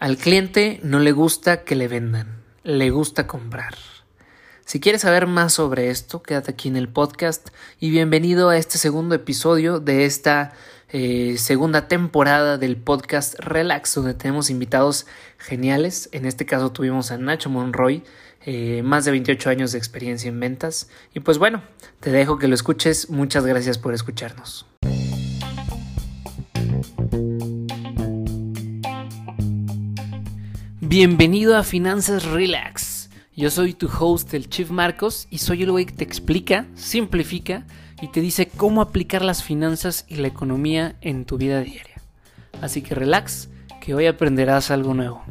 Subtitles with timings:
[0.00, 3.74] Al cliente no le gusta que le vendan, le gusta comprar.
[4.64, 7.48] Si quieres saber más sobre esto, quédate aquí en el podcast
[7.80, 10.52] y bienvenido a este segundo episodio de esta
[10.90, 15.04] eh, segunda temporada del podcast Relax, donde tenemos invitados
[15.36, 16.08] geniales.
[16.12, 18.04] En este caso tuvimos a Nacho Monroy,
[18.46, 20.88] eh, más de 28 años de experiencia en ventas.
[21.12, 21.64] Y pues bueno,
[21.98, 23.10] te dejo que lo escuches.
[23.10, 24.64] Muchas gracias por escucharnos.
[30.88, 33.10] Bienvenido a Finanzas Relax.
[33.36, 37.66] Yo soy tu host, el Chief Marcos, y soy el güey que te explica, simplifica
[38.00, 42.00] y te dice cómo aplicar las finanzas y la economía en tu vida diaria.
[42.62, 43.50] Así que relax,
[43.82, 45.22] que hoy aprenderás algo nuevo.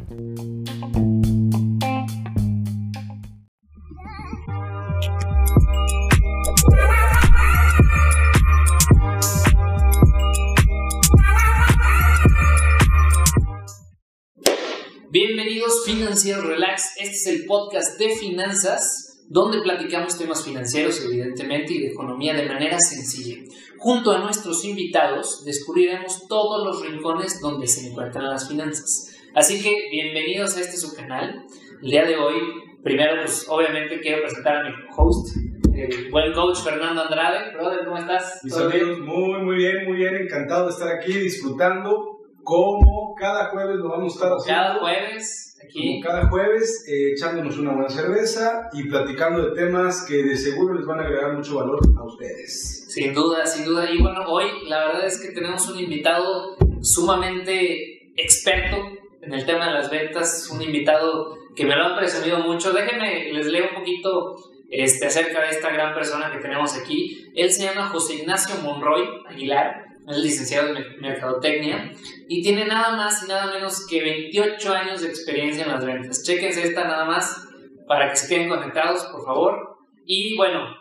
[15.20, 21.82] Bienvenidos Financieros Relax, este es el podcast de finanzas donde platicamos temas financieros evidentemente y
[21.82, 23.44] de economía de manera sencilla.
[23.80, 29.12] Junto a nuestros invitados descubriremos todos los rincones donde se encuentran las finanzas.
[29.34, 31.48] Así que bienvenidos a este su canal.
[31.82, 32.36] El día de hoy,
[32.84, 35.36] primero pues obviamente quiero presentar a mi host,
[35.74, 37.56] el buen coach Fernando Andrade.
[37.56, 38.42] Brother, ¿cómo estás?
[38.44, 42.17] Mis amigos, muy, muy bien, muy bien, encantado de estar aquí disfrutando
[42.48, 44.62] como cada jueves lo vamos a estar haciendo.
[44.62, 46.02] Cada jueves, aquí.
[46.02, 50.76] Como cada jueves, eh, echándonos una buena cerveza y platicando de temas que de seguro
[50.76, 52.86] les van a agregar mucho valor a ustedes.
[52.88, 53.92] Sin duda, sin duda.
[53.92, 58.78] Y bueno, hoy la verdad es que tenemos un invitado sumamente experto
[59.22, 62.72] en el tema de las ventas, un invitado que me lo han presumido mucho.
[62.72, 64.38] Déjenme, les leo un poquito
[64.70, 67.30] este, acerca de esta gran persona que tenemos aquí.
[67.36, 71.92] Él se llama José Ignacio Monroy Aguilar es licenciado en Mercadotecnia
[72.30, 76.24] y tiene nada más y nada menos que 28 años de experiencia en las ventas.
[76.24, 77.48] Chequense esta nada más
[77.88, 79.78] para que se queden conectados, por favor.
[80.06, 80.76] Y bueno,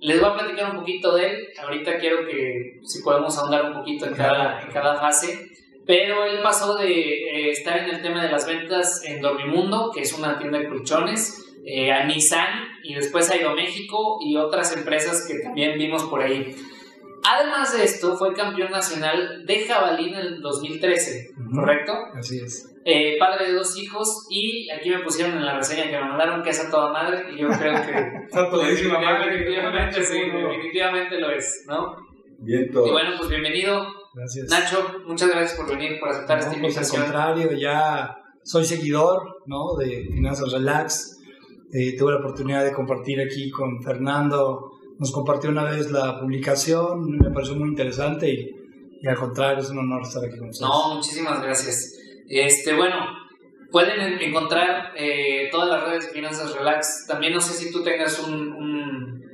[0.00, 1.48] les voy a platicar un poquito de él.
[1.62, 5.50] Ahorita quiero que si podemos ahondar un poquito en cada, en cada fase.
[5.86, 10.02] Pero él pasó de eh, estar en el tema de las ventas en Dormimundo, que
[10.02, 15.26] es una tienda de colchones, eh, a Nissan y después a México y otras empresas
[15.26, 16.54] que también vimos por ahí.
[17.24, 21.92] Además de esto, fue campeón nacional de jabalí en el 2013, ¿correcto?
[22.18, 22.66] Así es.
[22.84, 26.42] Eh, padre de dos hijos y aquí me pusieron en la reseña que me mandaron
[26.42, 29.32] que es a toda madre y yo creo que Está todísima madre.
[29.32, 31.94] definitivamente sí, definitivamente lo es, ¿no?
[32.38, 32.86] Bien todo.
[32.86, 34.48] Y bueno, pues bienvenido Gracias.
[34.48, 37.02] Nacho, muchas gracias por venir, por aceptar esta No, pues, al invitación.
[37.02, 39.76] contrario, ya soy seguidor ¿no?
[39.76, 41.18] de Finanzas Relax.
[41.72, 44.70] Eh, tuve la oportunidad de compartir aquí con Fernando.
[45.00, 48.50] Nos compartió una vez la publicación, me pareció muy interesante y,
[49.02, 50.68] y al contrario, es un honor estar aquí con ustedes.
[50.70, 51.94] No, muchísimas gracias.
[52.28, 52.96] Este, bueno,
[53.72, 57.06] pueden en- encontrar eh, todas las redes de Finanzas Relax.
[57.08, 59.24] También no sé si tú tengas un, un,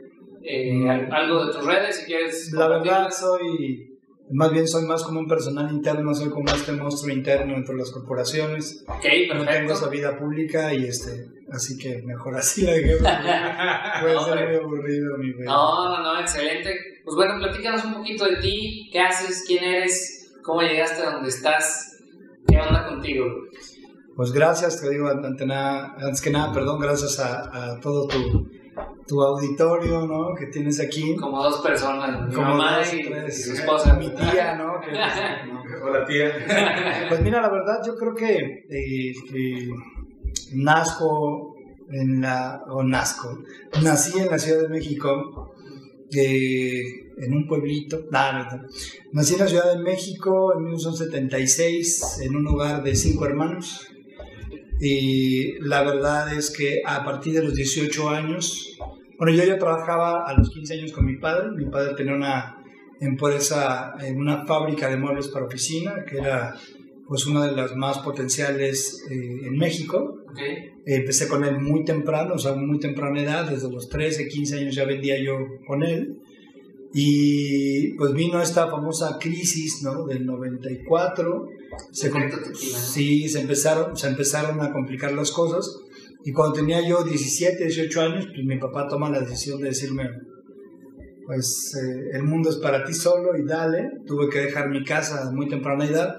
[0.45, 0.89] eh, Mm.
[0.89, 2.53] al- algo de tus redes, si quieres.
[2.53, 3.99] La verdad, soy,
[4.31, 7.91] más bien soy más como un personal interno, soy como este monstruo interno entre las
[7.91, 8.85] corporaciones.
[8.89, 9.73] Ok, No tengo perfecto.
[9.73, 11.27] esa vida pública y este,
[11.57, 12.97] así que mejor así la dejé.
[14.01, 15.45] Puede No, ser muy aburrido mi vida.
[15.47, 16.75] No, no, no, excelente.
[17.05, 21.29] Pues bueno, platícanos un poquito de ti, qué haces, quién eres, cómo llegaste a donde
[21.29, 21.99] estás,
[22.49, 23.27] qué onda contigo.
[24.17, 28.49] Pues gracias, te digo, ante nada, antes que nada, perdón, gracias a, a todo tu,
[29.07, 30.35] tu auditorio, ¿no?
[30.35, 31.15] Que tienes aquí.
[31.17, 33.39] Como dos personas, mi Como mamá dos, y, tres.
[33.39, 33.93] y su esposa.
[33.95, 34.81] Mi tía, ¿no?
[34.81, 34.93] Que-
[35.53, 35.63] ¿no?
[35.85, 36.33] Hola, tía.
[37.11, 39.13] Pues mira, la verdad, yo creo que, eh,
[40.55, 41.55] nazco
[41.91, 43.43] en la, o nazco,
[43.83, 45.55] nací en la Ciudad de México,
[46.13, 46.83] eh,
[47.19, 48.63] en un pueblito, no, no, no.
[49.13, 53.89] nací en la Ciudad de México en 1976, en un hogar de cinco hermanos,
[54.81, 58.77] y la verdad es que a partir de los 18 años,
[59.19, 62.63] bueno, yo ya trabajaba a los 15 años con mi padre, mi padre tenía una
[63.01, 66.55] empresa, en una fábrica de muebles para oficina, que era
[67.09, 70.23] pues una de las más potenciales eh, en México.
[70.31, 74.29] Ok, Eh, empecé con él muy temprano, o sea, muy temprana edad, desde los 13,
[74.29, 75.37] 15 años ya vendía yo
[75.67, 76.17] con él.
[76.93, 80.07] Y pues vino esta famosa crisis, ¿no?
[80.07, 81.49] Del 94.
[81.93, 82.11] Se,
[82.55, 85.79] sí, se empezaron, se empezaron a complicar las cosas.
[86.25, 90.09] Y cuando tenía yo 17, 18 años, pues mi papá toma la decisión de decirme,
[91.27, 93.91] pues eh, el mundo es para ti solo y dale.
[94.07, 96.17] Tuve que dejar mi casa a muy temprana edad.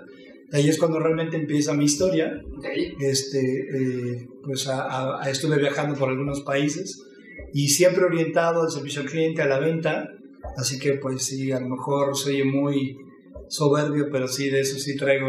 [0.54, 2.42] Ahí es cuando realmente empieza mi historia
[3.00, 7.04] este, eh, pues a- a- a- estuve viajando por algunos países
[7.54, 10.10] y siempre orientado al servicio al cliente, a la venta,
[10.58, 12.98] así que pues sí, a lo mejor soy muy
[13.50, 15.28] soberbio, pero sí, de eso sí traigo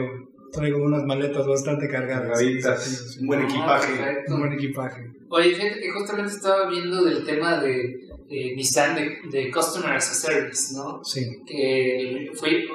[0.50, 2.26] Traigo unas maletas bastante cargadas.
[2.38, 3.92] Cargaditas, un buen equipaje.
[3.94, 4.32] perfecto.
[4.34, 5.02] Un buen equipaje.
[5.28, 10.10] Oye, fíjate que justamente estaba viendo del tema de, de Nissan, de, de Customer as
[10.10, 11.02] a Service, ¿no?
[11.02, 11.24] Sí.
[11.46, 12.66] que fue,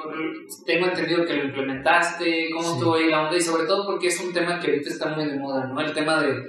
[0.66, 2.74] tengo entendido que lo implementaste, cómo Sí.
[2.74, 5.26] estuvo ahí la onda y sobre todo porque es un tema que ahorita está muy
[5.26, 5.80] de moda, ¿no?
[5.80, 6.42] El tema de,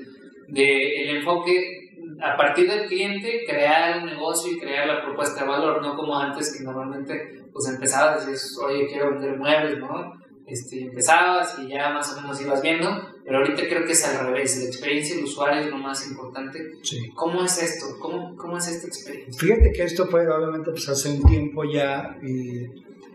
[0.47, 1.81] de el enfoque
[2.21, 6.17] a partir del cliente, crear un negocio y crear la propuesta de valor, no como
[6.17, 10.13] antes que normalmente pues empezabas y decías, oye, quiero vender muebles, ¿no?
[10.47, 12.89] Este, empezabas y ya más o menos ibas viendo,
[13.25, 16.59] pero ahorita creo que es al revés, la experiencia del usuario es lo más importante.
[16.83, 17.09] Sí.
[17.15, 17.97] ¿Cómo es esto?
[17.99, 19.39] ¿Cómo, cómo es esta experiencia?
[19.39, 22.17] Fíjate que esto fue obviamente pues hace un tiempo ya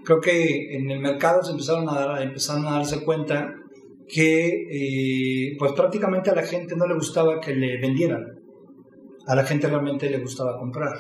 [0.05, 3.55] creo que en el mercado se empezaron a, dar, empezaron a darse cuenta
[4.09, 8.41] que eh, pues prácticamente a la gente no le gustaba que le vendieran,
[9.27, 10.95] a la gente realmente le gustaba comprar.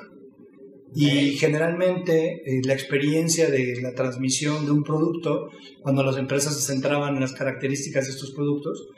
[0.94, 5.50] Y generalmente eh, la experiencia de la transmisión de un producto,
[5.82, 8.88] cuando las empresas se centraban en las características de estos productos,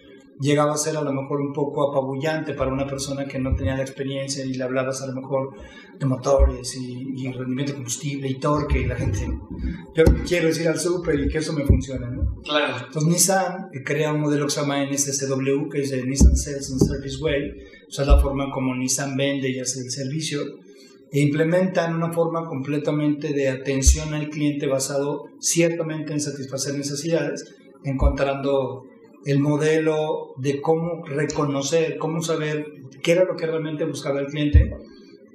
[0.41, 3.77] llegaba a ser a lo mejor un poco apabullante para una persona que no tenía
[3.77, 5.55] la experiencia y le hablabas a lo mejor
[5.99, 9.29] de motores y, y rendimiento de combustible y torque y la gente,
[9.95, 12.41] yo quiero ir al súper y que eso me funcione, ¿no?
[12.43, 16.71] Claro, Entonces Nissan crea un modelo que se llama NSSW, que es el Nissan Sales
[16.71, 17.51] and Service Way,
[17.89, 20.41] o sea, la forma como Nissan vende y hace el servicio,
[21.13, 28.85] e implementan una forma completamente de atención al cliente basado ciertamente en satisfacer necesidades, encontrando
[29.25, 32.67] el modelo de cómo reconocer, cómo saber
[33.03, 34.71] qué era lo que realmente buscaba el cliente.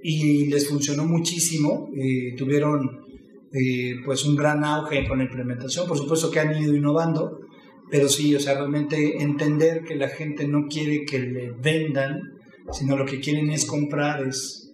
[0.03, 3.05] Y les funcionó muchísimo, eh, tuvieron
[3.51, 7.39] eh, pues un gran auge con la implementación, por supuesto que han ido innovando,
[7.89, 12.19] pero sí, o sea, realmente entender que la gente no quiere que le vendan,
[12.71, 14.66] sino lo que quieren es comprar es,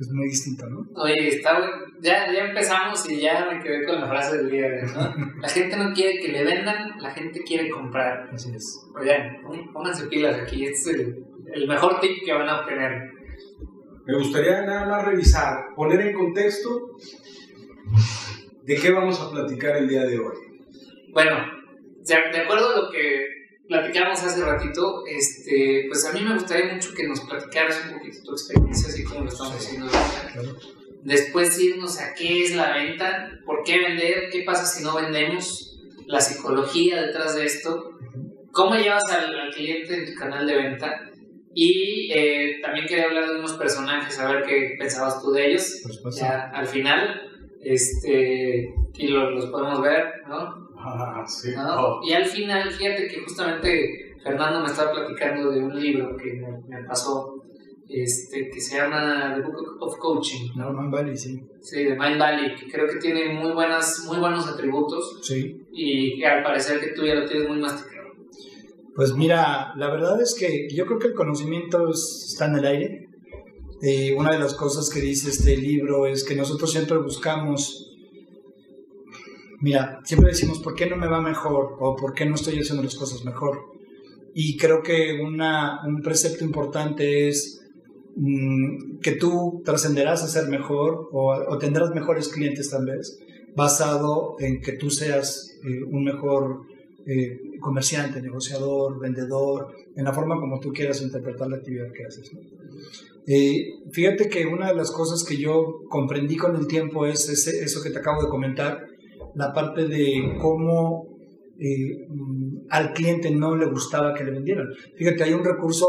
[0.00, 0.86] es muy distinto, ¿no?
[1.02, 1.58] Oye, está,
[2.00, 5.14] ya, ya empezamos y ya me quedé con la frase del día, ¿no?
[5.42, 8.28] La gente no quiere que le vendan, la gente quiere comprar.
[8.32, 8.80] Así es.
[8.94, 11.24] Oigan, pon- pónganse pilas aquí, este es el,
[11.54, 13.10] el mejor tip que van a obtener.
[14.06, 16.90] Me gustaría nada más revisar, poner en contexto
[18.64, 20.36] de qué vamos a platicar el día de hoy.
[21.12, 21.36] Bueno,
[22.06, 23.26] de acuerdo a lo que
[23.68, 28.18] platicamos hace ratito, este, pues a mí me gustaría mucho que nos platicaras un poquito
[28.24, 30.52] tu experiencia, así como lo estamos haciendo ahorita.
[31.04, 35.78] Después irnos a qué es la venta, por qué vender, qué pasa si no vendemos,
[36.06, 37.92] la psicología detrás de esto,
[38.52, 41.10] cómo llevas al, al cliente en tu canal de venta
[41.54, 45.82] y eh, también quería hablar de unos personajes, a ver qué pensabas tú de ellos,
[46.20, 47.22] ya al final,
[47.62, 50.67] este, y lo- los podemos ver, ¿no?
[50.94, 51.50] Ah, sí.
[51.54, 52.00] ¿no?
[52.02, 56.48] Y al final, fíjate que justamente Fernando me estaba platicando de un libro que me,
[56.68, 57.34] me pasó,
[57.88, 61.40] este, que se llama The Book of Coaching, No, man, vale, sí.
[61.60, 65.56] Sí, de Mind Valley, que creo que tiene muy, buenas, muy buenos atributos Sí.
[65.72, 68.08] y que al parecer que tú ya lo tienes muy masticado.
[68.94, 72.66] Pues mira, la verdad es que yo creo que el conocimiento es- está en el
[72.66, 73.04] aire.
[73.80, 77.87] Eh, una de las cosas que dice este libro es que nosotros siempre buscamos,
[79.60, 81.76] mira, siempre decimos, ¿por qué no me va mejor?
[81.80, 83.58] O ¿por qué no estoy haciendo las cosas mejor?
[84.34, 87.60] Y creo que una, un precepto importante es
[88.16, 93.18] mm, que tú trascenderás a ser mejor o, o tendrás mejores clientes tal vez,
[93.56, 96.60] basado en que tú seas eh, un mejor
[97.06, 102.30] eh, comerciante, negociador, vendedor, en la forma como tú quieras interpretar la actividad que haces.
[102.32, 102.40] ¿no?
[103.26, 107.64] Eh, fíjate que una de las cosas que yo comprendí con el tiempo es ese-
[107.64, 108.86] eso que te acabo de comentar,
[109.38, 111.06] la parte de cómo
[111.58, 114.66] eh, mm, al cliente no le gustaba que le vendieran.
[114.96, 115.86] Fíjate, hay un recurso,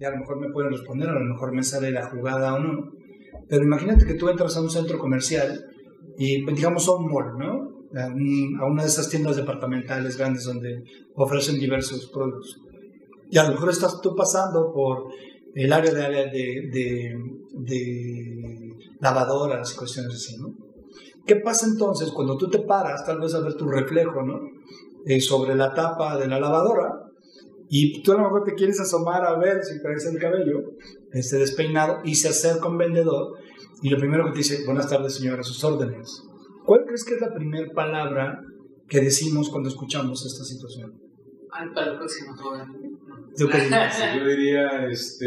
[0.00, 2.58] y a lo mejor me pueden responder, a lo mejor me sale la jugada o
[2.60, 2.72] no,
[3.48, 5.48] pero imagínate que tú entras a un centro comercial
[6.18, 7.52] y pues, digamos a un mall, ¿no?
[8.00, 10.82] A, un- a una de esas tiendas departamentales grandes donde
[11.14, 12.58] ofrecen diversos productos.
[13.30, 15.04] Y a lo mejor estás tú pasando por
[15.54, 16.00] el área de,
[16.36, 17.16] de, de,
[17.70, 20.48] de lavadoras cuestiones así, ¿no?
[21.28, 24.40] ¿Qué pasa entonces cuando tú te paras, tal vez a ver tu reflejo, ¿no?
[25.06, 26.90] Eh, sobre la tapa de la lavadora
[27.68, 30.58] y tú a lo mejor te quieres asomar a ver si parece el cabello
[31.12, 33.34] este despeinado y se acerca un vendedor
[33.82, 36.22] y lo primero que te dice, buenas tardes señora, a sus órdenes.
[36.64, 38.40] ¿Cuál crees que es la primera palabra
[38.88, 40.92] que decimos cuando escuchamos esta situación?
[41.52, 42.34] Ay, para el próximo.
[43.36, 43.58] ¿Tú qué?
[44.18, 45.26] Yo diría, este,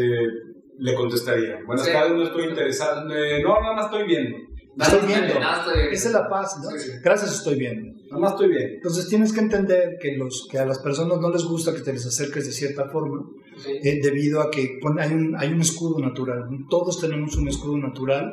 [0.78, 1.58] le contestaría.
[1.66, 1.92] Buenas Sí.
[1.92, 3.08] tardes, no estoy interesado.
[3.12, 4.36] eh, no, nada más estoy viendo.
[4.78, 5.26] Estoy viendo.
[5.26, 5.72] Viendo.
[5.92, 6.70] Esa es la paz, ¿no?
[6.78, 6.90] Sí.
[7.02, 7.94] Gracias, estoy bien.
[8.10, 8.70] Nada más estoy bien.
[8.74, 11.92] Entonces tienes que entender que, los, que a las personas no les gusta que te
[11.92, 13.20] les acerques de cierta forma,
[13.62, 13.70] Sí.
[13.82, 16.44] eh, debido a que hay un, hay un escudo natural.
[16.70, 18.32] Todos tenemos un escudo natural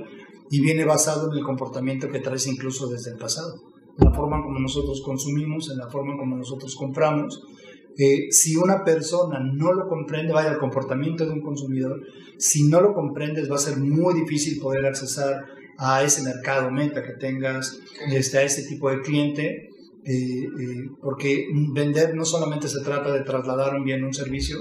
[0.50, 3.54] y viene basado en el comportamiento que traes incluso desde el pasado.
[3.98, 7.42] en la forma como nosotros consumimos, en la forma como nosotros compramos.
[7.98, 12.00] Eh, si una persona no lo comprende, vaya el comportamiento de un consumidor,
[12.38, 15.44] si no lo comprendes va a ser muy difícil poder accesar
[15.80, 17.80] a ese mercado meta que tengas,
[18.12, 19.70] este, a ese tipo de cliente,
[20.06, 24.58] eh, eh, porque vender no solamente se trata de trasladar un bien o un servicio,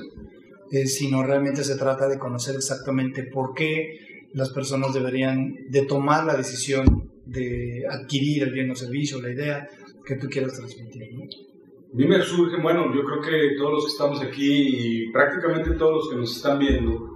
[0.70, 3.98] eh, sino realmente se trata de conocer exactamente por qué
[4.32, 9.68] las personas deberían de tomar la decisión de adquirir el bien o servicio, la idea
[10.04, 11.02] que tú quieras transmitir.
[11.04, 15.70] A mí me surge, bueno, yo creo que todos los que estamos aquí y prácticamente
[15.72, 17.07] todos los que nos están viendo,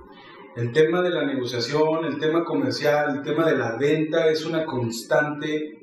[0.56, 4.64] el tema de la negociación, el tema comercial, el tema de la venta es una
[4.64, 5.78] constante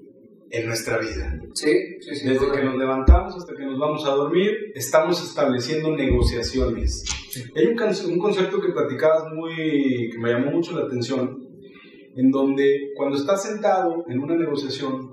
[0.51, 1.39] en nuestra vida.
[1.53, 1.71] Sí,
[2.01, 2.27] sí, sí.
[2.27, 7.03] Desde que nos levantamos hasta que nos vamos a dormir, estamos estableciendo negociaciones.
[7.55, 11.37] Hay un, un concepto que platicabas muy, que me llamó mucho la atención,
[12.15, 15.09] en donde cuando estás sentado en una negociación,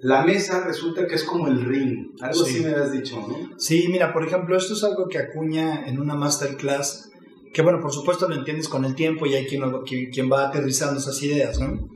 [0.00, 2.10] la mesa resulta que es como el ring.
[2.20, 3.56] Algo así me has dicho, ¿no?
[3.56, 7.11] Sí, mira, por ejemplo, esto es algo que Acuña en una masterclass
[7.52, 9.62] que bueno, por supuesto lo entiendes con el tiempo y hay quien,
[10.10, 11.88] quien, va aterrizando esas ideas, ¿no?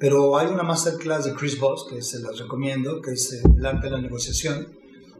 [0.00, 3.64] Pero hay una masterclass de Chris Voss, que se las recomiendo, que es eh, el
[3.64, 4.66] arte de la negociación,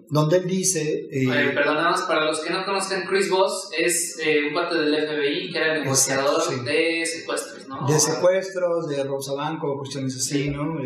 [0.09, 1.09] donde él dice...
[1.11, 5.53] Eh, perdonamos, para los que no conozcan, Chris Voss es eh, un parte del FBI
[5.53, 7.87] que era negociador de secuestros, ¿no?
[7.87, 10.79] De secuestros, de robos a banco, cuestiones así, ¿no?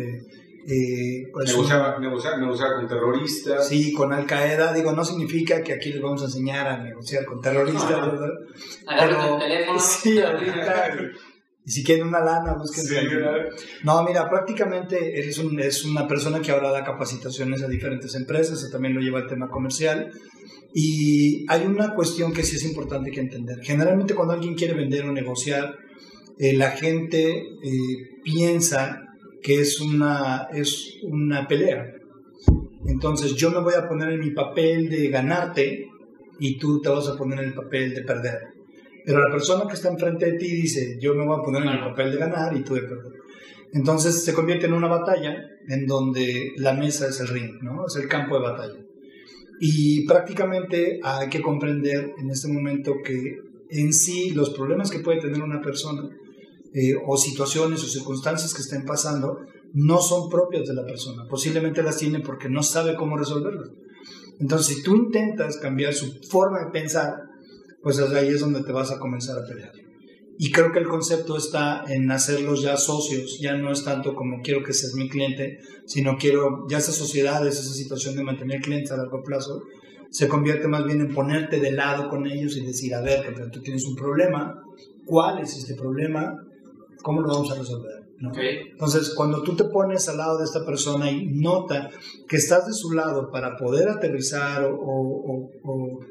[0.69, 3.69] Eh, pues negociaba, con terroristas.
[3.69, 4.73] Sí, con Al Qaeda.
[4.73, 8.29] Digo, no significa que aquí les vamos a enseñar a negociar con terroristas, ¿verdad?
[8.85, 9.79] Pero, el teléfono.
[10.03, 10.93] Sí, ahorita.
[11.63, 12.83] y si quieren una lana, busquen.
[12.83, 12.95] Sí,
[13.83, 18.61] no, mira, prácticamente eres un, es una persona que ahora da capacitaciones a diferentes empresas,
[18.67, 20.11] y también lo lleva al tema comercial.
[20.73, 23.59] Y hay una cuestión que sí es importante que entender.
[23.63, 25.77] Generalmente cuando alguien quiere vender o negociar,
[26.37, 29.06] eh, la gente eh, piensa
[29.41, 31.93] que es una, es una pelea.
[32.85, 35.87] Entonces yo me voy a poner en mi papel de ganarte
[36.39, 38.39] y tú te vas a poner en el papel de perder.
[39.05, 41.69] Pero la persona que está enfrente de ti dice, yo me voy a poner en
[41.69, 43.13] el papel de ganar y tú de perder.
[43.73, 45.35] Entonces se convierte en una batalla
[45.67, 47.85] en donde la mesa es el ring, ¿no?
[47.87, 48.79] Es el campo de batalla.
[49.59, 53.37] Y prácticamente hay que comprender en este momento que
[53.69, 56.09] en sí los problemas que puede tener una persona
[56.77, 59.39] eh, o situaciones o circunstancias que estén pasando
[59.73, 61.23] no son propias de la persona.
[61.27, 63.69] Posiblemente las tiene porque no sabe cómo resolverlas.
[64.39, 67.15] Entonces, si tú intentas cambiar su forma de pensar,
[67.81, 69.71] pues ahí es donde te vas a comenzar a pelear.
[70.37, 74.41] Y creo que el concepto está en hacerlos ya socios, ya no es tanto como
[74.43, 75.57] quiero que seas mi cliente,
[75.87, 79.63] sino quiero, ya esa sociedad, esa situación de mantener clientes a largo plazo,
[80.11, 83.61] se convierte más bien en ponerte de lado con ellos y decir, a ver, tú
[83.61, 84.61] tienes un problema,
[85.05, 86.35] ¿cuál es este problema?
[87.07, 88.03] ¿Cómo lo vamos a resolver?
[88.69, 91.89] Entonces, cuando tú te pones al lado de esta persona y nota
[92.27, 95.49] que estás de su lado para poder aterrizar o,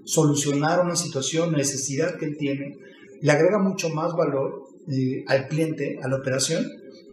[0.06, 2.78] solucionar una situación, necesidad que él tiene,
[3.20, 6.64] le agrega mucho más valor eh, al cliente, a la operación,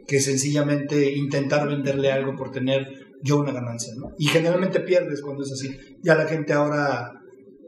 [0.07, 2.87] que sencillamente intentar venderle algo por tener
[3.21, 3.93] yo una ganancia.
[3.97, 4.13] ¿no?
[4.17, 5.77] Y generalmente pierdes cuando es así.
[6.01, 7.11] Ya la gente ahora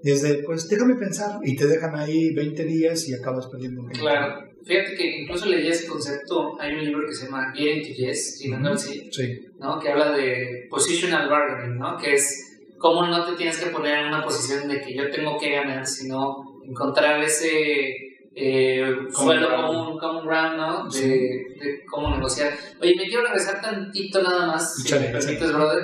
[0.01, 4.54] desde, pues déjame pensar, y te dejan ahí 20 días y acabas perdiendo un Claro.
[4.65, 8.41] Fíjate que incluso leí ese concepto, hay un libro que se llama Getting to Yes,
[8.74, 9.12] así,
[9.60, 9.79] ¿no?
[9.79, 11.98] que habla de positional bargaining, ¿no?
[11.98, 15.38] que es cómo no te tienes que poner en una posición de que yo tengo
[15.38, 17.93] que ganar, sino encontrar ese
[18.36, 20.89] eh, suelo común, common ground, ¿no?
[20.89, 22.51] De, de, cómo negociar.
[22.81, 25.84] Oye, me quiero regresar tantito nada más, si me permites, brother.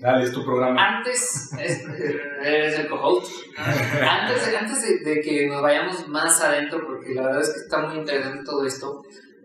[0.00, 0.96] Dale, es tu programa.
[0.96, 1.52] Antes,
[2.42, 3.30] eres el co-host.
[3.56, 7.98] Antes, antes de, que nos vayamos más adentro, porque la verdad es que está muy
[7.98, 9.02] interesante todo esto,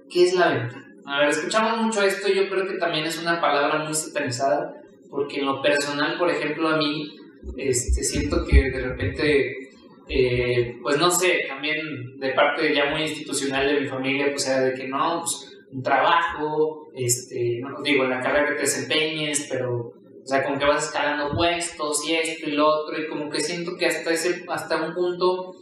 [0.09, 0.81] ¿qué es la venta?
[1.05, 4.73] A ver, escuchamos mucho esto, yo creo que también es una palabra muy satanizada,
[5.09, 7.17] porque en lo personal, por ejemplo, a mí,
[7.57, 9.69] este, siento que de repente,
[10.07, 14.61] eh, pues no sé, también de parte ya muy institucional de mi familia, pues era
[14.61, 19.47] de que no, pues un trabajo, este, no digo, en la carrera que te desempeñes,
[19.51, 19.93] pero
[20.25, 23.39] o sea, como que vas escalando puestos y esto y lo otro, y como que
[23.39, 25.53] siento que hasta ese hasta un punto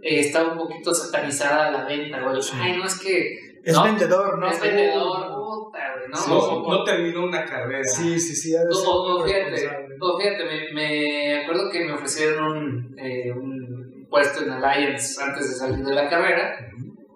[0.00, 2.40] eh, estaba un poquito satanizada la venta, güey.
[2.54, 3.36] Ay, no es que.
[3.64, 4.48] Es vendedor, ¿no?
[4.48, 6.68] Es vendedor, puta, güey, ¿no?
[6.68, 7.82] no, terminó una carrera.
[7.82, 8.54] Sí, sí, sí.
[8.70, 15.20] Todo, fíjate, fíjate me, me, acuerdo que me ofrecieron un, eh, un puesto en Alliance
[15.20, 16.68] antes de salir de la carrera.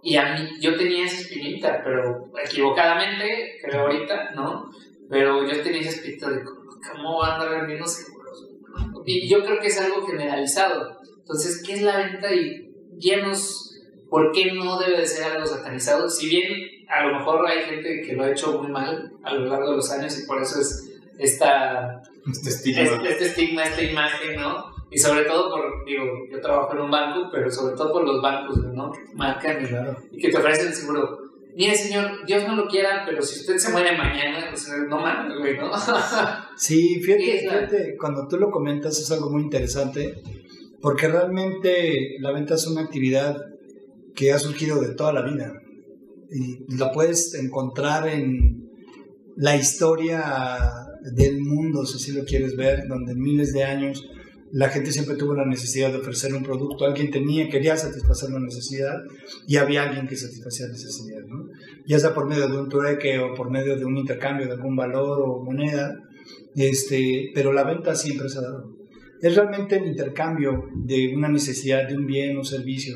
[0.02, 4.70] Y a mí, yo tenía esa espinita, pero equivocadamente, creo ahorita, ¿no?
[5.08, 6.42] Pero yo tenía esa espinita de
[6.90, 8.48] cómo van a andar vendiendo seguros.
[9.04, 10.98] Y yo creo que es algo generalizado.
[11.18, 12.32] Entonces, ¿qué es la venta?
[12.32, 13.74] Y guíanos
[14.10, 16.08] por qué no debe de ser algo satanizado.
[16.08, 16.46] Si bien
[16.88, 19.76] a lo mejor hay gente que lo ha hecho muy mal a lo largo de
[19.76, 20.88] los años y por eso es
[21.18, 22.82] esta, Este estigma.
[22.82, 24.64] este, este estigma, esta imagen, ¿no?
[24.90, 28.22] Y sobre todo por, digo, yo trabajo en un banco, pero sobre todo por los
[28.22, 28.92] bancos, ¿no?
[28.92, 29.96] Que marcan y, Claro.
[30.12, 31.18] y que te ofrecen seguro.
[31.56, 35.38] Mire, señor, Dios no lo quiera, pero si usted se muere mañana, pues no mames,
[35.38, 35.70] güey, ¿no?
[36.56, 40.20] Sí, fíjate, fíjate, cuando tú lo comentas es algo muy interesante,
[40.82, 43.38] porque realmente la venta es una actividad
[44.14, 45.54] que ha surgido de toda la vida
[46.30, 48.68] y la puedes encontrar en
[49.36, 50.62] la historia
[51.14, 54.06] del mundo, si así lo quieres ver, donde miles de años
[54.52, 58.40] la gente siempre tuvo la necesidad de ofrecer un producto, alguien tenía, quería satisfacer una
[58.40, 58.94] necesidad
[59.46, 61.46] y había alguien que satisfacía la necesidad, ¿no?
[61.86, 64.76] ya sea por medio de un trueque o por medio de un intercambio de algún
[64.76, 65.96] valor o moneda,
[66.54, 68.76] este, pero la venta siempre se ha dado.
[69.20, 72.94] Es realmente el intercambio de una necesidad de un bien o servicio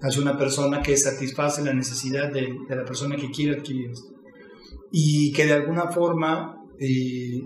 [0.00, 3.92] hacia una persona que satisface la necesidad de, la persona que quiere adquirir.
[4.90, 7.40] Y que de alguna forma eh,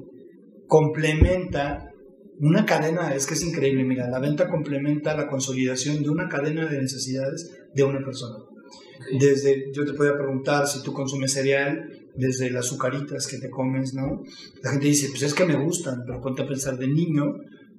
[0.67, 1.94] complementa
[2.41, 6.67] una cadena, es que es increíble, mira, la venta complementa la consolidación de una cadena
[6.67, 8.37] de necesidades de una persona.
[9.19, 13.95] Desde, yo te podía preguntar si tú consumes cereal, desde las azucaritas que te comes,
[13.95, 14.23] ¿no?
[14.63, 17.35] La gente dice, pues es que me gustan, pero ponte a pensar de niño,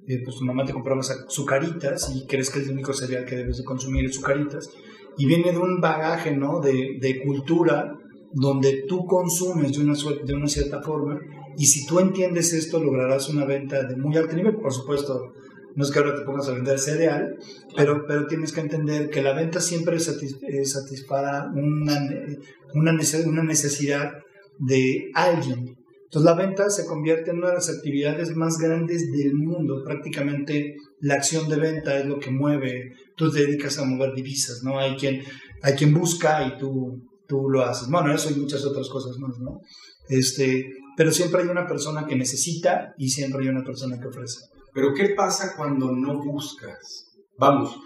[0.06, 3.36] eh, pues tu mamá te compraba azucaritas y crees que es el único cereal que
[3.36, 4.70] debes de consumir, azucaritas.
[5.18, 6.60] Y viene de un bagaje, ¿no?
[6.60, 7.96] De, de cultura
[8.32, 9.94] donde tú consumes de una,
[10.24, 11.18] de una cierta forma
[11.56, 15.32] y si tú entiendes esto lograrás una venta de muy alto nivel, por supuesto.
[15.74, 17.36] No es que ahora te pongas a vender cereal,
[17.76, 22.00] pero, pero tienes que entender que la venta siempre satis- eh, satisfará una,
[22.72, 24.10] una, nece- una necesidad
[24.58, 25.76] de alguien.
[26.04, 29.82] Entonces la venta se convierte en una de las actividades más grandes del mundo.
[29.84, 32.92] Prácticamente la acción de venta es lo que mueve.
[33.14, 34.78] Tú te dedicas a mover divisas, ¿no?
[34.78, 35.22] Hay quien,
[35.62, 37.88] hay quien busca y tú, tú lo haces.
[37.90, 39.60] Bueno, eso y muchas otras cosas más, ¿no?
[40.08, 44.40] Este, pero siempre hay una persona que necesita y siempre hay una persona que ofrece.
[44.72, 47.12] Pero ¿qué pasa cuando no buscas?
[47.38, 47.76] Vamos,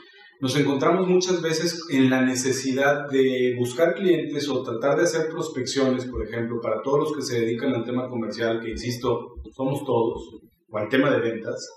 [0.40, 6.06] nos encontramos muchas veces en la necesidad de buscar clientes o tratar de hacer prospecciones,
[6.06, 10.40] por ejemplo, para todos los que se dedican al tema comercial, que insisto, somos todos,
[10.68, 11.68] o al tema de ventas.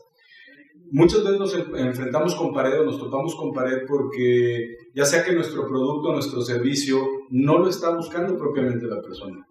[0.91, 5.23] Muchas veces nos en- enfrentamos con pared o nos topamos con pared porque ya sea
[5.23, 9.43] que nuestro producto, nuestro servicio, no lo está buscando propiamente la persona.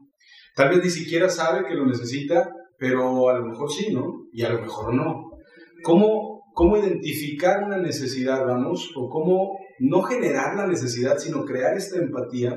[0.54, 4.26] Tal vez ni siquiera sabe que lo necesita, pero a lo mejor sí, ¿no?
[4.32, 5.30] Y a lo mejor no.
[5.82, 8.92] ¿Cómo, cómo identificar una necesidad, vamos?
[8.96, 12.56] O cómo no generar la necesidad, sino crear esta empatía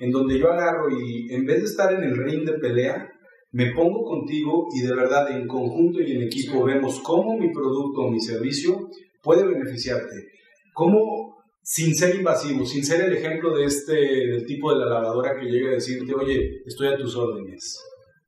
[0.00, 3.12] en donde yo agarro y en vez de estar en el ring de pelea,
[3.52, 8.02] me pongo contigo y de verdad en conjunto y en equipo vemos cómo mi producto
[8.02, 8.88] o mi servicio
[9.22, 10.28] puede beneficiarte.
[10.72, 11.21] Cómo,
[11.62, 15.46] sin ser invasivo, sin ser el ejemplo de este, del tipo de la lavadora que
[15.46, 17.78] llega a decirte, oye, estoy a tus órdenes.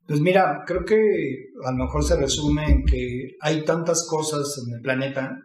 [0.07, 0.95] Pues mira, creo que
[1.63, 5.35] a lo mejor se resume en que hay tantas cosas en el planeta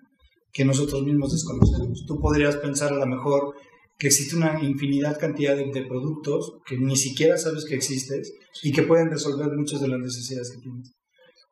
[0.52, 2.04] que nosotros mismos desconocemos.
[2.06, 3.54] Tú podrías pensar a lo mejor
[3.98, 8.72] que existe una infinidad cantidad de, de productos que ni siquiera sabes que existes y
[8.72, 10.92] que pueden resolver muchas de las necesidades que tienes.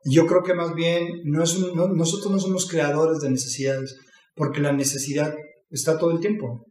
[0.04, 3.96] Yo creo que más bien no es un- no- nosotros no somos creadores de necesidades,
[4.34, 5.34] porque la necesidad
[5.70, 6.66] está todo el tiempo.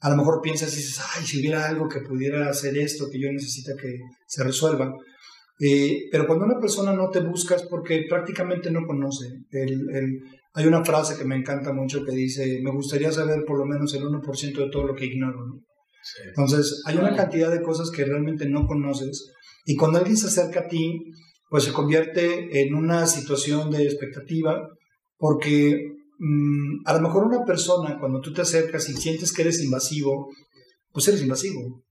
[0.00, 3.20] A lo mejor piensas y dices, ay, si hubiera algo que pudiera hacer esto, que
[3.20, 4.92] yo necesito que se resuelva.
[5.62, 9.26] Eh, pero cuando una persona no te busca es porque prácticamente no conoce.
[9.50, 10.20] El- el-
[10.54, 13.92] hay una frase que me encanta mucho que dice, me gustaría saber por lo menos
[13.94, 15.46] el 1% de todo lo que ignoro.
[15.46, 15.60] ¿no?
[16.26, 19.32] Entonces, hay una cantidad de cosas que realmente no conoces
[19.66, 20.98] y cuando alguien se acerca a ti,
[21.50, 24.66] pues se convierte en una situación de expectativa
[25.18, 25.78] porque
[26.20, 30.28] mm, a lo mejor una persona cuando tú te acercas y sientes que eres invasivo,
[30.92, 31.82] pues eres invasivo.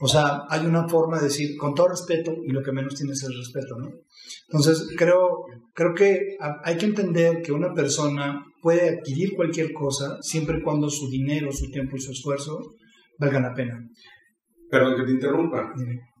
[0.00, 3.22] O sea, hay una forma de decir con todo respeto y lo que menos tienes
[3.22, 3.88] es respeto, ¿no?
[4.48, 10.18] Entonces, creo, creo que ha- hay que entender que una persona puede adquirir cualquier cosa
[10.20, 12.58] siempre y cuando su dinero, su tiempo y su esfuerzo
[13.18, 13.78] valgan la pena.
[14.70, 15.72] Perdón que te interrumpa.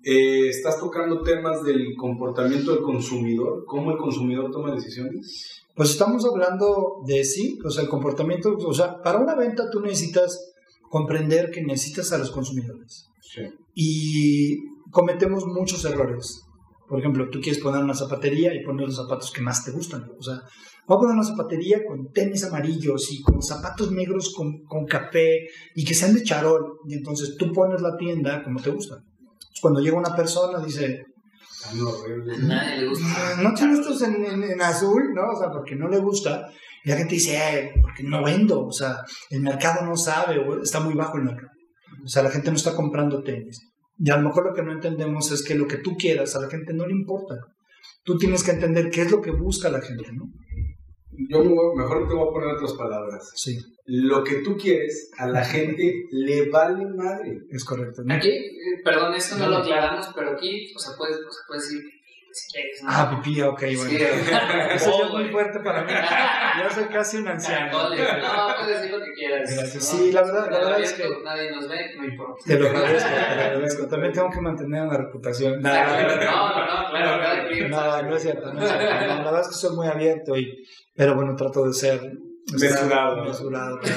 [0.04, 5.63] Eh, estás tocando temas del comportamiento del consumidor, cómo el consumidor toma decisiones.
[5.74, 9.80] Pues estamos hablando de sí, o sea, el comportamiento, o sea, para una venta tú
[9.80, 10.52] necesitas
[10.88, 13.08] comprender que necesitas a los consumidores.
[13.20, 13.42] Sí.
[13.74, 14.58] y
[14.92, 16.40] cometemos muchos errores.
[16.88, 20.04] Por ejemplo, tú quieres poner una zapatería y poner los zapatos que más te gustan.
[20.18, 20.40] O sea,
[20.86, 25.48] voy a poner una zapatería con tenis amarillos y con zapatos negros con, con café
[25.74, 26.78] y que sean de charol.
[26.86, 28.98] Y entonces tú pones la tienda como te gusta.
[29.60, 31.04] Cuando llega una persona, dice,
[31.64, 32.38] Tan horrible.
[32.42, 33.06] Nadie le gusta.
[33.16, 35.30] "Ah, no tienes estos en, en- en azul, ¿no?
[35.30, 36.46] O sea, porque no le gusta.
[36.84, 38.66] Y la gente dice, eh, porque no vendo.
[38.66, 38.98] O sea,
[39.30, 41.48] el mercado no sabe, o está muy bajo el mercado.
[42.04, 43.58] O sea, la gente no está comprando tenis.
[43.98, 46.40] Y a lo mejor lo que no entendemos es que lo que tú quieras a
[46.40, 47.36] la gente no le importa.
[48.04, 50.24] Tú tienes que entender qué es lo que busca la gente, ¿no?
[51.28, 51.42] Yo
[51.74, 53.32] mejor te voy a poner otras palabras.
[53.34, 53.58] Sí.
[53.86, 57.42] Lo que tú quieres a la gente le vale madre.
[57.50, 58.02] Es correcto.
[58.08, 61.68] Aquí, eh, perdón, esto no lo aclaramos, pero aquí, o sea, puedes, o sea, puedes
[61.70, 61.93] decir.
[62.86, 63.74] Ah, pipí, ok, bueno.
[63.90, 63.96] Sí,
[64.74, 65.92] Eso ya es muy fuerte para mí.
[65.92, 67.72] Ya soy casi un anciano.
[67.72, 69.56] No, puedes decir lo que quieras.
[69.56, 69.84] Gracias.
[69.88, 72.42] Sí, la verdad- la verdad es que- Nadie nos ve, no importa.
[72.46, 73.86] Te lo agradezco, te lo agradezco.
[73.88, 75.60] También tengo que mantener una reputación.
[75.62, 77.70] No, No, no, no, claro, cada quien.
[77.70, 79.06] no, no es cierto, no es cierto.
[79.06, 82.00] La verdad es que soy muy abierto, y, pero bueno, trato de ser
[82.52, 83.24] Mesurado.
[83.24, 83.96] Mesurado, claro.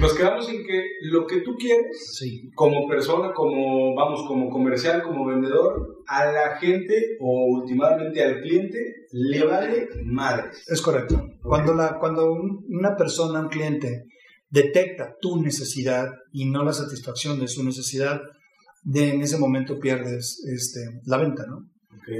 [0.00, 5.02] Nos quedamos en que lo que tú quieres Sí, como persona, como, vamos, como comercial,
[5.02, 8.78] como vendedor, a la gente o últimamente al cliente
[9.12, 10.44] le vale madre.
[10.68, 11.20] es correcto.
[11.42, 14.04] Cuando, la, cuando un- una persona, un cliente,
[14.50, 18.20] detecta tu necesidad y no la satisfacción de su necesidad,
[18.82, 21.58] de, en ese momento pierdes este, la venta, ¿no?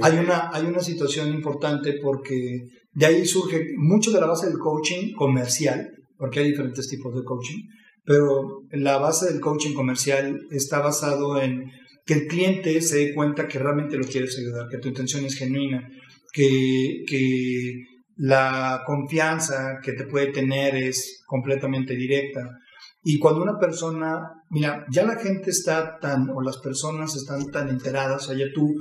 [0.01, 2.59] Hay una, hay una situación importante porque
[2.91, 7.23] de ahí surge mucho de la base del coaching comercial, porque hay diferentes tipos de
[7.23, 7.63] coaching,
[8.03, 11.71] pero la base del coaching comercial está basado en
[12.05, 15.35] que el cliente se dé cuenta que realmente lo quieres ayudar, que tu intención es
[15.35, 15.87] genuina,
[16.31, 17.83] que, que
[18.15, 22.57] la confianza que te puede tener es completamente directa.
[23.03, 27.69] Y cuando una persona, mira, ya la gente está tan, o las personas están tan
[27.69, 28.73] enteradas, o sea, tú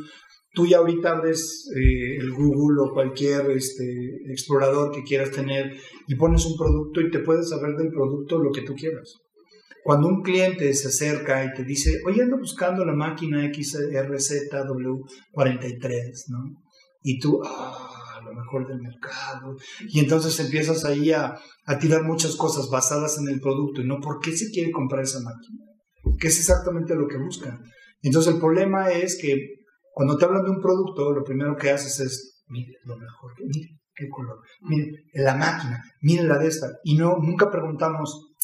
[0.57, 5.77] tú ya ahorita abres eh, el Google o cualquier este, explorador que quieras tener
[6.09, 9.17] y pones un producto y te puedes saber del producto lo que tú quieras.
[9.85, 16.39] Cuando un cliente se acerca y te dice, oye, ando buscando la máquina XRZW43, ¿no?
[17.03, 19.59] Y tú, ah, lo mejor del mercado.
[19.89, 21.39] Y entonces empiezas ahí a,
[21.79, 25.21] tirar muchas cosas basadas en el producto y no por qué se quiere comprar esa
[25.21, 25.67] máquina.
[26.19, 27.61] ¿Qué es exactamente lo que busca?
[28.03, 29.66] Entonces el problema es que
[29.97, 33.47] cuando te hablan de un producto, lo primero que haces es, mire, lo mejor, que-
[33.47, 36.69] mire, qué color, mire, la máquina, mire la de esta.
[36.85, 38.35] Y no, nunca preguntamos,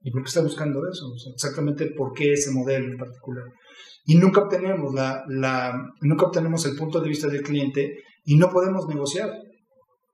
[0.00, 1.08] ¿y por qué está buscando eso?
[1.12, 3.46] O sea, exactamente por qué ese modelo en particular.
[4.04, 8.48] Y nunca obtenemos, la, la, nunca obtenemos el punto de vista del cliente y no
[8.48, 9.28] podemos negociar.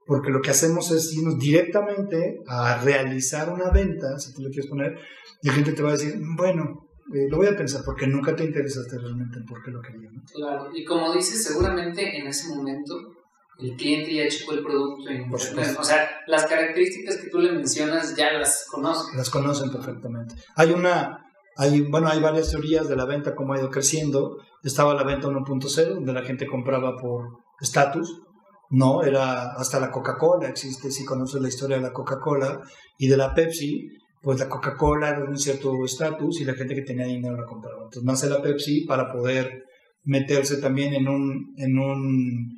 [0.07, 4.71] Porque lo que hacemos es irnos directamente a realizar una venta, si tú lo quieres
[4.71, 4.97] poner,
[5.43, 8.35] y el cliente te va a decir, bueno, eh, lo voy a pensar porque nunca
[8.35, 10.11] te interesaste realmente en por qué lo quería.
[10.11, 10.23] ¿no?
[10.35, 12.95] Claro, y como dices, seguramente en ese momento
[13.59, 15.77] el cliente ya checó el producto en Por internet.
[15.79, 19.17] O sea, las características que tú le mencionas ya las conoce.
[19.17, 20.35] Las conocen perfectamente.
[20.57, 21.25] Hay una,
[21.57, 24.39] hay, bueno, hay varias teorías de la venta, cómo ha ido creciendo.
[24.63, 28.21] Estaba la venta 1.0, donde la gente compraba por estatus.
[28.69, 32.63] No, era hasta la Coca-Cola, existe, si conoces la historia de la Coca-Cola
[32.99, 33.89] y de la Pepsi,
[34.27, 37.45] pues la Coca-Cola era de un cierto estatus y la gente que tenía dinero la
[37.45, 37.85] compraba.
[37.85, 39.63] Entonces nace la Pepsi para poder
[40.03, 42.57] meterse también en un, en un,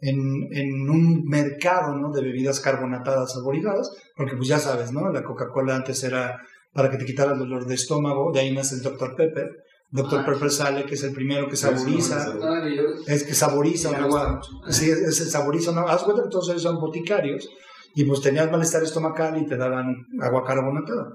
[0.00, 2.10] en, en un mercado ¿no?
[2.10, 5.12] de bebidas carbonatadas saborizadas, porque pues ya sabes, ¿no?
[5.12, 6.40] La Coca-Cola antes era
[6.72, 9.14] para que te quitara el dolor de estómago, de ahí nace el Dr.
[9.14, 9.46] Pepper.
[9.90, 10.20] Dr.
[10.20, 10.24] Ah.
[10.24, 12.34] Pepper sale, que es el primero que saboriza,
[13.06, 14.40] es que saboriza Me un gusta agua.
[14.70, 17.46] Sí, es, es el saboriza una Haz cuenta que todos ellos son boticarios
[17.94, 21.08] y pues tenías malestar estomacal y te daban agua carbonatada.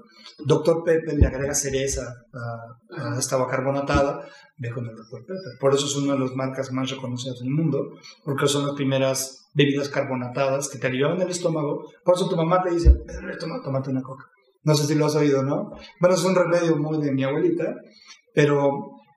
[0.44, 0.82] Dr.
[0.84, 4.24] Pepper le agrega cereza a, a esta agua carbonatada,
[4.58, 5.20] ve con el Dr.
[5.20, 5.36] Pepper.
[5.60, 7.78] Por eso es una de las marcas más reconocidas del mundo,
[8.24, 11.84] porque son las primeras bebidas carbonatadas que te aliviaban el estómago.
[12.04, 14.24] Por eso tu mamá te dice, "Pedro, toma, tómate una coca.
[14.64, 15.70] No sé si lo has oído, ¿no?
[16.00, 17.74] Bueno, es un remedio muy de mi abuelita,
[18.34, 18.70] pero...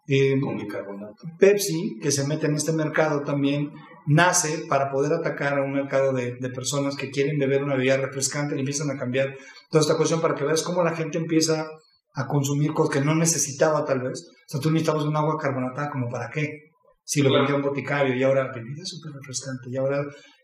[0.08, 1.24] eh, Con bicarbonato.
[1.38, 3.72] Pepsi, que se mete en este mercado también,
[4.10, 7.98] nace para poder atacar a un mercado de, de personas que quieren beber una bebida
[7.98, 9.36] refrescante y empiezan a cambiar
[9.70, 11.68] toda esta cuestión para que veas cómo la gente empieza
[12.16, 14.28] a consumir cosas que no necesitaba tal vez.
[14.30, 16.50] O sea, tú necesitabas un agua carbonatada, ¿como para qué?
[17.04, 17.44] Si lo Claro.
[17.44, 20.02] vendía un boticario y ahora bebida súper refrescante y ahora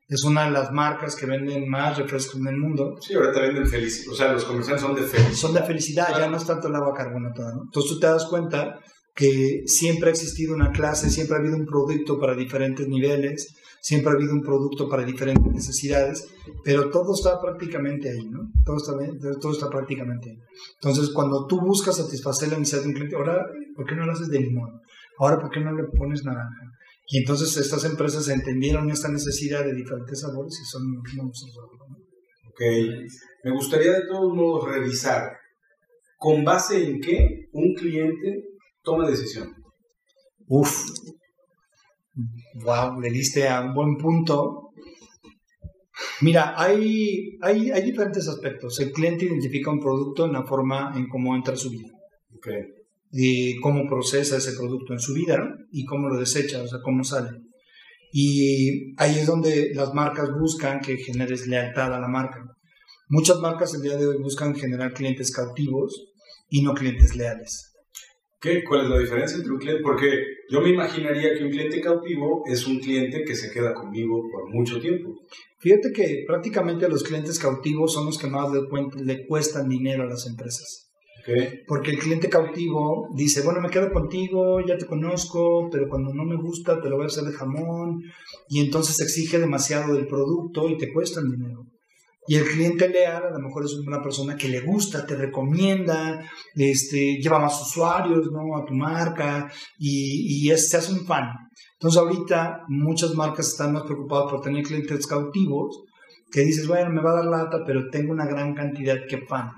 [0.08, 2.96] es una de las marcas que venden más refrescos en el mundo.
[3.02, 4.08] Sí, ahorita venden feliz.
[4.08, 5.40] O sea, los comerciantes son de feliz.
[5.40, 7.52] Son de felicidad, ya no es tanto el agua carbonatada.
[7.56, 7.64] ¿no?
[7.66, 8.80] Entonces tú te das cuenta
[9.16, 14.12] que siempre ha existido una clase, siempre ha habido un producto para diferentes niveles, siempre
[14.12, 16.28] ha habido un producto para diferentes necesidades,
[16.64, 18.52] pero todo está prácticamente ahí, ¿no?
[18.66, 20.38] Todo está, todo está prácticamente ahí.
[20.82, 24.12] Entonces, cuando tú buscas satisfacer la necesidad de un cliente, ahora, ¿por qué no lo
[24.12, 24.82] haces de limón?
[25.18, 26.72] Ahora, ¿por qué no le pones naranja?
[27.08, 30.92] Y entonces estas empresas entendieron esta necesidad de diferentes sabores y son.
[30.92, 31.32] ¿no?
[32.50, 32.62] Ok.
[33.44, 35.32] Me gustaría de todos modos revisar
[36.18, 38.55] con base en qué un cliente
[38.86, 39.54] toma decisión.
[40.48, 40.86] Uf,
[42.64, 44.70] wow, le diste a un buen punto.
[46.22, 48.80] Mira, hay, hay, hay diferentes aspectos.
[48.80, 51.90] El cliente identifica un producto en la forma en cómo entra a su vida.
[52.38, 52.48] Ok.
[53.12, 55.38] de cómo procesa ese producto en su vida
[55.72, 57.30] y cómo lo desecha, o sea, cómo sale.
[58.12, 62.44] Y ahí es donde las marcas buscan que generes lealtad a la marca.
[63.10, 66.14] Muchas marcas el día de hoy buscan generar clientes cautivos
[66.50, 67.75] y no clientes leales.
[68.46, 68.64] ¿Qué?
[68.64, 69.82] ¿Cuál es la diferencia entre un cliente?
[69.82, 70.08] Porque
[70.52, 74.54] yo me imaginaría que un cliente cautivo es un cliente que se queda conmigo por
[74.54, 75.16] mucho tiempo.
[75.58, 78.62] Fíjate que prácticamente los clientes cautivos son los que más le,
[79.04, 80.92] le cuestan dinero a las empresas.
[81.66, 86.24] Porque el cliente cautivo dice, bueno, me quedo contigo, ya te conozco, pero cuando no
[86.24, 88.00] me gusta te lo voy a hacer de jamón.
[88.48, 91.66] Y entonces exige demasiado del producto y te cuesta el dinero.
[92.28, 96.20] Y el cliente leal a lo mejor es una persona que le gusta, te recomienda,
[96.56, 98.58] este, lleva más usuarios ¿no?
[98.58, 101.30] a tu marca y, y es, se hace un fan.
[101.74, 105.84] Entonces ahorita muchas marcas están más preocupadas por tener clientes cautivos
[106.32, 109.52] que dices, bueno, me va a dar lata, pero tengo una gran cantidad que fan.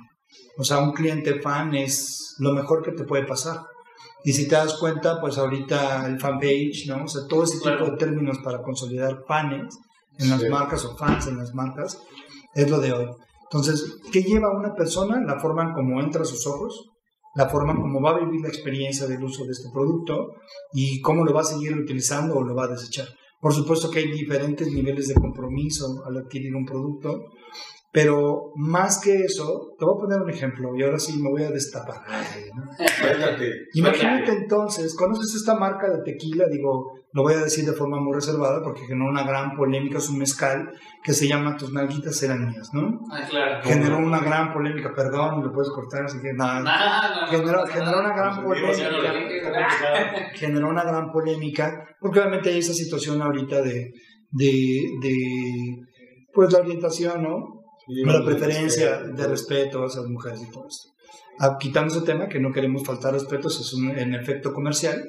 [0.58, 3.62] O sea, un cliente fan es lo mejor que te puede pasar.
[4.24, 7.06] Y si te das cuenta, pues ahorita el fanpage, ¿no?
[7.06, 9.80] O sea, todo ese tipo de términos para consolidar fans
[10.20, 12.02] en las marcas o fans en las marcas,
[12.58, 13.06] es lo de hoy.
[13.44, 15.22] Entonces, ¿qué lleva una persona?
[15.22, 16.90] La forma en cómo entra a sus ojos,
[17.36, 20.34] la forma en cómo va a vivir la experiencia del uso de este producto
[20.74, 23.08] y cómo lo va a seguir utilizando o lo va a desechar.
[23.40, 27.26] Por supuesto que hay diferentes niveles de compromiso al adquirir un producto
[27.98, 31.42] pero más que eso, te voy a poner un ejemplo y ahora sí me voy
[31.42, 32.04] a destapar.
[33.74, 36.46] Imagínate entonces, ¿conoces esta marca de tequila?
[36.48, 40.10] Digo, lo voy a decir de forma muy reservada porque generó una gran polémica, es
[40.10, 40.70] un mezcal
[41.04, 43.00] que se llama Tus nalguitas eran mías, ¿no?
[43.12, 43.64] Ah, claro.
[43.64, 46.60] Generó una gran polémica, perdón, lo puedes cortar, así que nada.
[46.60, 48.90] No, generó, generó una gran polémica.
[50.36, 53.92] generó una gran polémica, porque obviamente hay esa situación ahorita de,
[54.30, 55.16] de, de
[56.32, 57.57] pues la orientación, ¿no?
[57.88, 60.90] La preferencia de respeto a esas mujeres y todo esto.
[61.40, 65.04] Ah, quitando ese tema, que no queremos faltar respeto, es un en efecto comercial.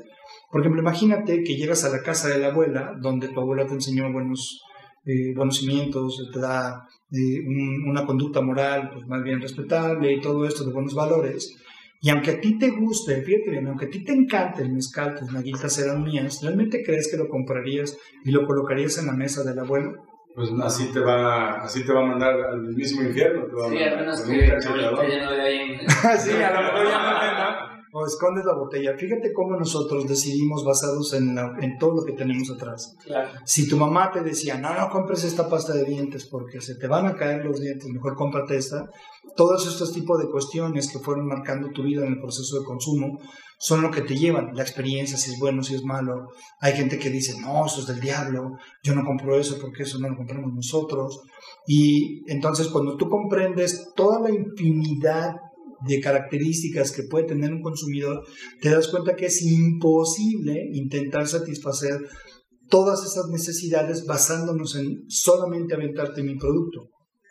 [0.51, 3.75] Por ejemplo, imagínate que llegas a la casa de la abuela, donde tu abuela te
[3.75, 4.61] enseñó buenos,
[5.05, 7.41] eh, buenos cimientos, te da eh,
[7.87, 11.57] una conducta moral pues, más bien respetable y todo esto de buenos valores.
[12.01, 15.15] Y aunque a ti te guste, fíjate bien, aunque a ti te encante el mezcal,
[15.19, 19.43] tus naguitas eran mías, ¿realmente crees que lo comprarías y lo colocarías en la mesa
[19.43, 20.08] del abuelo?
[20.39, 23.47] Pues así te va, así te va a mandar al mismo infierno.
[23.47, 25.81] Te va sí, al menos que ya no le bien.
[26.19, 28.97] sí, a lo mejor ya no o escondes la botella.
[28.97, 32.97] Fíjate cómo nosotros decidimos basados en, en todo lo que tenemos atrás.
[33.05, 33.31] Claro.
[33.45, 36.87] Si tu mamá te decía, no, no compres esta pasta de dientes porque se te
[36.87, 38.89] van a caer los dientes, mejor cómprate esta.
[39.37, 43.19] Todos estos tipos de cuestiones que fueron marcando tu vida en el proceso de consumo
[43.59, 46.29] son lo que te llevan, la experiencia, si es bueno, si es malo.
[46.61, 49.99] Hay gente que dice, no, eso es del diablo, yo no compro eso porque eso
[49.99, 51.21] no lo compramos nosotros.
[51.67, 55.37] Y entonces cuando tú comprendes toda la infinidad
[55.87, 58.25] de características que puede tener un consumidor,
[58.61, 61.99] te das cuenta que es imposible intentar satisfacer
[62.69, 66.89] todas esas necesidades basándonos en solamente aventarte mi producto.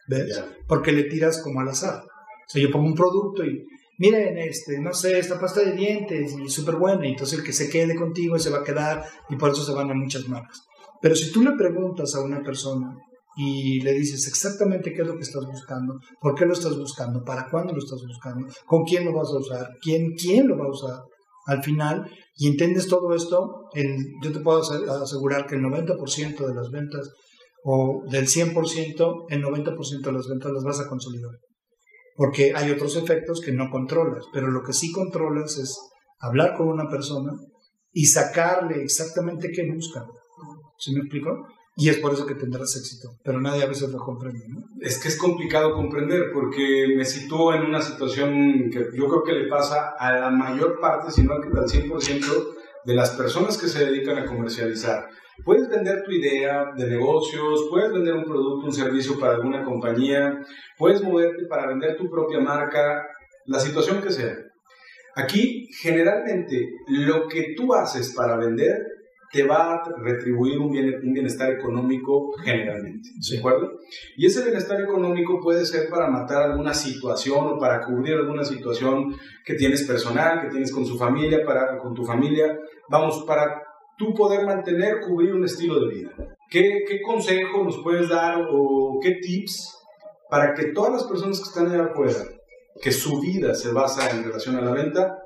[0.08, 0.42] ¿Ves?
[0.68, 2.02] Porque le tiras como al azar.
[2.04, 3.66] O sea, yo pongo un producto y
[3.98, 7.52] miren, este, no sé, esta pasta de dientes y súper buena, y entonces el que
[7.52, 10.62] se quede contigo se va a quedar y por eso se van a muchas marcas.
[11.02, 12.96] Pero si tú le preguntas a una persona
[13.38, 17.24] y le dices exactamente qué es lo que estás buscando, por qué lo estás buscando,
[17.24, 20.66] para cuándo lo estás buscando, con quién lo vas a usar, quién, quién lo va
[20.66, 21.00] a usar
[21.46, 23.70] al final, y entiendes todo esto,
[24.22, 24.62] yo te puedo
[25.02, 27.10] asegurar que el 90% de las ventas
[27.64, 31.32] o del 100%, el 90% de las ventas las vas a consolidar.
[32.16, 35.80] Porque hay otros efectos que no controlas, pero lo que sí controlas es
[36.20, 37.32] hablar con una persona
[37.94, 40.06] y sacarle exactamente qué busca.
[40.78, 41.48] ¿Sí me explico?
[41.80, 44.46] Y es por eso que tendrás éxito, pero nadie a veces lo comprende.
[44.50, 44.64] ¿no?
[44.82, 49.34] Es que es complicado comprender porque me sitúo en una situación que yo creo que
[49.34, 53.86] le pasa a la mayor parte, si no al 100% de las personas que se
[53.86, 55.08] dedican a comercializar.
[55.46, 60.44] Puedes vender tu idea de negocios, puedes vender un producto, un servicio para alguna compañía,
[60.80, 63.06] puedes moverte para vender tu propia marca,
[63.46, 64.36] la situación que sea.
[65.16, 68.97] Aquí, generalmente, lo que tú haces para vender
[69.32, 73.80] te va a retribuir un, bienestar económico generalmente, ¿de acuerdo?
[74.16, 79.16] Y ese bienestar económico puede ser para matar alguna situación o para cubrir alguna situación
[79.44, 82.58] que tienes personal, que tienes con su familia, para, con tu familia,
[82.90, 83.64] vamos, para
[83.98, 86.12] tú poder mantener, cubrir un estilo de vida.
[86.50, 89.78] ¿Qué, qué consejo nos puedes dar o qué tips
[90.30, 92.24] para que todas las personas que están allá afuera,
[92.82, 95.20] que su vida se basa en relación a la venta,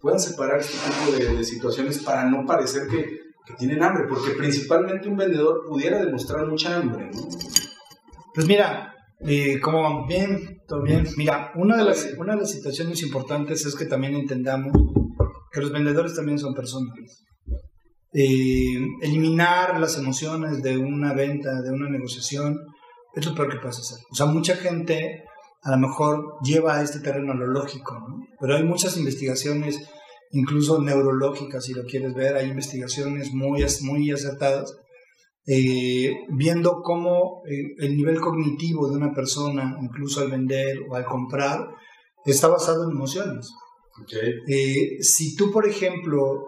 [0.00, 3.04] puedan separar este tipo de, situaciones para no parecer que,
[3.46, 7.10] que, tienen hambre, porque principalmente un vendedor pudiera demostrar mucha hambre.
[8.34, 11.06] Pues mira, eh, como bien Todo bien.
[11.16, 14.72] Mira, una de, las, una de las situaciones importantes es que también entendamos
[15.52, 17.24] que los vendedores también son personas.
[18.12, 22.58] Eh, eliminar las emociones de una venta, de una negociación,
[23.14, 23.98] es lo peor que puedes hacer.
[24.10, 25.24] O sea, mucha gente
[25.66, 28.24] a lo mejor lleva a este terreno lo lógico, ¿no?
[28.40, 29.80] pero hay muchas investigaciones,
[30.30, 34.78] incluso neurológicas, si lo quieres ver, hay investigaciones muy, muy acertadas,
[35.44, 41.04] eh, viendo cómo eh, el nivel cognitivo de una persona, incluso al vender o al
[41.04, 41.66] comprar,
[42.24, 43.52] está basado en emociones.
[44.48, 46.44] Eh, si tú, por ejemplo,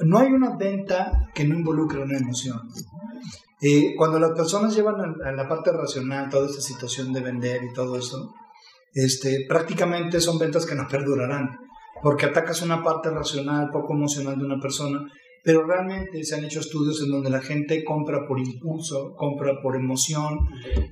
[0.00, 2.58] no hay una venta que no involucre una emoción.
[3.98, 7.98] cuando las personas llevan a, la parte racional toda esta situación de vender y todo
[7.98, 8.34] eso,
[8.94, 11.58] este, prácticamente son ventas que no perdurarán,
[12.02, 15.00] porque atacas una parte racional, poco emocional de una persona,
[15.44, 19.74] pero realmente se han hecho estudios en donde la gente compra por impulso, compra por
[19.74, 20.38] emoción,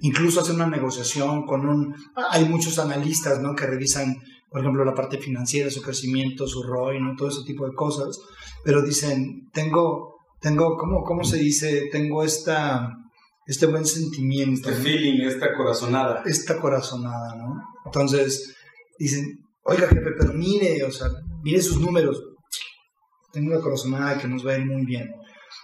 [0.01, 1.95] incluso hace una negociación con un...
[2.31, 3.55] Hay muchos analistas ¿no?
[3.55, 4.17] que revisan,
[4.51, 7.15] por ejemplo, la parte financiera, su crecimiento, su ROI, ¿no?
[7.17, 8.21] todo ese tipo de cosas,
[8.65, 11.89] pero dicen, tengo, tengo ¿cómo, cómo se dice?
[11.93, 13.00] Tengo esta
[13.47, 14.71] este buen sentimiento.
[14.71, 16.23] Este feeling, esta corazonada.
[16.25, 17.61] Esta corazonada, ¿no?
[17.85, 18.55] Entonces,
[18.99, 21.09] dicen, oiga jefe, pero mire, o sea,
[21.43, 22.23] mire sus números.
[23.33, 25.09] Tengo una corazonada que nos va a ir muy bien.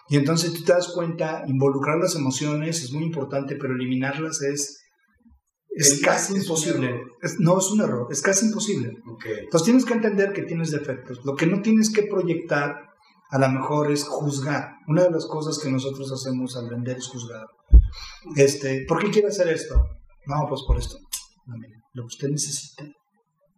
[0.09, 4.85] Y entonces tú te das cuenta, involucrar las emociones es muy importante, pero eliminarlas es,
[5.71, 7.03] es casi imposible.
[7.41, 8.93] no es un error, es casi imposible.
[9.25, 11.25] Entonces tienes que entender que tienes defectos.
[11.25, 12.75] Lo que no tienes que proyectar
[13.37, 14.71] a lo mejor es juzgar.
[14.89, 17.47] Una de las cosas que nosotros hacemos al vender es juzgar.
[18.35, 19.75] Este, ¿Por qué quiere hacer esto?
[20.27, 20.97] No, pues por esto.
[21.93, 22.85] lo que usted necesita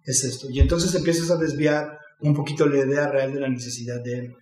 [0.04, 0.48] es esto.
[0.50, 4.34] Y entonces empiezas a desviar un poquito la idea real de la necesidad de él.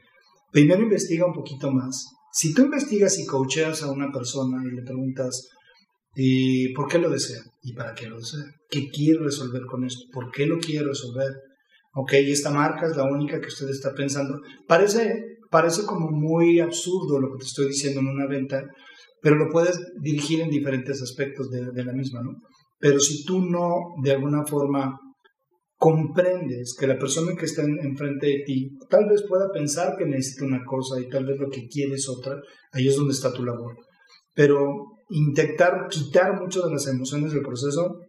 [0.53, 2.07] Primero investiga un poquito más.
[2.33, 5.49] Si tú investigas y coacheas a una persona y le preguntas,
[6.15, 7.43] ¿y ¿por qué lo desea?
[7.63, 8.45] ¿Y para qué lo desea?
[8.71, 10.01] ¿Qué quiere resolver con esto?
[10.13, 11.31] ¿Por qué lo quiere resolver?
[11.99, 14.39] Ok, esta marca es la única que usted está pensando.
[14.69, 18.63] Parece, parece como muy absurdo lo que te estoy diciendo en una venta,
[19.23, 22.33] pero lo puedes dirigir en diferentes aspectos de, la misma, ¿no?
[22.79, 24.95] Pero si tú no, de alguna forma,
[25.79, 30.45] comprendes que la persona que está enfrente de ti tal vez pueda pensar que necesita
[30.45, 32.37] una cosa y tal vez lo que quiere es otra,
[32.73, 33.75] ahí es donde está tu labor.
[34.35, 34.69] Pero
[35.09, 38.01] intentar quitar mucho de las emociones del proceso,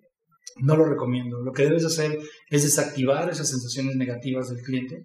[0.59, 1.41] no lo recomiendo.
[1.41, 5.03] Lo que debes hacer es desactivar esas sensaciones negativas del cliente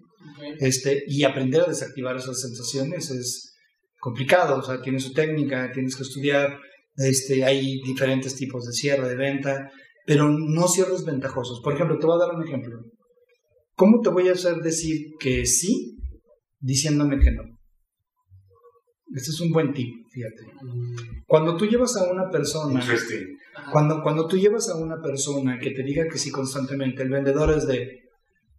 [0.59, 3.55] este, y aprender a desactivar esas sensaciones es
[3.99, 6.59] complicado, o sea, tiene su técnica, tienes que estudiar,
[6.97, 9.71] este, hay diferentes tipos de cierre de venta,
[10.05, 11.61] pero no cierres ventajosos.
[11.63, 12.79] Por ejemplo, te voy a dar un ejemplo.
[13.75, 15.97] ¿Cómo te voy a hacer decir que sí
[16.59, 17.43] diciéndome que no?
[19.15, 20.43] Este es un buen tip, fíjate.
[21.27, 22.85] Cuando tú llevas a una persona,
[23.71, 27.51] cuando, cuando tú llevas a una persona que te diga que sí constantemente, el vendedor
[27.51, 27.99] es de,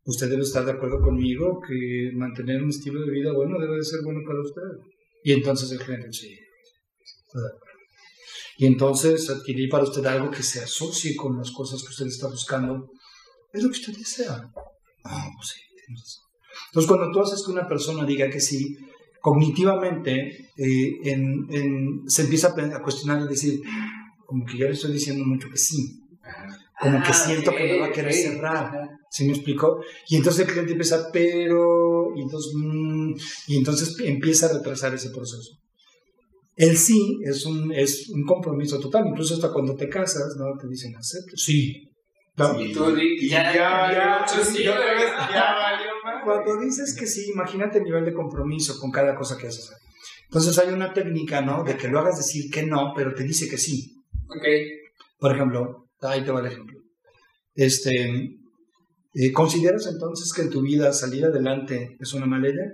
[0.05, 3.85] usted debe estar de acuerdo conmigo que mantener un estilo de vida bueno debe de
[3.85, 4.91] ser bueno para usted.
[5.23, 6.37] Y entonces el cliente, sí,
[8.59, 12.29] Y entonces adquirir para usted algo que se asocie con las cosas que usted está
[12.29, 12.91] buscando,
[13.53, 14.43] es lo que usted desea.
[15.05, 15.61] Ah, pues sí,
[16.69, 18.77] Entonces, cuando tú haces que una persona diga que sí,
[19.25, 23.59] cognitivamente eh, en, se empieza a, cuestionar y decir,
[24.27, 25.99] como que yo le estoy diciendo mucho que sí.
[26.79, 28.91] Como que ah, siento que me va a querer cerrar.
[29.11, 29.81] ¿Sí me explicó?
[30.09, 33.15] Y entonces el cliente empieza, pero, y entonces, mm,
[33.47, 35.57] y entonces empieza a retrasar ese proceso.
[36.55, 40.55] El sí es un, es un compromiso total, incluso hasta cuando te casas, ¿no?
[40.61, 41.35] Te dicen, acepto.
[41.35, 41.89] Sí.
[42.59, 44.27] Y tú ya, ya, ya,
[46.25, 49.71] Cuando dices que sí, imagínate el nivel de compromiso con cada cosa que haces.
[50.25, 51.63] Entonces hay una técnica, ¿no?
[51.63, 54.03] De que lo hagas decir que no, pero te dice que sí.
[54.29, 54.47] Ok.
[55.19, 56.79] Por ejemplo, ahí te va el ejemplo.
[57.55, 57.93] Este,
[59.15, 62.67] eh, ¿Consideras entonces que en tu vida salir adelante es una mala idea?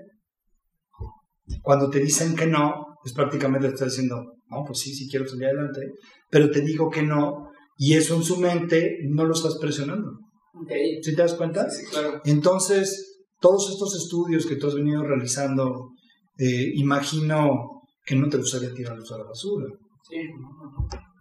[1.63, 5.27] Cuando te dicen que no, es prácticamente te estás diciendo, no, pues sí, sí quiero
[5.27, 5.93] salir adelante,
[6.31, 10.19] pero te digo que no, y eso en su mente no lo estás presionando.
[10.65, 11.03] Okay.
[11.03, 11.69] ¿Sí te das cuenta?
[11.71, 12.21] Sí, claro.
[12.25, 13.10] Entonces,
[13.41, 15.91] todos estos estudios que tú has venido realizando,
[16.39, 19.67] eh, imagino que no te gustaría tirarlos a la basura.
[20.09, 20.17] Sí.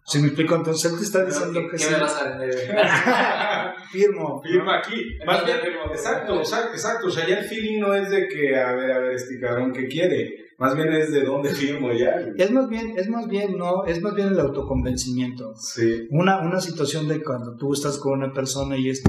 [0.06, 1.94] Si me explico, entonces él te está diciendo que, ¿qué sí.
[1.94, 3.74] me vas a?
[3.92, 4.42] Firmo.
[4.42, 4.96] Firma aquí.
[5.26, 5.58] Más bien,
[5.92, 7.08] exacto, exacto, exacto.
[7.08, 9.72] O sea, ya el feeling no es de que, a ver, a ver, este cabrón,
[9.72, 10.49] ¿qué quiere?
[10.60, 12.12] Más bien es de dónde firmo ya.
[12.36, 15.56] Es más bien, es más bien, no, es más bien el autoconvencimiento.
[15.56, 16.06] Sí.
[16.12, 19.02] Una, una situación de cuando tú estás con una persona y es,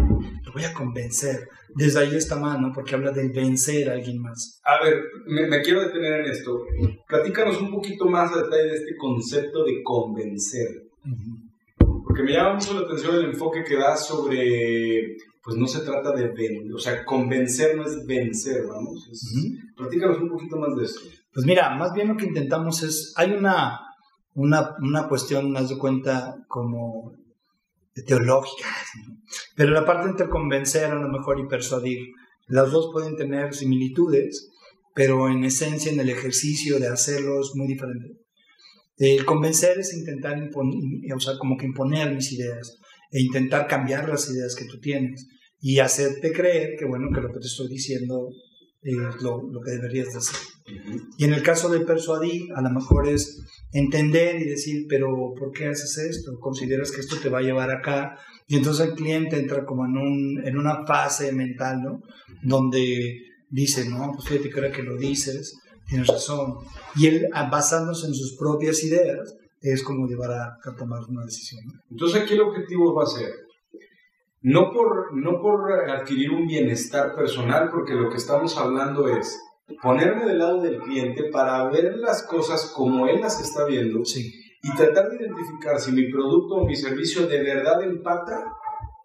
[0.45, 1.49] lo voy a convencer.
[1.75, 2.73] Desde ahí está mal, ¿no?
[2.73, 4.61] Porque habla de vencer a alguien más.
[4.65, 6.63] A ver, me, me quiero detener en esto.
[7.09, 10.69] Platícanos un poquito más a detalle de este concepto de convencer.
[12.05, 16.13] porque me llama mucho la atención el enfoque que da sobre, pues no se trata
[16.13, 19.09] de vender, o sea, convencer no es vencer, vamos.
[19.77, 21.01] Platícanos un poquito más de eso.
[21.33, 23.79] Pues mira, más bien lo que intentamos es, hay una,
[24.35, 27.13] una, una cuestión, más de cuenta, como
[28.07, 28.69] teológica,
[29.57, 31.99] pero la parte entre convencer a lo mejor y persuadir,
[32.47, 34.49] las dos pueden tener similitudes,
[34.95, 38.09] pero en esencia en el ejercicio de hacerlo es muy diferente.
[38.97, 40.79] El convencer es intentar imponer,
[41.39, 42.77] como que imponer mis ideas
[43.11, 45.27] e intentar cambiar las ideas que tú tienes
[45.61, 48.31] y hacerte creer que, bueno, que lo que te estoy diciendo
[48.83, 50.41] es lo, lo que deberías de hacer.
[51.19, 53.41] Y en el caso de persuadir, a lo mejor es
[53.73, 55.09] entender y decir, pero
[55.39, 56.39] ¿por qué haces esto?
[56.41, 58.17] ¿Consideras que esto te va a llevar acá?
[58.47, 62.01] Y entonces el cliente entra como en, un, en una fase mental, ¿no?
[62.43, 63.19] Donde
[63.51, 65.57] dice, no, pues fíjate que ahora que lo dices,
[65.87, 66.55] tienes razón.
[66.97, 71.63] Y él, basándose en sus propias ideas, es como llevar a, tomar una decisión.
[71.91, 73.31] Entonces aquí el objetivo va a ser,
[74.43, 79.39] no por, no por adquirir un bienestar personal, porque lo que estamos hablando es
[79.83, 84.33] ponerme del lado del cliente para ver las cosas como él las está viendo sí.
[84.63, 88.45] y tratar de identificar si mi producto o mi servicio de verdad empata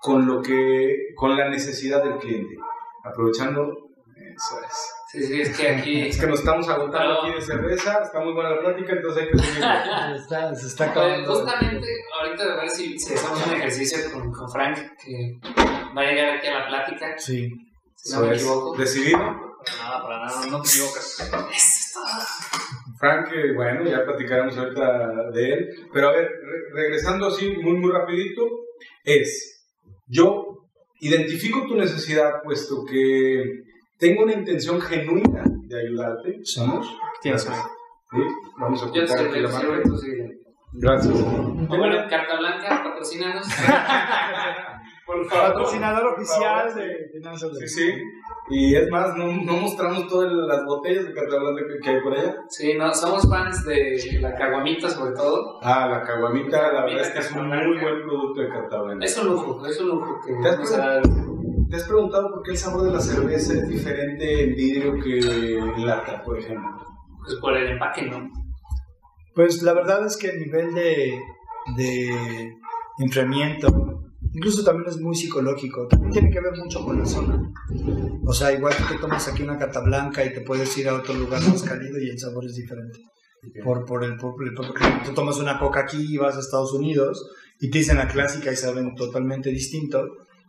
[0.02, 2.56] con lo que con la necesidad del cliente
[3.04, 3.62] aprovechando
[4.16, 6.02] eso es Sí, sí, es que aquí.
[6.08, 9.32] Es que nos estamos agotando aquí de cerveza, está muy buena la plática, entonces hay
[9.32, 9.64] que seguir.
[10.16, 11.26] está, se está acabando.
[11.26, 11.88] Pues justamente,
[12.20, 15.40] ahorita a ver si, si, hacemos un ejercicio con, con, Frank, que
[15.98, 17.18] va a llegar aquí a la plática.
[17.18, 17.50] Sí.
[17.96, 18.78] Si no me equivoco.
[18.78, 19.18] ¿Decidido?
[19.18, 21.20] Para nada, para nada, no te equivocas.
[21.22, 22.04] Eso es todo.
[23.00, 27.92] Frank, bueno, ya platicaremos ahorita de él, pero a ver, re regresando así muy, muy
[27.92, 28.44] rapidito,
[29.06, 29.66] es,
[30.08, 30.68] yo
[31.00, 33.65] identifico tu necesidad, puesto que
[33.98, 36.40] tengo una intención genuina de ayudarte.
[36.44, 36.88] ¿Somos?
[37.22, 37.52] Tienes ¿Sí?
[38.60, 39.68] Vamos a ocultar aquí la marca.
[39.68, 41.14] Gracias.
[41.14, 41.70] Gracias.
[41.70, 43.48] Bueno, Carta Blanca, patrocínanos.
[45.06, 45.54] Por favor.
[45.54, 46.84] Patrocinador oficial favor.
[46.84, 47.94] de Finanzas Sí, sí.
[48.50, 52.02] Y es más, no, no mostramos todas las botellas de carta blanca que, que hay
[52.02, 52.36] por allá.
[52.50, 55.60] Sí, no, somos fans de la caguamita sobre todo.
[55.62, 59.06] Ah, la caguamita, la verdad es que es un muy buen producto de carta blanca.
[59.06, 60.58] Es un lujo, es un lujo que ¿Te has
[61.70, 65.58] ¿Te has preguntado por qué el sabor de la cerveza es diferente en vidrio que
[65.58, 66.70] en lata, por ejemplo?
[67.24, 68.30] pues, por el empaque, ¿no?
[69.34, 71.20] Pues la verdad es que el nivel de,
[71.76, 72.54] de
[73.00, 73.68] enfriamiento,
[74.34, 77.52] incluso también es muy psicológico, también tiene que ver mucho con la zona.
[78.26, 81.14] O sea, igual que tomas aquí una cata blanca y te puedes ir a otro
[81.16, 83.00] lugar más cálido y el sabor es diferente.
[83.64, 86.74] Por, por el, por, el- porque tú tomas una coca aquí y vas a Estados
[86.74, 90.04] Unidos y te dicen la clásica y saben totalmente distinto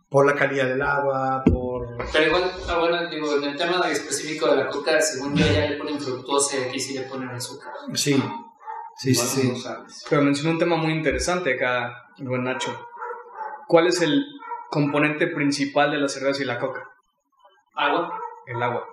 [0.09, 1.97] por la calidad del agua, por...
[2.11, 5.67] Pero igual, ah, bueno, digo, en el tema específico de la coca, según yo ya
[5.67, 7.73] le ponen fructosa y aquí sí le ponen azúcar.
[7.93, 8.21] Sí,
[8.95, 9.55] sí, sí, sí.
[9.57, 10.05] Sabes.
[10.09, 12.87] Pero mencionó un tema muy interesante acá, buen Nacho.
[13.67, 14.23] ¿Cuál es el
[14.69, 16.89] componente principal de la cerveza y la coca?
[17.75, 18.17] Agua.
[18.45, 18.87] El agua.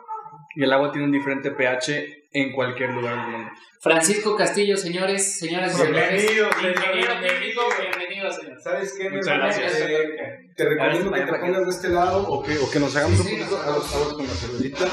[0.56, 3.50] Y el agua tiene un diferente pH en cualquier lugar del mundo.
[3.80, 6.10] Francisco Castillo, señores, señoras y señores.
[6.10, 7.20] Bienvenido, señor.
[7.20, 8.60] técnico, bienvenido, señor.
[8.62, 9.10] ¿Sabes qué?
[9.10, 9.80] Muchas gracias.
[9.80, 13.18] Eh, te recomiendo que te pongas de este lado o que, o que nos hagamos
[13.20, 13.94] Sí, un poquito hagamos.
[13.94, 14.86] aguas con la cervecita.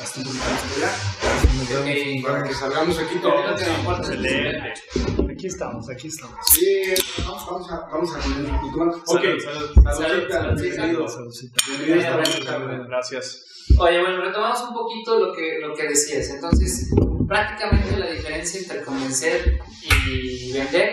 [0.00, 0.92] Hasta un poquito más por allá.
[1.80, 2.22] Ok.
[2.26, 3.62] Para que salgamos aquí todos.
[3.98, 4.74] Excelente.
[5.32, 6.36] Aquí estamos, aquí estamos.
[6.46, 8.96] Sí, vamos, vamos a, vamos a poner un poquito más.
[9.06, 9.22] Ok,
[12.88, 13.44] Gracias.
[13.78, 16.28] Oye, bueno, retomamos un poquito lo que, lo que decías.
[16.30, 16.90] Entonces,
[17.26, 19.58] prácticamente la diferencia entre convencer
[20.06, 20.90] y vender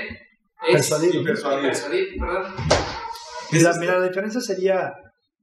[0.68, 0.74] es...
[0.74, 1.16] Persuadir.
[1.16, 1.64] Y persuadir.
[1.64, 2.54] Persuadir, perdón.
[3.52, 4.94] Mira, mira, la diferencia sería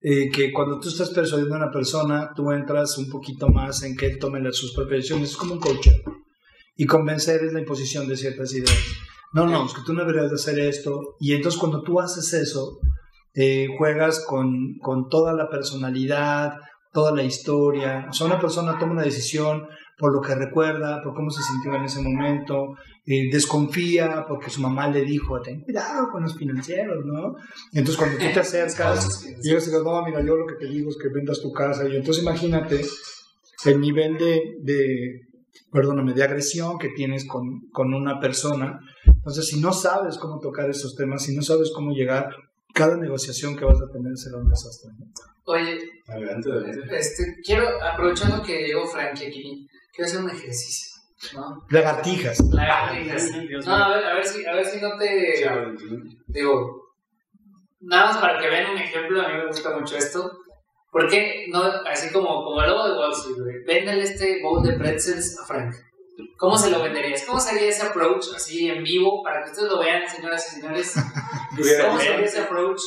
[0.00, 3.96] eh, que cuando tú estás persuadiendo a una persona, tú entras un poquito más en
[3.96, 5.30] que él tome sus propias decisiones.
[5.30, 5.88] Es como un coach.
[6.76, 8.78] Y convencer es la imposición de ciertas ideas.
[9.32, 11.16] No, no, es que tú no deberías de hacer esto.
[11.18, 12.78] Y entonces cuando tú haces eso,
[13.34, 16.54] eh, juegas con, con toda la personalidad,
[16.92, 18.06] toda la historia.
[18.08, 19.66] O sea, una persona toma una decisión
[19.98, 22.76] por lo que recuerda, por cómo se sintió en ese momento,
[23.10, 27.36] eh, desconfía porque su mamá le dijo, ten cuidado con los financieros, ¿no?
[27.72, 30.90] Entonces cuando tú te acercas, llegas y dices, no, mira, yo lo que te digo
[30.90, 31.88] es que vendas tu casa.
[31.88, 32.82] Y entonces imagínate
[33.64, 35.20] el nivel de, de
[35.72, 38.78] perdóname, de agresión que tienes con, con una persona.
[39.06, 42.28] Entonces, si no sabes cómo tocar esos temas, si no sabes cómo llegar,
[42.74, 44.90] cada negociación que vas a tener será un desastre.
[44.98, 45.06] ¿no?
[45.46, 46.96] Oye, Adelante, adelante.
[46.98, 50.97] este, quiero, aprovechando que llegó Frankie aquí, quiero hacer un ejercicio,
[51.34, 51.66] ¿no?
[51.70, 52.40] Lagartijas.
[52.52, 53.30] Lagartijas.
[53.66, 55.36] No, a ver, a ver si, a ver si no te...
[55.36, 56.18] Sí.
[56.26, 56.94] Digo,
[57.80, 60.38] nada más para que vean un ejemplo, a mí me gusta mucho esto.
[60.90, 64.62] ¿Por qué no, así como, como el lobo de Wall Street, güey, véndele este bowl
[64.62, 65.74] de pretzels a Frank?
[66.36, 67.24] ¿Cómo se lo venderías?
[67.26, 70.94] ¿Cómo sería ese approach así en vivo para que ustedes lo vean, señoras y señores?
[71.84, 72.80] ¿Cómo sería ese approach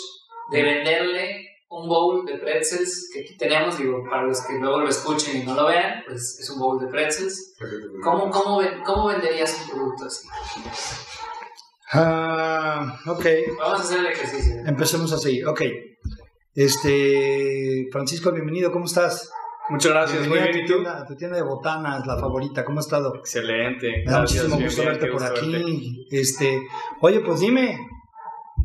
[0.52, 3.78] de venderle un bowl de pretzels que aquí tenemos?
[3.78, 6.80] Digo, para los que luego lo escuchen y no lo vean, pues es un bowl
[6.80, 7.56] de pretzels.
[8.04, 10.28] ¿Cómo, cómo, ven- cómo venderías un producto así?
[11.94, 13.26] Ah, ok,
[13.60, 14.56] Vamos a hacer el ejercicio.
[14.66, 15.44] empecemos así.
[15.44, 15.62] Ok.
[16.56, 19.32] Este, Francisco, bienvenido, ¿cómo estás?
[19.70, 20.44] Muchas gracias, muy bien.
[20.44, 20.74] a ¿Y tu tú?
[20.74, 23.16] tienda, a tu tienda de botanas, la favorita, ¿cómo has estado?
[23.16, 23.88] Excelente.
[24.06, 25.58] Me da Gracias, muchísimo bien, gusto bien, verte por gusto verte.
[25.58, 26.08] aquí.
[26.12, 26.62] Este,
[27.02, 27.78] oye, pues dime,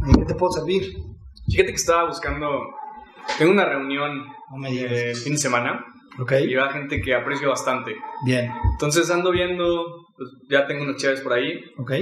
[0.06, 0.96] ¿en qué te puedo servir?
[1.48, 2.48] Fíjate que estaba buscando.
[3.38, 4.92] Tengo una reunión No me digas.
[4.92, 5.84] el fin de semana
[6.18, 7.94] Ok, y va gente que aprecio bastante.
[8.24, 9.84] bien, Entonces ando viendo,
[10.16, 11.92] pues ya tengo unas chaves por ahí ok.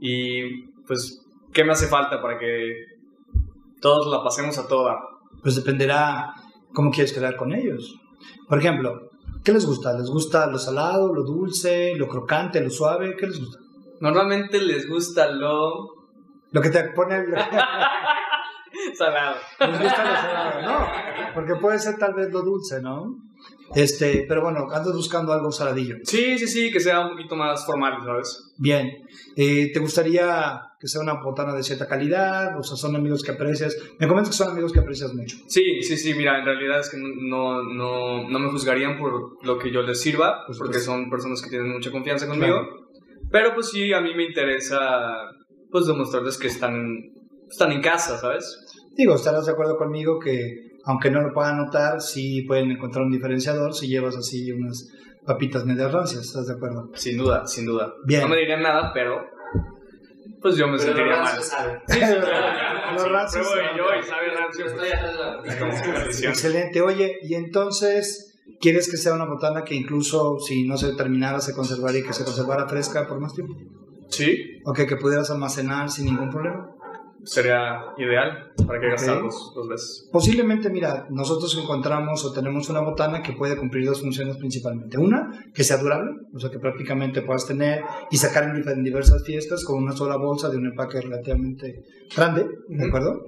[0.00, 1.20] y pues,
[1.52, 2.84] ¿qué me hace falta para que
[3.80, 4.96] todos la pasemos a toda?
[5.42, 6.32] Pues dependerá
[6.72, 7.94] cómo quieres quedar con ellos.
[8.48, 9.10] Por ejemplo,
[9.44, 9.92] ¿qué les gusta?
[9.92, 13.16] ¿Les gusta lo salado, lo dulce, lo crocante, lo suave?
[13.16, 13.58] ¿Qué les gusta?
[14.00, 15.88] Normalmente les gusta lo
[16.52, 17.26] Lo que te pone el...
[18.96, 19.36] salado.
[19.60, 20.86] Les gusta lo salado, no,
[21.34, 23.16] porque puede ser tal vez lo dulce, ¿no?
[23.74, 25.96] Este, pero bueno, andas buscando algo saladillo.
[26.04, 28.54] Sí, sí, sí, que sea un poquito más formal, ¿sabes?
[28.58, 28.90] Bien,
[29.36, 32.58] Eh, ¿te gustaría que sea una botana de cierta calidad?
[32.58, 33.76] O sea, son amigos que aprecias.
[34.00, 35.36] Me comentas que son amigos que aprecias mucho.
[35.46, 39.58] Sí, sí, sí, mira, en realidad es que no, no, no me juzgarían por lo
[39.58, 40.84] que yo les sirva, Pues, porque pues.
[40.84, 42.60] son personas que tienen mucha confianza conmigo.
[43.30, 44.88] Pero pues sí, a mí me interesa
[45.70, 46.74] pues demostrarles que están,
[47.50, 48.58] están en casa, ¿sabes?
[48.96, 53.12] Digo, estarás de acuerdo conmigo que, aunque no lo puedan notar, sí pueden encontrar un
[53.12, 54.88] diferenciador si llevas así unas
[55.24, 56.90] papitas medias rancias, ¿estás de acuerdo?
[56.94, 57.92] Sin duda, sin duda.
[58.06, 58.22] Bien.
[58.22, 59.20] No me dirían nada, pero
[60.40, 61.42] pues yo me Pero sentiría mal.
[61.42, 61.80] sabe.
[61.88, 63.76] Sí, sí, Los sí, rancios pruebo saben.
[63.76, 64.64] yo y sabe rancio.
[64.66, 66.32] Yo estoy atrás de la Es como una maldición.
[66.32, 66.80] Excelente.
[66.80, 71.52] Oye, y entonces, ¿quieres que sea una botana que incluso si no se terminara, se
[71.54, 73.54] conservaría y que se conservara fresca por más tiempo?
[74.10, 76.70] Sí, ¿O que, que pudieras almacenar sin ningún problema?
[77.24, 78.92] Sería ideal para que Ok.
[78.92, 80.08] gastar dos, dos veces.
[80.12, 84.98] Posiblemente, mira, nosotros encontramos o tenemos una botana que puede cumplir dos funciones principalmente.
[84.98, 89.64] Una, que sea durable, o sea, que prácticamente puedas tener y sacar en diversas fiestas
[89.64, 91.82] con una sola bolsa de un empaque relativamente
[92.14, 93.24] grande, ¿de acuerdo?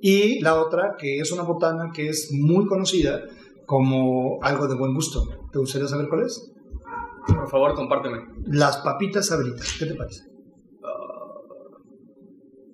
[0.00, 3.20] Y la otra, que es una botana que es muy conocida
[3.66, 5.24] como algo de buen gusto.
[5.52, 6.50] ¿Te gustaría saber cuál es?
[7.26, 8.18] Por favor, compárteme.
[8.46, 10.20] Las papitas sabritas, ¿qué te parece?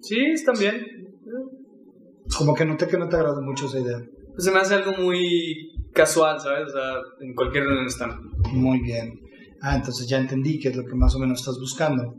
[0.00, 0.86] Sí, están bien.
[2.36, 3.98] Como que noté que no te agradó mucho esa idea.
[4.32, 6.68] Pues se me hace algo muy casual, ¿sabes?
[6.68, 8.18] O sea, en cualquier reunión están.
[8.52, 9.12] Muy bien.
[9.60, 12.14] Ah, entonces ya entendí qué es lo que más o menos estás buscando.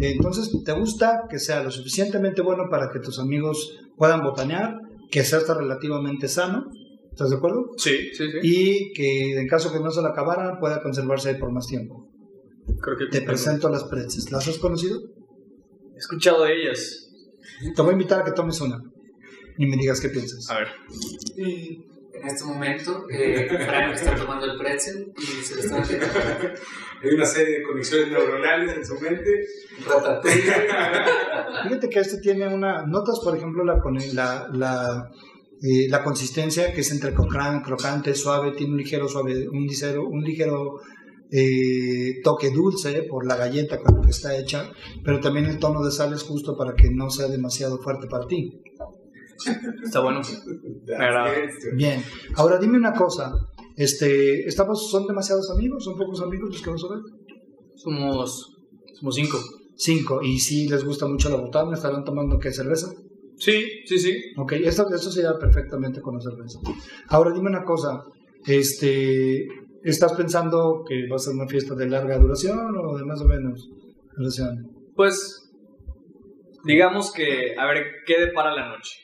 [0.00, 4.78] Entonces, ¿te gusta que sea lo suficientemente bueno para que tus amigos puedan botanear,
[5.10, 6.66] que sea hasta relativamente sano?
[7.10, 7.70] ¿Estás de acuerdo?
[7.76, 8.38] Sí, sí, sí.
[8.42, 12.08] Y que en caso que no se la acabara, pueda conservarse ahí por más tiempo.
[12.80, 14.30] Creo que Te presento las pretzels.
[14.30, 14.98] ¿Las has conocido?
[15.94, 17.01] He escuchado de ellas.
[17.74, 18.78] Te voy a invitar a que tomes una
[19.58, 20.48] y me digas qué piensas.
[20.50, 20.68] A ver.
[22.14, 26.06] En este momento, eh, Frank está tomando el pretzel y se le está metiendo
[27.02, 29.44] Hay una serie de conexiones neuronales en su mente.
[29.84, 30.52] ratatouille.
[31.64, 32.84] Fíjate que este tiene una.
[32.86, 33.80] Notas, por ejemplo, la,
[34.12, 35.10] la, la,
[35.62, 40.06] eh, la consistencia que es entre crocante, crocante, suave, tiene un ligero suave, un ligero,
[40.06, 40.80] un ligero
[41.32, 44.70] eh, toque dulce por la galleta con la que está hecha,
[45.02, 48.26] pero también el tono de sal es justo para que no sea demasiado fuerte para
[48.26, 48.60] ti.
[49.82, 50.20] Está bueno.
[51.74, 52.02] Bien,
[52.36, 53.32] ahora dime una cosa.
[53.76, 55.84] Este, ¿estamos, ¿Son demasiados amigos?
[55.84, 57.02] ¿Son pocos amigos los que vas a ver?
[57.76, 58.56] Somos,
[58.98, 59.38] somos cinco.
[59.74, 60.20] Cinco.
[60.22, 61.74] ¿Y si les gusta mucho la botana?
[61.74, 62.92] ¿Estarán tomando qué cerveza?
[63.38, 64.16] Sí, sí, sí.
[64.36, 66.58] Ok, esto, esto se lleva perfectamente con la cerveza.
[67.08, 68.04] Ahora dime una cosa,
[68.46, 69.46] este,
[69.84, 73.24] ¿estás pensando que va a ser una fiesta de larga duración o de más o
[73.24, 73.68] menos
[74.16, 74.70] duración?
[74.94, 75.50] Pues,
[76.64, 78.98] digamos que, a ver, ¿qué depara la noche?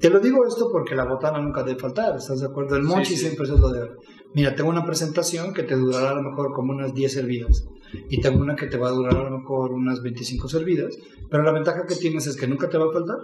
[0.00, 2.76] Te lo digo esto porque la botana nunca debe faltar, ¿estás de acuerdo?
[2.76, 3.20] El mochi Sí, sí.
[3.26, 3.90] siempre es lo de.
[4.34, 7.64] Mira, tengo una presentación que te durará a lo mejor como unas 10 servidas
[8.10, 10.98] y tengo una que te va a durar a lo mejor unas 25 servidas,
[11.30, 13.18] pero la ventaja que tienes es que nunca te va a faltar.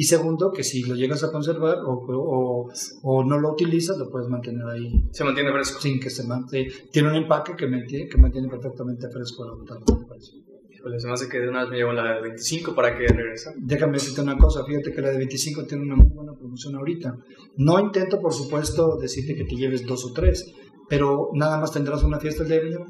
[0.00, 2.70] Y segundo, que si lo llegas a conservar o, o,
[3.02, 5.80] o no lo utilizas, lo puedes mantener ahí Se mantiene fresco.
[5.80, 6.72] sin que se mantenga.
[6.92, 9.80] Tiene un empaque que mantiene, que mantiene perfectamente fresco la botana.
[10.70, 13.08] Híjole, se me hace que de una vez me llevo la de 25 para que
[13.08, 13.50] regrese.
[13.58, 17.16] Déjame decirte una cosa, fíjate que la de 25 tiene una muy buena promoción ahorita.
[17.56, 20.48] No intento, por supuesto, decirte que te lleves dos o tres,
[20.88, 22.86] pero nada más tendrás una fiesta el día de mañana.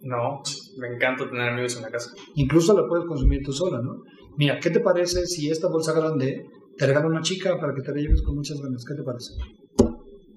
[0.00, 0.42] No,
[0.78, 2.10] me encanta tener amigos en la casa.
[2.34, 4.02] Incluso la puedes consumir tú sola, ¿no?
[4.36, 7.92] Mira, ¿qué te parece si esta bolsa grande te regala una chica para que te
[7.92, 8.84] la lleves con muchas ganas?
[8.84, 9.34] ¿Qué te parece?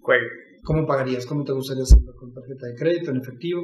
[0.01, 0.27] Juegue.
[0.63, 1.25] ¿Cómo pagarías?
[1.25, 2.13] ¿Cómo te gustaría hacerlo?
[2.19, 3.61] ¿Con tarjeta de crédito, en efectivo?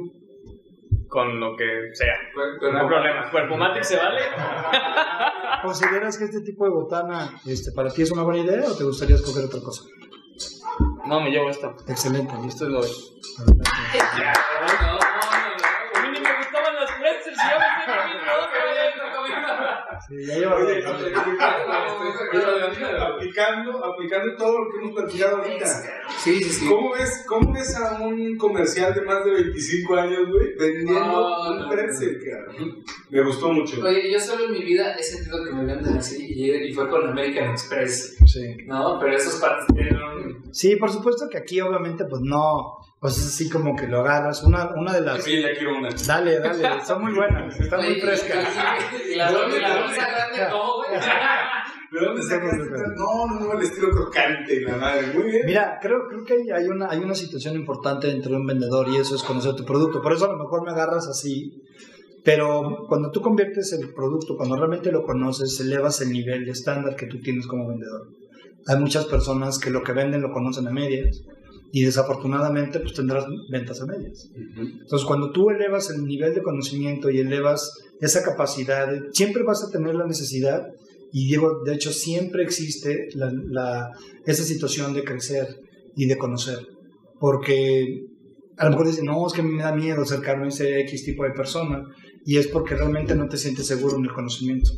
[1.08, 2.14] con lo que sea.
[2.58, 3.30] Pero- No hay problema.
[3.30, 4.20] Cuerpomatic se vale.
[5.62, 8.84] ¿Consideras que este tipo de botana este, para ti es una buena idea o te
[8.84, 9.82] gustaría escoger otra cosa?
[11.06, 11.76] No, me llevo esto.
[11.86, 12.64] Excelente, Y listo.
[12.64, 12.80] esto es lo.
[12.80, 13.70] Perfecto.
[14.16, 18.32] No, no, no, A mí ni me gustaban las pretzels, y ya me estoy comiendo
[18.32, 20.00] otra.
[20.00, 20.82] Sí, ya lleva Oye,
[23.00, 25.66] aplicando, aplicando todo lo que hemos platicado ahorita.
[26.22, 26.68] Sí, sí, sí.
[26.68, 31.68] ¿Cómo ves, ¿Cómo ves a un comercial de más de 25 años, güey, vendiendo un
[31.68, 32.84] pretzel, cabrón?
[33.10, 33.80] Me gustó mucho.
[33.84, 36.88] Oye, yo solo en mi vida he sentido que me venden así y, y fue
[36.88, 38.56] con American Express, Sí.
[38.66, 38.98] ¿no?
[39.00, 39.66] Pero esos partes.
[40.52, 44.44] Sí, por supuesto que aquí obviamente pues no, pues es así como que lo agarras.
[44.44, 45.24] Una, una de las...
[45.26, 45.88] Oye, ya quiero una.
[46.06, 48.48] Dale, dale, son muy buenas, están muy frescas.
[49.12, 51.00] Y, la, bolsa- y la bolsa grande, ¿cómo, güey?
[51.90, 52.22] ¿De dónde?
[52.96, 55.08] No, no, no, el estilo crocante, la madre.
[55.14, 55.42] Muy bien.
[55.46, 58.96] Mira, creo, creo que hay, hay una, hay una situación importante entre un vendedor y
[58.98, 60.00] eso es conocer tu producto.
[60.00, 61.60] Por eso a lo mejor me agarras así.
[62.24, 66.94] Pero cuando tú conviertes el producto, cuando realmente lo conoces, elevas el nivel de estándar
[66.94, 68.06] que tú tienes como vendedor.
[68.68, 71.20] Hay muchas personas que lo que venden lo conocen a medias
[71.72, 74.28] y desafortunadamente pues tendrás ventas a medias.
[74.82, 79.70] Entonces cuando tú elevas el nivel de conocimiento y elevas esa capacidad, siempre vas a
[79.70, 80.66] tener la necesidad
[81.12, 83.90] y digo, de hecho siempre existe la, la-
[84.26, 85.46] esa situación de crecer
[85.96, 86.58] y de conocer.
[87.20, 88.04] Porque
[88.56, 91.24] a lo mejor dicen, no, es que me da miedo acercarme a ese X tipo
[91.24, 91.82] de persona
[92.24, 94.70] y es porque realmente no te sientes seguro en el conocimiento.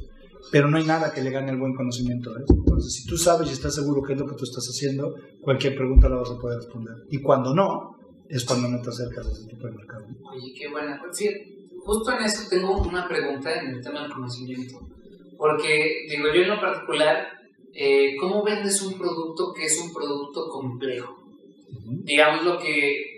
[0.55, 2.33] Pero no hay nada que le gane al buen conocimiento.
[2.33, 2.45] ¿ves?
[2.49, 5.75] Entonces, si tú sabes y estás seguro qué es lo que tú estás haciendo, cualquier
[5.75, 6.95] pregunta la vas a poder responder.
[7.11, 7.99] Y cuando no,
[8.29, 10.07] es cuando no te acercas a ese tipo de mercado.
[10.33, 11.03] Oye, qué buena.
[11.13, 14.79] Fíjate, justo en eso tengo una pregunta en el tema del conocimiento.
[15.37, 17.27] Porque, digo, yo en lo particular,
[17.73, 21.17] eh, ¿cómo vendes un producto que es un producto complejo?
[22.05, 23.14] Digamos lo que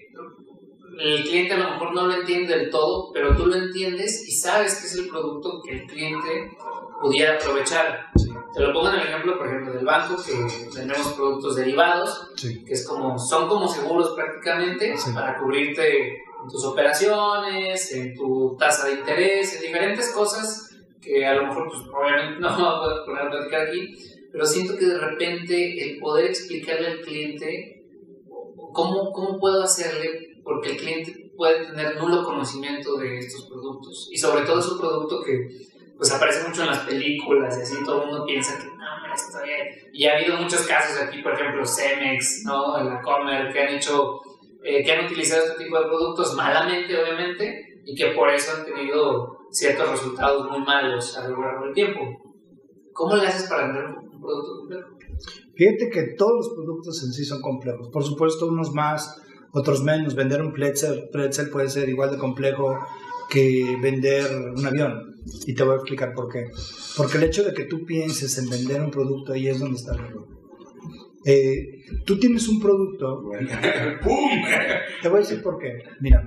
[0.98, 4.32] el cliente a lo mejor no lo entiende del todo, pero tú lo entiendes y
[4.32, 6.56] sabes que es el producto que el cliente
[7.00, 8.06] pudiera aprovechar.
[8.16, 10.32] Sí, Te lo pongo en el ejemplo, por ejemplo, del banco, que
[10.74, 12.64] tenemos productos derivados, sí.
[12.64, 15.10] que es como, son como seguros prácticamente Sí.
[15.12, 20.70] para cubrirte en tus operaciones, en tu tasa de interés, en diferentes cosas
[21.02, 23.94] que a lo mejor pues obviamente no a poner a platicar aquí,
[24.32, 27.84] pero siento que de repente el poder explicarle al cliente
[28.72, 34.16] cómo, cómo puedo hacerle, porque el cliente puede tener nulo conocimiento de estos productos y
[34.16, 35.48] sobre todo es un producto que
[35.96, 39.38] pues aparece mucho en las películas y así todo el mundo piensa que no, esto
[39.40, 39.88] es-".
[39.92, 42.80] Y ha habido muchos casos aquí, por ejemplo, Cemex, ¿no?
[42.84, 44.20] La Comer, que han hecho,
[44.62, 48.64] eh, que han utilizado este tipo de productos malamente, obviamente, y que por eso han
[48.64, 52.02] tenido ciertos resultados muy malos a lo largo del tiempo.
[52.92, 54.88] ¿Cómo le haces para vender un producto complejo?
[55.56, 57.88] Fíjate que todos los productos en sí son complejos.
[57.88, 59.25] Por supuesto, unos más,
[59.56, 60.14] otros menos.
[60.14, 62.78] Vender un pretzel, pretzel puede ser igual de complejo
[63.28, 65.14] que vender un avión.
[65.46, 66.50] Y te voy a explicar por qué.
[66.96, 69.94] Porque el hecho de que tú pienses en vender un producto, ahí es donde está
[69.94, 70.26] el error.
[71.24, 73.22] Eh, tú tienes un producto,
[74.02, 74.30] ¡Pum!
[75.02, 75.78] te voy a decir por qué.
[76.00, 76.22] Mira,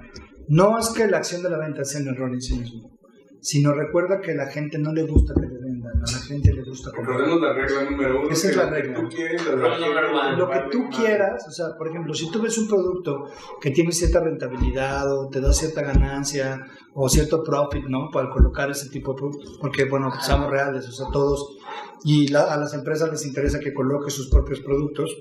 [0.50, 3.00] no es que la acción de la venta sea un error en sí mismo,
[3.40, 6.54] sino recuerda que a la gente no le gusta que le vendan, a la gente
[6.54, 7.18] le gusta comprar.
[7.20, 8.30] Recordemos la regla número uno.
[8.30, 9.00] Esa es la regla.
[9.02, 12.58] tú quieres, lo Regla que lo tú quieras, o sea, por ejemplo, si tú ves
[12.58, 13.26] un producto
[13.62, 18.10] que tiene cierta rentabilidad o te da cierta ganancia o cierto profit, ¿no?
[18.12, 21.58] Para colocar ese tipo de productos, porque, bueno, seamos reales, o sea, todos,
[22.04, 25.16] y la- a las empresas les interesa que coloque sus propios productos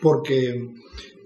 [0.00, 0.70] porque,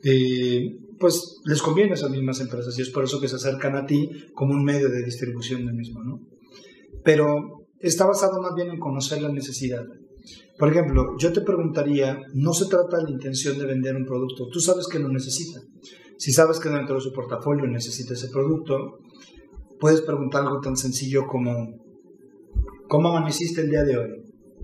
[0.05, 3.77] eh, pues, les conviene a esas mismas empresas y es por eso que se acercan
[3.77, 6.21] a ti como un medio de distribución del mismo, ¿no?
[7.05, 9.85] Pero está basado más bien en conocer la necesidad.
[10.59, 14.49] Por ejemplo, yo te preguntaría, no se trata de la intención de vender un producto,
[14.53, 15.61] tú sabes que lo necesita.
[16.16, 18.99] Si sabes que dentro de su portafolio necesita ese producto,
[19.79, 21.79] puedes preguntar algo tan sencillo como,
[22.89, 24.11] ¿cómo amaneciste el día de hoy?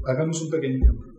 [0.05, 1.13] Hagamos un pequeño ejemplo.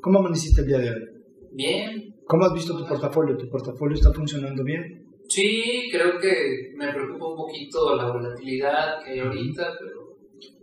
[0.00, 1.04] ¿Cómo amaneciste el día de hoy?
[1.52, 3.36] Bien, ¿Cómo has visto tu portafolio?
[3.36, 5.04] ¿Tu portafolio está funcionando bien?
[5.28, 9.99] sí, creo que me preocupa un poquito la volatilidad que hay ahorita, pero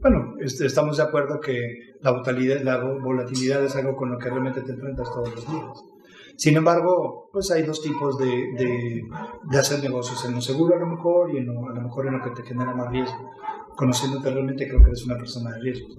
[0.01, 1.57] Bueno, este, estamos de acuerdo que
[2.01, 5.51] la volatilidad, la vo- volatilidad es algo con lo que realmente te enfrentas todos los
[5.51, 5.83] días.
[6.35, 9.01] Sin embargo, pues hay dos tipos de,
[9.57, 12.17] hacer negocios, en lo seguro a lo mejor y en lo, a lo mejor en
[12.17, 13.31] lo que te genera más riesgo.
[13.75, 15.95] Conociéndote realmente creo que eres una persona de riesgos.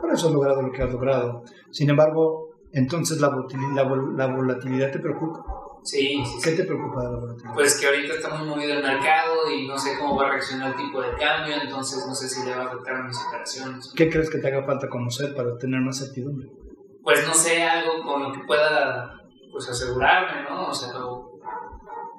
[0.00, 1.42] Por eso has logrado lo que has logrado.
[1.70, 5.44] Sin embargo, entonces la volatilidad te preocupa.
[5.86, 7.54] Sí, sí, ¿Qué te preocupa de la volatilidad?
[7.54, 10.70] Pues que ahorita está muy movido el mercado y no sé cómo va a reaccionar
[10.72, 13.92] el tipo de cambio, entonces no sé si le va a afectar a mis operaciones.
[13.96, 16.48] ¿Qué crees que te haga falta conocer para tener más certidumbre?
[17.02, 19.12] Pues no sé, algo con lo que pueda
[19.52, 20.68] pues asegurarme, ¿no?
[20.68, 21.38] O sea, o- O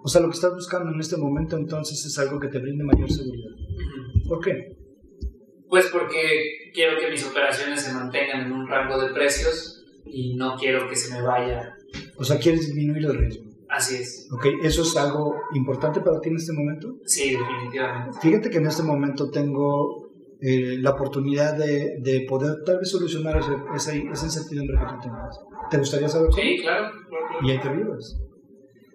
[0.04, 2.84] O sea, lo que estás buscando en este momento entonces es algo que te brinde
[2.86, 3.52] mayor seguridad.
[4.30, 4.78] ¿Por qué?
[5.68, 10.56] Pues porque quiero que mis operaciones se mantengan en un rango de precios y no
[10.56, 11.74] quiero que se me vaya.
[12.18, 13.44] O sea, quieres disminuir el riesgo.
[13.78, 14.28] Así es.
[14.32, 14.46] ¿Ok?
[14.64, 16.96] ¿Eso es algo importante para ti en este momento?
[17.06, 18.18] Sí, definitivamente.
[18.20, 20.10] Fíjate que en este momento tengo
[20.42, 25.00] eh, la oportunidad de, de, poder tal vez solucionar ese, esa, esa incertidumbre que tú
[25.04, 25.40] tengas.
[25.70, 26.42] ¿Te gustaría saber cómo?
[26.42, 26.90] Sí, claro.
[27.08, 27.48] claro.
[27.48, 28.18] Y ahí te vives.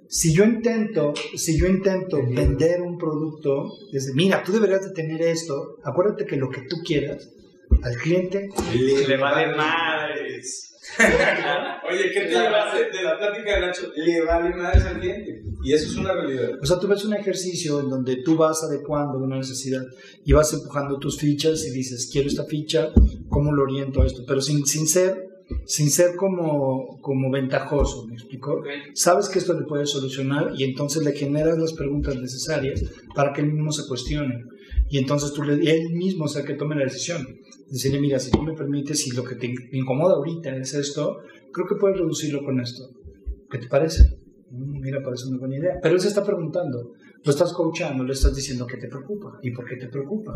[0.09, 5.23] Si yo intento, si yo intento vender un producto, desde, mira, tú deberías de tener
[5.23, 7.31] esto, acuérdate que lo que tú quieras
[7.83, 9.92] al cliente Le, Le vale madres.
[11.89, 13.93] Oye, ¿qué te llevaste de la plática de Nacho?
[13.95, 15.43] Le vale madres al cliente.
[15.63, 16.51] Y eso es una realidad.
[16.61, 19.83] O sea, tú ves un ejercicio en donde tú vas adecuando una necesidad
[20.25, 22.89] y vas empujando tus fichas y dices, quiero esta ficha,
[23.29, 24.25] ¿cómo lo oriento a esto?
[24.27, 28.55] Pero sin, sin ser, sin ser como, como ventajoso, ¿me explico?
[28.55, 28.67] Ok.
[28.95, 32.83] Sabes que esto le puede solucionar y entonces le generas las preguntas necesarias
[33.15, 34.45] para que él mismo se cuestione.
[34.91, 37.25] Y entonces tú le, él mismo sea que tome la decisión.
[37.73, 41.21] Decirle, mira, si tú me permites, si lo que te incomoda ahorita es esto,
[41.51, 42.85] creo que puedes reducirlo con esto.
[43.51, 44.19] ¿Qué te parece?
[44.51, 45.79] Mm, Mira, parece una buena idea.
[45.81, 46.93] Pero él se está preguntando,
[47.25, 50.35] lo estás coachando, le estás diciendo que te preocupa y por qué te preocupa.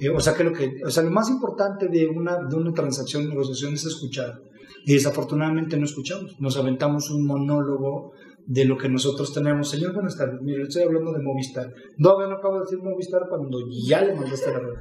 [0.00, 2.72] Eh, o, sea, que lo que, o sea, lo más importante de una, de una
[2.72, 4.40] transacción, negociación es escuchar.
[4.84, 6.34] Y desafortunadamente no escuchamos.
[6.40, 8.10] Nos aventamos un monólogo
[8.44, 9.70] de lo que nosotros tenemos.
[9.70, 10.40] Señor, buenas tardes.
[10.42, 11.72] Mire, estoy hablando de Movistar.
[11.98, 14.74] No, no acabo de decir Movistar cuando ya le mandaste la red.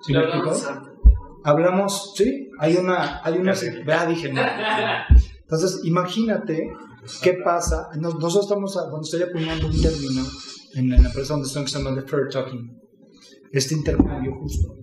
[0.00, 0.20] ¿Sí me?
[1.48, 4.42] Hablamos sí, hay una, hay una, vea, dije, no.
[5.42, 6.68] Entonces, imagínate
[7.22, 7.88] qué pasa.
[7.98, 10.22] Nos- Nosotros estamos, cuando estoy acuñando un término
[10.74, 12.78] en, la empresa donde estoy, que se llama The Fair Talking,
[13.52, 14.74] este intercambio justo.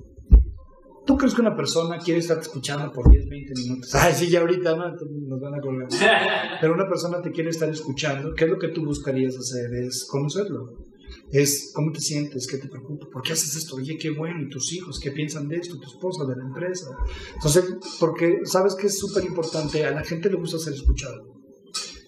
[1.05, 3.93] ¿Tú crees que una persona quiere estar escuchando por 10, 20 minutos?
[3.93, 4.85] Ay, sí, ya ahorita, ¿no?
[4.89, 5.87] Nos van a colgar.
[6.59, 9.71] Pero una persona te quiere estar escuchando, ¿qué es lo que tú buscarías hacer?
[9.83, 10.63] Es conocerlo.
[11.31, 14.49] Es cómo te sientes, qué te preocupa, por qué haces esto, oye, qué bueno, y
[14.49, 16.87] tus hijos, qué piensan de esto, tu esposa, de la empresa.
[17.33, 17.65] Entonces,
[17.99, 21.35] porque sabes que es súper importante, a la gente le gusta ser escuchado.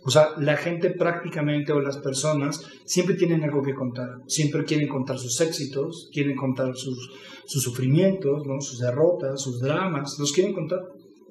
[0.07, 4.87] O sea, la gente prácticamente o las personas siempre tienen algo que contar, siempre quieren
[4.87, 7.09] contar sus éxitos, quieren contar sus,
[7.45, 8.61] sus sufrimientos, ¿no?
[8.61, 10.79] sus derrotas, sus dramas, los quieren contar.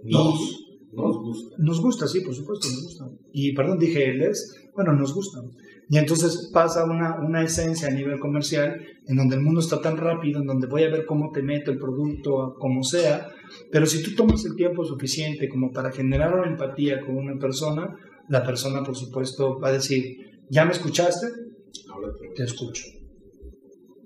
[0.05, 1.57] Nos, nos gusta.
[1.59, 3.05] Nos gusta, sí, por supuesto, nos gusta.
[3.33, 5.41] Y perdón, dije les, bueno, nos gusta.
[5.89, 9.97] Y entonces pasa una, una esencia a nivel comercial en donde el mundo está tan
[9.97, 13.29] rápido, en donde voy a ver cómo te meto el producto, como sea,
[13.71, 17.95] pero si tú tomas el tiempo suficiente como para generar una empatía con una persona,
[18.29, 20.17] la persona, por supuesto, va a decir,
[20.51, 21.29] ¿ya me escuchaste?
[22.35, 22.83] Te- escucho.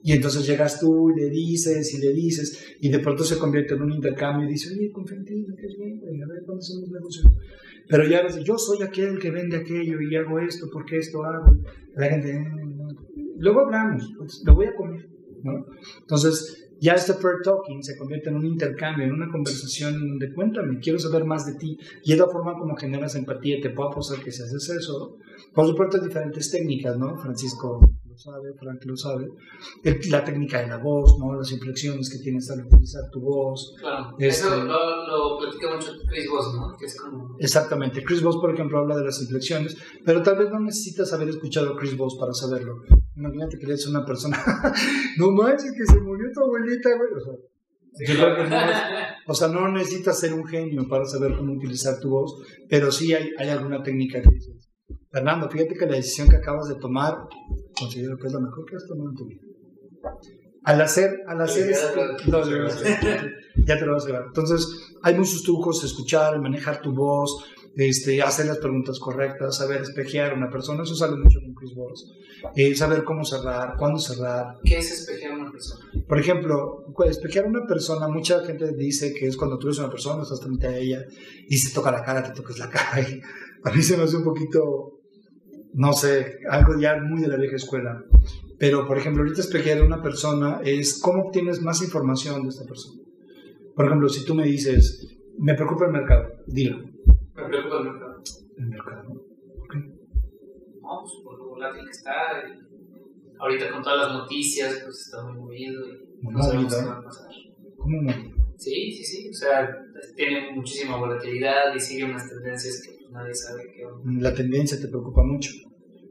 [0.02, 3.74] Y entonces llegas tú y le dices y le dices, y de pronto se convierte
[3.74, 6.00] en un intercambio y dice, oye, confía en ti, ¿qué es bien?
[6.22, 7.22] A ver, ¿cuándo hacemos negocio?
[7.90, 11.50] Pero ya yo soy aquel que vende aquello y hago esto, porque esto hago.
[11.96, 12.88] La gente, "Mm".
[13.38, 15.08] luego hablamos, pues, lo voy a comer,
[15.42, 15.64] ¿no?
[16.00, 20.78] Entonces, ya este fair talking se convierte en un intercambio, en una conversación donde cuéntame,
[20.78, 21.76] quiero saber más de ti.
[22.04, 23.58] Y es la forma como generas empatía.
[23.60, 25.16] Te puedo apostar que si haces eso,
[25.52, 27.18] por supuesto, hay diferentes técnicas, ¿no?
[27.18, 27.80] Francisco
[28.20, 29.26] sabe, Frank lo sabe.
[29.82, 31.34] El- la técnica de la voz, ¿no?
[31.36, 33.74] Las inflexiones que tienes al utilizar tu voz.
[33.80, 34.10] Claro.
[34.18, 36.76] Este- Eso lo, lo platica mucho Chris Voss, ¿no?
[36.78, 37.36] Que es como.
[37.38, 38.04] Exactamente.
[38.04, 41.72] Chris Voss, por ejemplo, habla de las inflexiones, pero tal vez no necesitas haber escuchado
[41.74, 42.82] a Chris Voss para saberlo.
[43.16, 44.38] Imagínate que eres una persona,
[45.18, 47.10] no manches, que se murió tu abuelita, güey.
[47.16, 47.34] O sea,
[48.06, 48.76] yo creo que no es-
[49.26, 52.34] o sea, no necesitas ser un genio para saber cómo utilizar tu voz,
[52.68, 54.69] pero sí hay, hay alguna técnica que dices.
[55.10, 57.14] Fernando, fíjate que la decisión que acabas de tomar,
[57.78, 59.40] considero que es la mejor que has tomado en tu vida.
[60.64, 62.44] Al hacer, al hacer este- no,
[63.66, 64.24] ya te lo vas a llevar.
[64.26, 64.66] Entonces,
[65.02, 67.44] hay muchos trucos, escuchar, manejar tu voz,
[67.76, 71.74] este, hacer las preguntas correctas, saber espejear a una persona, eso sale mucho con Chris
[71.74, 72.12] Voss.
[72.54, 75.84] Eh, saber cómo cerrar, cuándo cerrar, ¿Qué es espejear a una persona?
[76.08, 79.90] por ejemplo, espejear a una persona, mucha gente dice que es cuando tú eres una
[79.90, 81.04] persona, estás frente a ella
[81.48, 83.00] y se toca la cara, te tocas la cara.
[83.64, 84.99] Y a mí se me hace un poquito,
[85.74, 88.02] no sé, algo ya muy de la vieja escuela.
[88.58, 92.64] Pero, por ejemplo, ahorita espejear a una persona es cómo obtienes más información de esta
[92.66, 93.00] persona.
[93.74, 96.78] Por ejemplo, si tú me dices, me preocupa el mercado, dilo.
[97.34, 98.22] Me preocupa el mercado.
[98.58, 99.08] El mercado.
[100.82, 102.12] No, pues por lo volátil que está.
[102.48, 106.80] y ahorita con todas las noticias, pues está muy movido y no Muy sabemos movido.
[106.80, 107.26] qué va a pasar.
[107.76, 108.12] ¿Cómo no?
[108.58, 109.28] Sí, sí, sí.
[109.30, 109.70] O sea,
[110.16, 114.30] tiene muchísima volatilidad y sigue unas tendencias que nadie sabe qué onda.
[114.30, 115.50] la tendencia te preocupa mucho.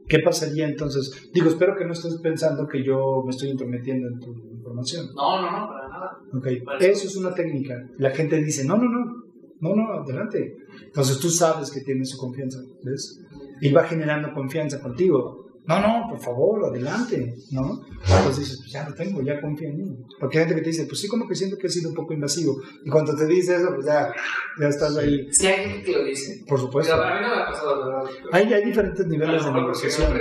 [0.08, 1.30] ¿Qué pasaría entonces?
[1.32, 5.06] Digo, espero que no estés pensando que yo me estoy intrometiendo en tu información.
[5.14, 6.18] No, no, no, para nada.
[6.34, 6.46] Ok,
[6.80, 7.74] eso es una técnica.
[7.98, 9.04] La gente dice, no, no, no,
[9.60, 10.56] no, no, adelante.
[10.84, 13.24] Entonces tú sabes que tienes su confianza, ¿ves?
[13.60, 15.49] Y va generando confianza contigo.
[15.70, 17.80] No, no, por favor, adelante, ¿no?
[18.02, 19.96] Entonces dices, pues ya lo tengo, ya confía en mí.
[20.18, 21.94] Porque hay gente que te dice, pues sí, como que siento que he sido un
[21.94, 22.56] poco invasivo.
[22.84, 24.12] Y cuando te dice eso, pues ya,
[24.60, 25.28] ya estás ahí.
[25.30, 26.44] Sí, hay gente que lo dice.
[26.48, 26.92] Por supuesto.
[26.92, 28.10] Pero a mí no me ha pasado, verdad.
[28.32, 30.12] Hay, hay diferentes niveles de negociación.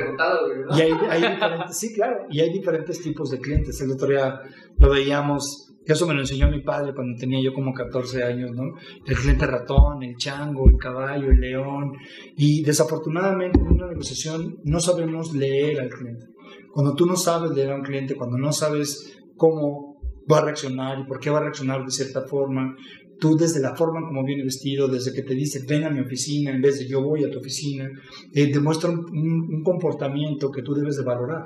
[0.78, 3.82] Y hay, hay diferentes, sí, claro, y hay diferentes tipos de clientes.
[3.82, 4.40] El otro día
[4.78, 8.64] lo veíamos, eso me lo enseñó mi padre cuando tenía yo como 14 años, ¿no?
[9.06, 11.94] El cliente ratón, el chango, el caballo, el león.
[12.38, 16.26] Y desafortunadamente en una negociación no sabemos leer al cliente.
[16.72, 19.98] Cuando tú no sabes leer a un cliente, cuando no sabes cómo
[20.32, 22.76] va a reaccionar y por qué va a reaccionar de cierta forma,
[23.20, 26.52] tú desde la forma como viene vestido, desde que te dice ven a mi oficina
[26.52, 27.90] en vez de yo voy a tu oficina,
[28.34, 31.46] eh, demuestra un- un comportamiento que tú debes de valorar.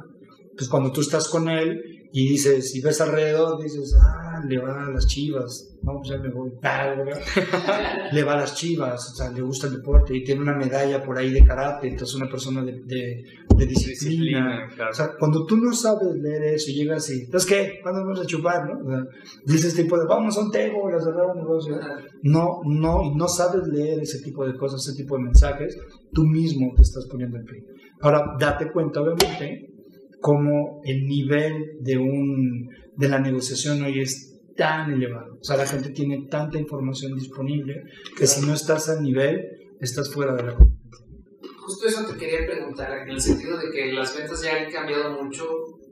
[0.57, 1.81] Pues cuando tú estás con él
[2.11, 6.17] y dices, y ves alrededor, dices, ah, le va a las chivas, no, pues ya
[6.19, 6.51] me voy,
[8.11, 11.03] le va a las chivas, o sea, le gusta el deporte y tiene una medalla
[11.03, 13.23] por ahí de karate, entonces una persona de, de-
[13.55, 13.99] de disciplina.
[13.99, 14.91] Disciplina, claro.
[14.91, 17.79] O sea, cuando tú no sabes leer eso y llegas y, ¿entonces qué?
[17.81, 18.79] ¿Cuándo vamos a chupar, no?
[18.85, 19.03] O sea,
[19.45, 21.79] dices tipo de, vamos a un cerrar un negocio.
[22.23, 25.77] No, no, y no sabes leer ese tipo de cosas, ese tipo de mensajes,
[26.11, 27.63] tú mismo te estás poniendo en fin.
[28.01, 29.72] Ahora, date cuenta, obviamente,
[30.23, 35.37] cómo el nivel de, un, de la negociación hoy es tan elevado.
[35.41, 37.83] O sea, la gente tiene tanta información disponible
[38.17, 39.41] que si no estás al nivel,
[39.81, 40.57] estás fuera de la
[41.57, 45.21] Justo eso te quería preguntar, en el sentido de que las ventas ya han cambiado
[45.21, 45.45] mucho.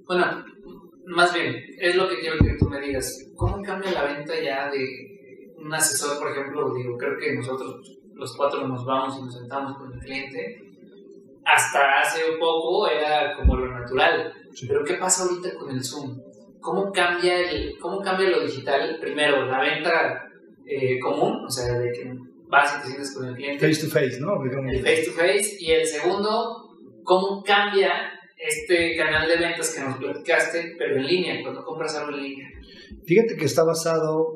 [0.07, 0.45] Bueno,
[1.07, 3.33] más bien, es lo que quiero que tú me digas.
[3.35, 6.73] ¿Cómo cambia la venta ya de un asesor, por ejemplo?
[6.73, 10.70] Digo, creo que nosotros los cuatro nos vamos y nos sentamos con el cliente.
[11.45, 14.33] Hasta hace poco era como lo natural.
[14.67, 16.19] Pero ¿qué pasa ahorita con el Zoom?
[16.59, 18.97] ¿Cómo cambia, el, cómo cambia lo digital?
[19.01, 20.29] Primero, la venta
[20.65, 22.13] eh, común, o sea, de que
[22.47, 24.43] vas y te sientes con el cliente Face to face, ¿no?
[24.69, 27.91] El face to face y el segundo, cómo cambia
[28.37, 32.47] este canal de ventas que nos platicaste, pero en línea, cuando compras algo en línea.
[33.05, 34.27] Fíjate que está basado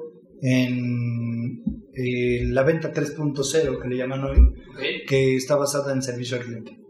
[0.42, 5.08] en eh, la venta 3.0 que le llaman hoy, ¿ok?
[5.08, 6.85] que está basada en servicio al cliente.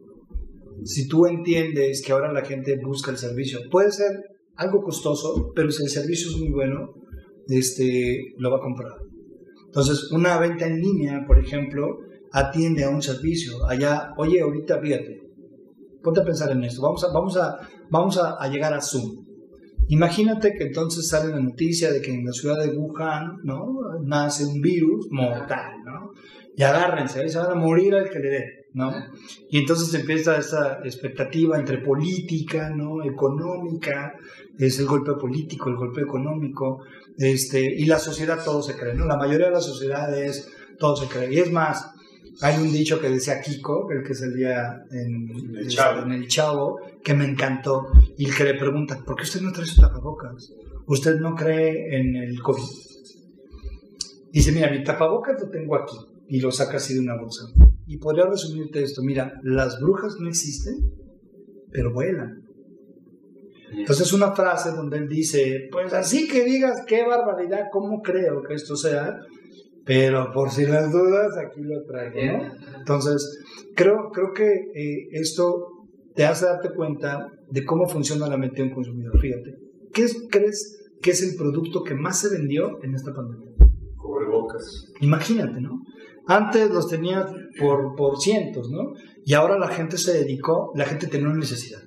[0.86, 4.12] Si tú entiendes que ahora la gente busca el servicio, puede ser
[4.56, 6.94] algo costoso, pero si el servicio es muy bueno,
[7.48, 8.94] este, lo va a comprar.
[9.66, 11.88] Entonces, una venta en línea, por ejemplo,
[12.32, 13.66] atiende a un servicio.
[13.68, 15.22] Allá, oye, ahorita fíjate,
[16.04, 16.84] ponte a pensar en esto.
[16.84, 17.58] Vamos a, vamos a,
[17.90, 19.26] vamos a, llegar a Zoom.
[19.88, 23.74] Imagínate que entonces sale la noticia de que en la ciudad de Wuhan, ¿no?
[24.04, 26.12] Nace un virus mortal, ¿no?
[26.56, 28.46] Y agárrense, se van a morir al que le dé,
[28.76, 28.94] ¿no?
[29.50, 33.04] Y entonces empieza esta expectativa entre política, ¿no?
[33.04, 34.16] Económica,
[34.60, 36.84] es el golpe político, el golpe económico,
[37.18, 39.06] este, y la sociedad todo se cree, ¿no?
[39.06, 41.34] La mayoría de las sociedades todo se cree.
[41.34, 41.90] Y es más,
[42.42, 46.02] hay un dicho que decía Kiko, el que salía en, El Chavo.
[46.02, 49.54] en el Chavo, que me encantó, y el que le pregunta, ¿por qué usted no
[49.54, 50.52] trae su tapabocas?
[50.86, 52.62] ¿Usted no cree en el COVID?
[54.34, 55.96] Dice, mira, mi tapabocas lo tengo aquí,
[56.28, 57.46] y lo saca así de una bolsa.
[57.88, 60.76] Y podría resumirte esto, mira, las brujas no existen,
[61.72, 62.42] pero vuelan.
[63.78, 68.54] Entonces una frase donde él dice, pues así que digas qué barbaridad, cómo creo que
[68.54, 69.18] esto sea,
[69.86, 72.78] pero por si las dudas aquí lo traigo, ¿no?
[72.80, 73.44] Entonces
[73.76, 75.68] creo, creo que eh, esto
[76.16, 79.20] te hace darte cuenta de cómo funciona la mente de un consumidor.
[79.20, 79.56] Fíjate,
[79.94, 83.52] ¿qué es- crees que es el producto que más se vendió en esta pandemia?
[83.98, 84.86] Cubrebocas.
[85.02, 85.72] Imagínate, ¿no?
[86.28, 87.26] Antes los tenía
[87.60, 88.94] por, por cientos, ¿no?
[89.24, 91.82] Y ahora la gente se dedicó, la gente tenía una necesidad.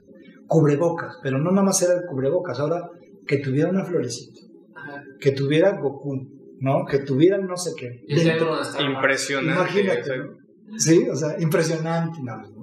[0.47, 2.89] Cubrebocas, pero no nada más era el cubrebocas, ahora
[3.27, 4.41] que tuviera una florecita,
[4.75, 5.03] Ajá.
[5.21, 6.17] que tuviera Goku,
[6.61, 6.85] ¿no?
[6.87, 8.03] Que tuviera no sé qué.
[8.09, 8.59] Dentro-.
[8.81, 9.61] Impresionante.
[9.61, 10.19] Imagínate.
[10.19, 10.79] ¿no?
[10.79, 12.19] Sí, o sea, impresionante.
[12.23, 12.59] No, no.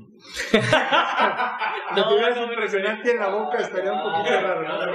[1.95, 4.91] No, impresionante en la boca estaría un poquito raro.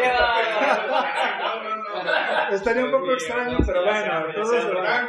[2.52, 5.08] Estaría un poco extraño, pero bueno, todo se vale.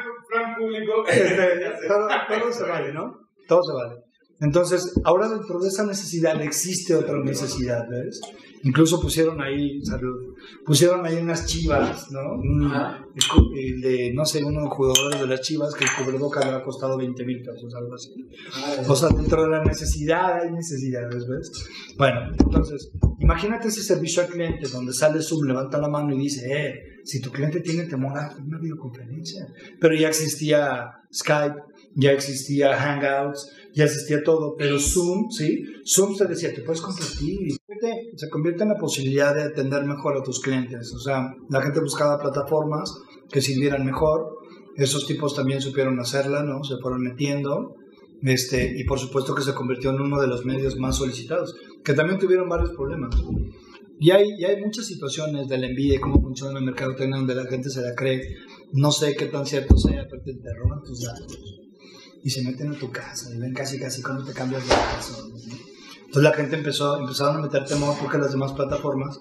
[0.57, 1.05] Público.
[1.07, 1.37] Este,
[1.87, 3.13] todo, todo se vale, ¿no?
[3.47, 4.01] Todo se vale.
[4.39, 8.19] Entonces, ahora dentro de esa necesidad existe otra necesidad, ¿ves?
[8.63, 12.33] Incluso pusieron ahí, salud, pusieron ahí unas chivas, ¿no?
[12.33, 12.71] Un-
[13.55, 16.51] el de, no sé, uno de los jugadores de las chivas que el cubrebocas le
[16.53, 18.09] ha costado 20 mil pesos, algo así.
[18.87, 21.51] O sea, dentro de la necesidad hay necesidades, ¿ves?
[21.97, 26.51] Bueno, entonces, imagínate ese servicio al cliente donde sale Zoom, levanta la mano y dice,
[26.51, 26.73] eh,
[27.03, 29.47] si tu cliente tiene temor a una videoconferencia.
[29.79, 31.55] Pero ya existía Skype,
[31.95, 35.63] ya existía Hangouts, ya existía todo, pero Zoom, ¿sí?
[35.85, 37.55] Zoom te decía, te puedes compartir.
[38.15, 40.93] Se convierte en la posibilidad de atender mejor a tus clientes.
[40.93, 42.93] O sea, la gente buscaba plataformas
[43.31, 44.37] que sirvieran mejor.
[44.75, 46.63] Esos tipos también supieron hacerla, ¿no?
[46.63, 47.75] Se fueron metiendo
[48.23, 51.93] Este, y por supuesto que se convirtió en uno de los medios más solicitados, que
[51.93, 53.15] también tuvieron varios problemas.
[54.03, 57.35] Y hay, y hay muchas situaciones de la envidia y cómo funciona el mercado donde
[57.35, 58.35] la gente se la cree.
[58.73, 61.37] No sé qué tan cierto sea, pero te, te roban tus datos
[62.23, 65.17] y se meten a tu casa y ven casi casi cómo te cambias de casa.
[65.97, 69.19] Entonces la gente empezó, empezaron a meter temor porque las demás plataformas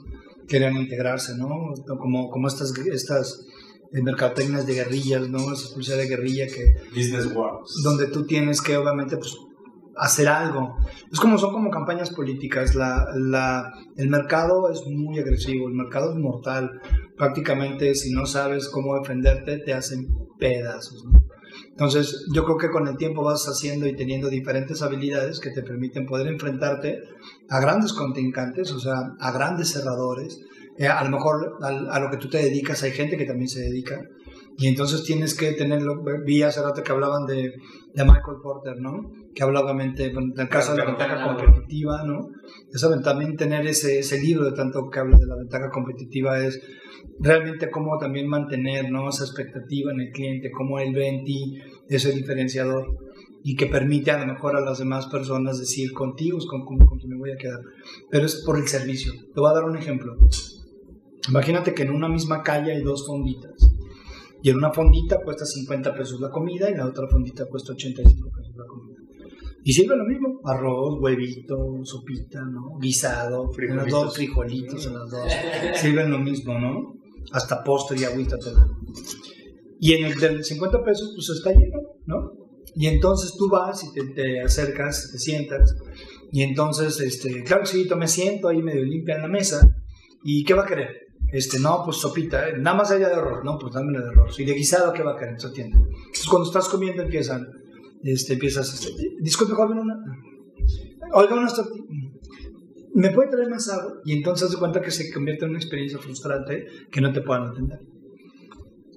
[0.48, 1.74] querían integrarse, ¿no?
[1.98, 3.44] Como, como estas, estas
[3.92, 5.52] eh, mercadotecnias de guerrillas, ¿no?
[5.52, 6.76] Esa publicidad de guerrilla que...
[6.88, 7.70] Business Wars.
[7.84, 9.36] Donde tú tienes que obviamente pues
[10.00, 10.76] hacer algo.
[11.12, 12.74] Es como son como campañas políticas.
[12.74, 16.80] La, la, el mercado es muy agresivo, el mercado es mortal.
[17.16, 21.04] Prácticamente si no sabes cómo defenderte te hacen pedazos.
[21.70, 25.62] Entonces, yo creo que con el tiempo vas haciendo y teniendo diferentes habilidades que te
[25.62, 27.02] permiten poder enfrentarte
[27.48, 30.40] a grandes contrincantes, o sea, a grandes cerradores.
[30.78, 33.60] Eh, a lo mejor a, lo que tú te dedicas hay gente que también se
[33.60, 34.00] dedica.
[34.56, 36.02] Y entonces tienes que tenerlo.
[36.24, 37.52] Vi hace rato que hablaban de,
[37.94, 39.10] de Michael Porter, ¿no?
[39.34, 42.30] Que hablaba obviamente del caso de la ventaja competitiva, ¿no?
[42.72, 46.60] Esa, también tener ese, ese libro de tanto que habla de la ventaja competitiva es
[47.18, 49.08] realmente cómo también mantener ¿no?
[49.08, 51.58] esa expectativa en el cliente, cómo él ve en ti
[51.88, 52.86] ese diferenciador
[53.42, 56.78] y que permite a lo mejor a las demás personas decir contigo es con, con,
[57.06, 57.60] me voy a quedar.
[58.10, 59.12] Pero es por el servicio.
[59.12, 60.16] Te voy a dar un ejemplo.
[61.28, 63.52] Imagínate que en una misma calle hay dos fonditas.
[64.42, 67.72] Y en una fondita cuesta 50 pesos la comida y en la otra fondita cuesta
[67.72, 68.89] 85 pesos la comida.
[69.62, 72.78] Y sirve lo mismo, arroz, huevito, sopita, ¿no?
[72.80, 75.32] Guisado, los dos frijolitos en las dos.
[75.80, 76.94] Sirven lo mismo, ¿no?
[77.32, 78.68] Hasta postre y agüita te dan.
[79.78, 82.32] Y en el del 50 pesos, pues está lleno, ¿no?
[82.74, 85.74] Y entonces tú vas y te, te acercas, te sientas,
[86.32, 89.68] y entonces, este, claro que sí, me siento ahí medio limpia en la mesa,
[90.22, 91.08] ¿y qué va a querer?
[91.32, 92.54] Este, no, pues sopita, ¿eh?
[92.58, 94.38] nada más allá de arroz, no, pues dámelo de arroz.
[94.38, 95.40] Y de guisado, ¿qué va a querer?
[95.40, 95.78] Se atiende.
[95.78, 97.46] Entonces cuando estás comiendo empiezan,
[98.02, 98.88] este, empiezas,
[99.20, 99.94] disculpe, joven, una,
[101.12, 101.48] oiga, una
[102.94, 104.00] ¿me puede traer más agua?
[104.04, 107.48] Y entonces se cuenta que se convierte en una experiencia frustrante que no te puedan
[107.48, 107.80] atender.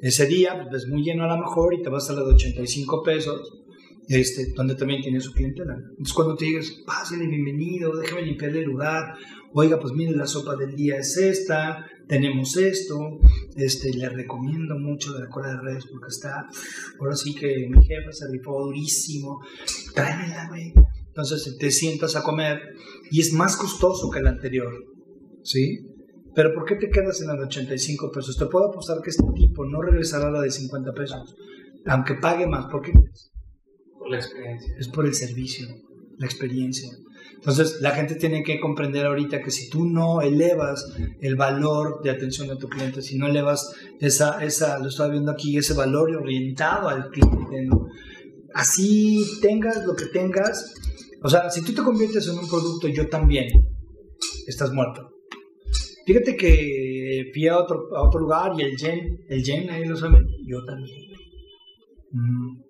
[0.02, 3.04] Ese día, pues muy lleno a lo mejor y te vas a la de 85
[3.04, 3.64] pesos,
[4.10, 5.76] este, donde también tiene su clientela.
[5.76, 9.16] Entonces cuando te digas, pásale, bienvenido, déjame limpiarle el lugar,
[9.54, 13.20] oiga, pues mire, la sopa del día es esta, tenemos esto,
[13.56, 16.48] este, le recomiendo mucho la cola de redes porque está,
[17.00, 19.42] ahora sí que mi jefe se rifó durísimo,
[19.94, 20.74] tráemela, güey.
[21.08, 22.60] Entonces te sientas a comer
[23.12, 24.74] y es más costoso que el anterior,
[25.44, 25.86] ¿sí?
[26.36, 28.38] Pero ¿por qué te quedas en la de 85 pesos?
[28.38, 31.36] Te puedo apostar que este tipo no regresará a la de 50 pesos,
[31.86, 32.66] aunque pague más.
[32.66, 32.92] ¿Por qué
[34.00, 34.76] Por la experiencia.
[34.80, 35.68] Es por el servicio,
[36.18, 36.90] la experiencia.
[37.44, 42.10] Entonces, la gente tiene que comprender ahorita que si tú no elevas el valor de
[42.10, 46.16] atención a tu cliente, si no elevas esa, esa lo estaba viendo aquí, ese valor
[46.16, 47.68] orientado al cliente,
[48.54, 50.74] así tengas lo que tengas,
[51.22, 53.50] o sea, si tú te conviertes en un producto, yo también,
[54.48, 55.12] estás muerto.
[56.06, 59.98] Fíjate que fui a otro, a otro lugar y el yen, el yen, ahí lo
[59.98, 60.98] saben, yo también.
[62.12, 62.62] Mm.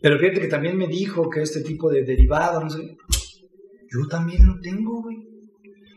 [0.00, 2.96] Pero fíjate que también me dijo que este tipo de derivado, no sé,
[3.90, 5.16] yo también lo tengo, güey.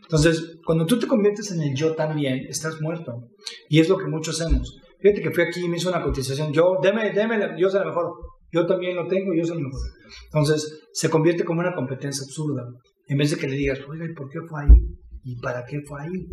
[0.02, 3.28] Entonces, cuando tú te conviertes en el yo también, estás muerto.
[3.68, 4.80] Y es lo que muchos hacemos.
[5.00, 6.52] Fíjate que fui aquí y me hizo una cotización.
[6.52, 8.12] Yo, deme, deme, yo soy la mejor.
[8.52, 9.80] Yo también lo tengo, yo soy el mejor.
[10.24, 12.64] Entonces, se convierte como una competencia absurda.
[13.06, 14.80] En vez de que le digas, oiga, ¿y por qué fue ahí?
[15.22, 16.26] ¿Y para qué fue ahí?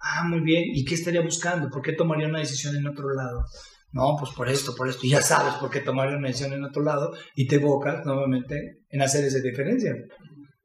[0.00, 0.64] Ah, muy bien.
[0.66, 1.70] ¿Y qué estaría buscando?
[1.70, 3.44] ¿Por qué tomaría una decisión en otro lado?
[3.92, 5.06] No, pues por esto, por esto.
[5.06, 9.00] Ya sabes por qué tomaría una decisión en otro lado y te evocas nuevamente en
[9.00, 9.94] hacer esa diferencia.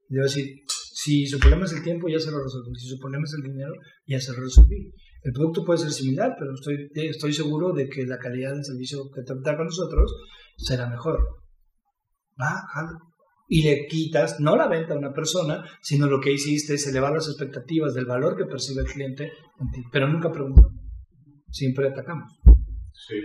[0.10, 2.76] Yo decir, si su problema es el tiempo, ya se lo resolví.
[2.76, 3.74] Si su problema es el dinero,
[4.06, 4.92] ya se lo resolví.
[5.22, 9.10] El producto puede ser similar, pero estoy, estoy seguro de que la calidad del servicio
[9.14, 10.12] que te da con nosotros
[10.58, 11.20] será mejor.
[12.42, 12.56] Va,
[13.48, 17.14] Y le quitas no la venta a una persona, sino lo que hiciste es elevar
[17.14, 19.82] las expectativas del valor que percibe el cliente en ti.
[19.92, 20.74] Pero nunca preguntamos.
[21.50, 22.32] Siempre atacamos.
[22.94, 23.22] Sí.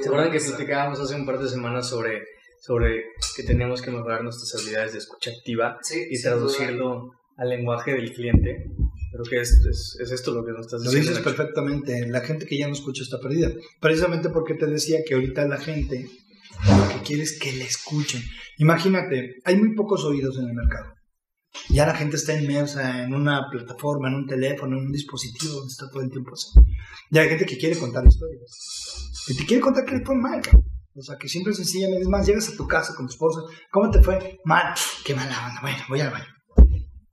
[0.00, 2.22] ¿Se acuerdan que platicábamos hace un par de semanas sobre
[2.60, 3.04] sobre
[3.36, 5.78] que tenemos que mejorar nuestras habilidades de escucha activa
[6.10, 8.66] y traducirlo al lenguaje del cliente.
[9.12, 11.10] Creo que es, es, esto lo que nos estás diciendo.
[11.10, 12.06] Lo dices perfectamente.
[12.06, 13.50] La gente que ya no escucha está perdida.
[13.80, 16.08] Precisamente porque te decía que ahorita la gente
[16.66, 18.22] lo que quiere es que le escuchen.
[18.58, 20.94] Imagínate, hay muy pocos oídos en el mercado.
[21.70, 25.72] Ya la gente está inmersa en una plataforma, en un teléfono, en un dispositivo donde
[25.72, 26.60] está todo el tiempo así.
[27.10, 29.24] Ya hay gente que quiere contar historias.
[29.26, 30.40] Que te quiere contar que le fue mal,
[30.94, 33.90] o sea, que siempre sencillamente, es más, llegas a tu casa con tu esposa, ¿cómo
[33.90, 34.40] te fue?
[34.44, 34.74] Mal,
[35.04, 36.26] qué mala onda, bueno, voy al baño.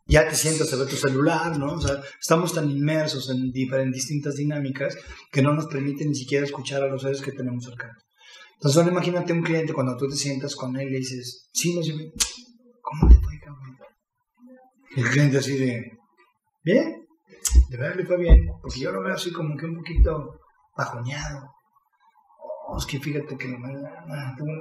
[0.09, 1.73] Ya te sientas a ver tu celular, ¿no?
[1.73, 4.97] O sea, estamos tan inmersos en, en distintas dinámicas
[5.32, 8.03] que no nos permiten ni siquiera escuchar a los seres que tenemos cercanos.
[8.53, 11.75] Entonces, ahora imagínate un cliente cuando tú te sientas con él y le dices, sí,
[11.75, 11.93] no sé,
[12.82, 13.78] ¿cómo te fue, cabrón?
[14.95, 15.91] El cliente así de,
[16.63, 17.05] bien,
[17.69, 20.39] de verdad le fue bien, porque yo lo veo así como que un poquito
[20.75, 21.57] bajoneado.
[22.70, 23.57] Oh, es que fíjate que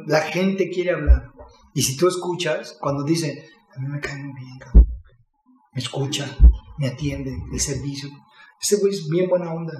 [0.06, 1.32] la gente quiere hablar.
[1.74, 4.86] Y si tú escuchas, cuando dice, a mí me cae muy bien, cabrón.
[5.74, 6.36] Me escucha,
[6.78, 8.08] me atiende, el servicio.
[8.60, 9.72] Ese güey es bien buena onda.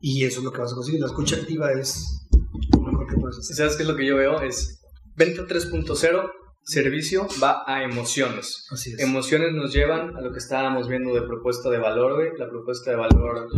[0.00, 1.00] Y eso es lo que vas a conseguir.
[1.00, 2.28] La escucha activa es
[2.72, 3.56] lo mejor que puedes hacer.
[3.56, 4.40] ¿Sabes qué es lo que yo veo?
[4.40, 4.80] Es
[5.16, 6.30] venta 3.0
[6.66, 8.66] servicio va a emociones.
[8.70, 9.00] Así es.
[9.00, 12.96] Emociones nos llevan a lo que estábamos viendo de propuesta de valor, la propuesta de
[12.96, 13.48] valor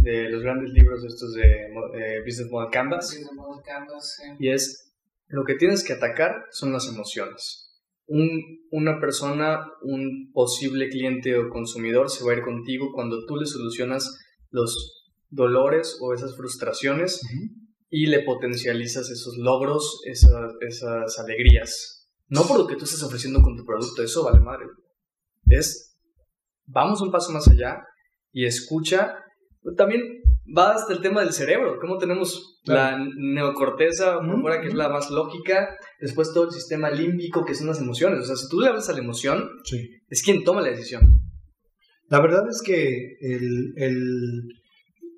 [0.00, 3.06] de los grandes libros estos de Business Model Canvas.
[3.06, 4.28] Business Model Canvas, sí.
[4.38, 4.92] Y es,
[5.28, 7.68] lo que tienes que atacar son las emociones.
[8.06, 8.28] Un,
[8.70, 13.46] una persona, un posible cliente o consumidor se va a ir contigo cuando tú le
[13.46, 14.18] solucionas
[14.50, 17.20] los dolores o esas frustraciones
[17.88, 22.08] y le potencializas esos logros, esas, esas alegrías.
[22.28, 24.66] No por lo que tú estés ofreciendo con tu producto, eso vale madre.
[25.48, 25.96] Es,
[26.66, 27.82] vamos un paso más allá
[28.32, 29.16] y escucha.
[29.76, 30.02] También
[30.56, 34.18] va hasta el tema del cerebro, cómo tenemos la neocorteza,
[34.60, 38.20] que es la más lógica, después todo el sistema límbico, que son las emociones.
[38.20, 39.48] O sea, si tú le hablas a la emoción,
[40.08, 41.02] es quien toma la decisión.
[42.08, 44.48] La verdad es que el, el,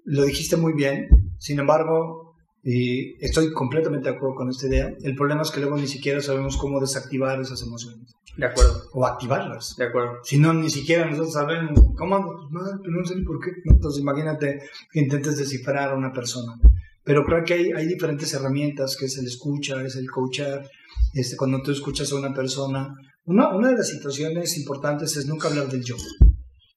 [0.05, 2.32] lo dijiste muy bien, sin embargo,
[2.65, 4.95] y estoy completamente de acuerdo con esta idea.
[5.03, 8.15] El problema es que luego ni siquiera sabemos cómo desactivar esas emociones.
[8.37, 8.85] De acuerdo.
[8.93, 9.75] O activarlas.
[9.77, 10.19] De acuerdo.
[10.23, 13.51] Si no, ni siquiera nosotros sabemos cómo pues mal, pero no sé ni por qué.
[13.65, 14.61] Entonces imagínate
[14.93, 16.55] que intentes descifrar a una persona.
[17.05, 20.69] Pero creo que hay, hay diferentes herramientas, que es el escucha, es el coachar.
[21.15, 22.95] Este, cuando tú escuchas a una persona,
[23.25, 25.97] una, una de las situaciones importantes es nunca hablar del yo.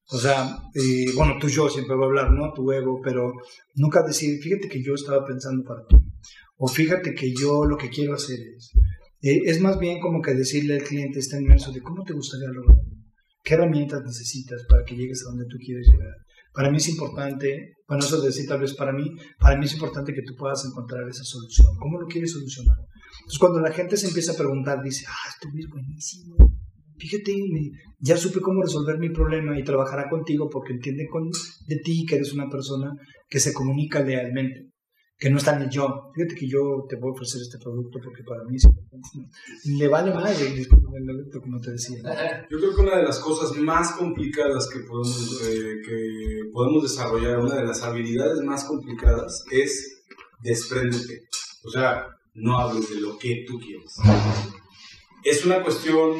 [0.07, 2.53] O sea, eh, bueno, tu yo siempre va a hablar, ¿no?
[2.53, 3.33] Tu ego, pero
[3.73, 5.95] nunca decir, fíjate que yo estaba pensando para ti.
[6.57, 8.71] O fíjate que yo lo que quiero hacer es.
[9.21, 12.49] Eh, es más bien como que decirle al cliente, está inmerso, de cómo te gustaría
[12.49, 12.83] lograrlo.
[13.43, 16.13] ¿Qué herramientas necesitas para que llegues a donde tú quieres llegar?
[16.53, 19.73] Para mí es importante, bueno, eso de decir tal vez para mí, para mí es
[19.73, 21.67] importante que tú puedas encontrar esa solución.
[21.79, 22.77] ¿Cómo lo quieres solucionar?
[23.19, 26.54] Entonces, cuando la gente se empieza a preguntar, dice, ah, esto es buenísimo
[26.97, 27.33] fíjate,
[27.99, 31.29] ya supe cómo resolver mi problema y trabajará contigo porque entiende con,
[31.67, 32.91] de ti que eres una persona
[33.27, 34.69] que se comunica lealmente,
[35.17, 36.11] que no está en el yo.
[36.13, 38.67] Fíjate que yo te voy a ofrecer este producto porque para mí es
[39.77, 40.39] Le vale más
[41.41, 41.99] como te decía.
[42.49, 47.39] Yo creo que una de las cosas más complicadas que podemos, eh, que podemos desarrollar,
[47.39, 50.03] una de las habilidades más complicadas es
[50.41, 51.23] despréndete.
[51.63, 53.95] O sea, no hables de lo que tú quieres.
[55.23, 56.11] Es una cuestión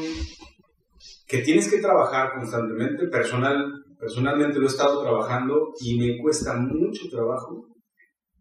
[1.28, 3.08] que tienes que trabajar constantemente.
[3.08, 7.68] Personal, personalmente lo he estado trabajando y me cuesta mucho trabajo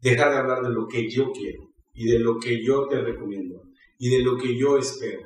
[0.00, 1.62] dejar de hablar de lo que yo quiero
[1.94, 3.62] y de lo que yo te recomiendo
[3.98, 5.20] y de lo que yo espero.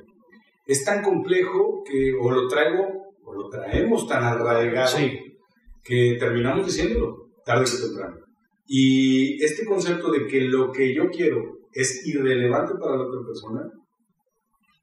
[0.66, 2.86] Es tan complejo que o lo traigo
[3.24, 4.98] o lo traemos tan arraigado
[5.82, 8.16] que terminamos diciéndolo tarde que temprano.
[8.66, 13.62] Y este concepto de que lo que yo quiero es irrelevante para la otra persona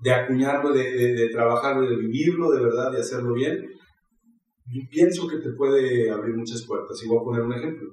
[0.05, 3.67] de acuñarlo, de, de, trabajarlo, de vivirlo de verdad, de hacerlo bien,
[4.91, 7.01] pienso que te puede abrir muchas puertas.
[7.03, 7.89] Y voy a poner un ejemplo.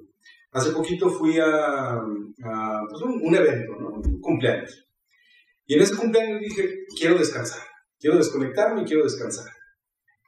[0.50, 1.98] Hace poquito fui a,
[2.90, 4.86] pues, un, evento, un cumpleaños.
[5.64, 7.62] Y en ese cumpleaños dije, quiero descansar,
[7.98, 9.50] quiero desconectarme y quiero descansar.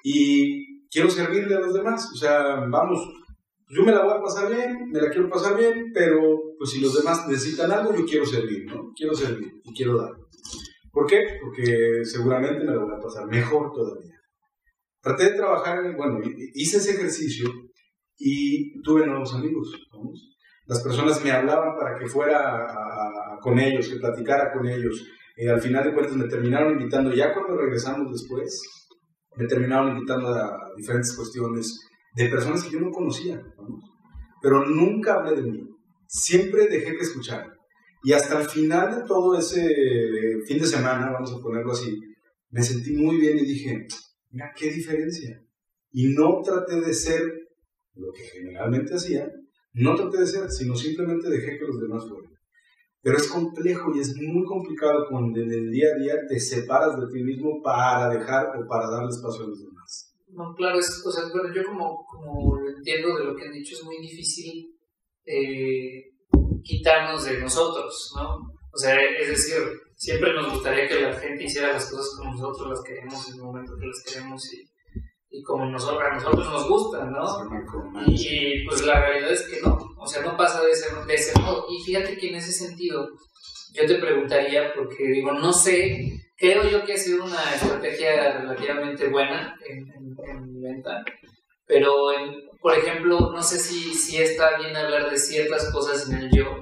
[0.03, 2.11] Y quiero servirle a los demás.
[2.15, 3.07] O sea, vamos,
[3.69, 6.81] yo me la voy a pasar bien, me la quiero pasar bien, pero pues si
[6.81, 8.91] los demás necesitan algo, yo quiero servir, ¿no?
[8.97, 10.13] Quiero servir y quiero dar.
[10.95, 11.39] ¿Por qué?
[11.43, 14.15] Porque seguramente me lo voy a pasar mejor todavía.
[15.03, 16.21] Traté de trabajar, bueno,
[16.55, 17.51] hice ese ejercicio
[18.17, 19.77] y tuve nuevos amigos.
[20.67, 22.65] Las personas me hablaban para que fuera
[23.41, 25.05] con ellos, que platicara con ellos.
[25.37, 28.63] Y al final de cuentas me terminaron invitando, ya cuando regresamos después,
[29.37, 33.43] me terminaron invitando a diferentes cuestiones de personas que yo no conocía.
[34.41, 35.69] Pero nunca hablé de mí.
[36.07, 37.54] Siempre dejé que escucharan.
[38.05, 39.67] Y hasta el final de todo ese
[40.47, 41.99] fin de semana, vamos a ponerlo así,
[42.51, 43.87] me sentí muy bien y dije,
[44.31, 45.43] mira, qué diferencia.
[45.91, 47.23] Y no traté de ser
[47.95, 49.27] lo que generalmente hacía,
[49.73, 52.31] no traté de ser, sino simplemente dejé que los demás fueran.
[53.01, 57.01] Pero es complejo y es muy complicado cuando en el día a día te separas
[57.01, 60.15] de ti mismo para dejar o para darle espacio a los demás.
[60.29, 63.75] No, claro, es, o sea, bueno, yo como, como entiendo de lo que han dicho,
[63.75, 64.75] es muy difícil
[65.25, 66.14] eh,
[66.65, 68.37] quitarnos de nosotros, ¿no?
[68.73, 69.63] O sea, es decir,
[69.95, 73.43] siempre nos gustaría que la gente hiciera las cosas como nosotros las queremos en el
[73.43, 74.69] momento que las queremos y,
[75.31, 77.25] y como nosotros, a nosotros nos gustan, ¿no?
[78.07, 81.41] Y, pues la realidad es que no, o sea, no pasa de ese, de ese
[81.41, 81.67] modo.
[81.69, 83.09] Y fíjate que en ese sentido,
[83.73, 89.09] yo te preguntaría, porque digo, no sé, creo yo que ha sido una estrategia relativamente
[89.09, 89.93] buena en,
[90.25, 91.05] en, venta,
[91.67, 92.13] pero
[92.61, 96.59] por ejemplo, no sé si, si está bien hablar de ciertas cosas en el yo.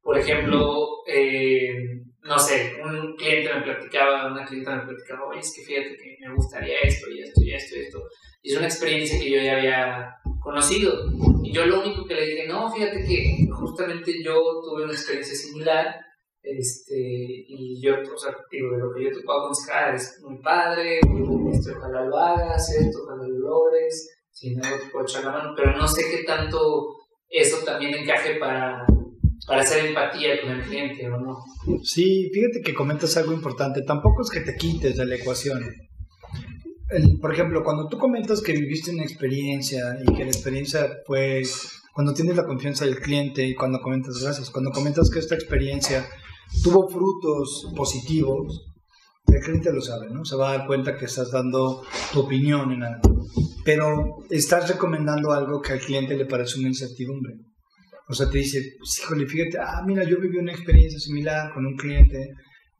[0.00, 5.52] Por ejemplo, eh, no sé, un cliente me platicaba, una clienta me platicaba, oye, es
[5.54, 7.98] que fíjate que me gustaría esto y esto y esto y esto.
[8.40, 11.04] Y es una experiencia que yo ya había conocido.
[11.42, 15.34] Y yo lo único que le dije, no, fíjate que justamente yo tuve una experiencia
[15.34, 15.96] similar.
[16.42, 20.40] Este, y yo, o sea, digo, de lo que yo te puedo aconsejar es muy
[20.42, 20.98] padre,
[21.52, 25.76] este, ojalá lo hagas, esto, ojalá lo logres, si no puedo echar la mano, pero
[25.76, 26.58] no sé qué tanto
[27.28, 28.84] eso también encaje para,
[29.46, 31.36] para hacer empatía con el cliente o no.
[31.84, 35.62] Sí, fíjate que comentas algo importante, tampoco es que te quites de la ecuación
[37.20, 41.42] por ejemplo, cuando tú comentas que viviste una experiencia y que la experiencia fue
[41.94, 46.06] cuando tienes la confianza del cliente y cuando comentas gracias, cuando comentas que esta experiencia
[46.62, 48.71] tuvo frutos positivos,
[49.26, 50.24] el cliente lo sabe, ¿no?
[50.24, 51.82] Se va a dar cuenta que estás dando
[52.12, 53.26] tu opinión en algo,
[53.64, 57.34] pero estás recomendando algo que al cliente le parece una incertidumbre.
[58.08, 61.76] O sea, te dice, híjole, fíjate, ah, mira, yo viví una experiencia similar con un
[61.76, 62.34] cliente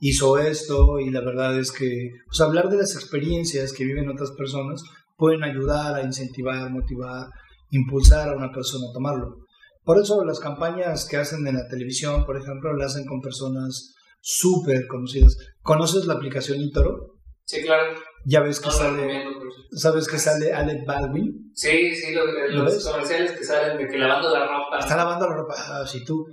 [0.04, 4.32] hizo esto y la verdad es que pues, hablar de las experiencias que viven otras
[4.32, 4.82] personas
[5.16, 7.28] pueden ayudar a incentivar, motivar,
[7.70, 9.46] impulsar a una persona a tomarlo.
[9.84, 13.94] Por eso las campañas que hacen en la televisión, por ejemplo, las hacen con personas
[14.22, 15.36] súper conocidas.
[15.60, 17.16] ¿Conoces la aplicación Intoro?
[17.44, 17.94] Sí, claro.
[18.24, 19.24] Ya ves que sale,
[19.72, 21.50] ¿sabes que sale Alec Baldwin?
[21.54, 24.78] Sí, sí, los comerciales que salen de que lavando la ropa.
[24.78, 26.24] Está lavando la ropa, ah, sí, tú.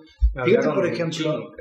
[0.45, 1.51] Fíjate, por ejemplo,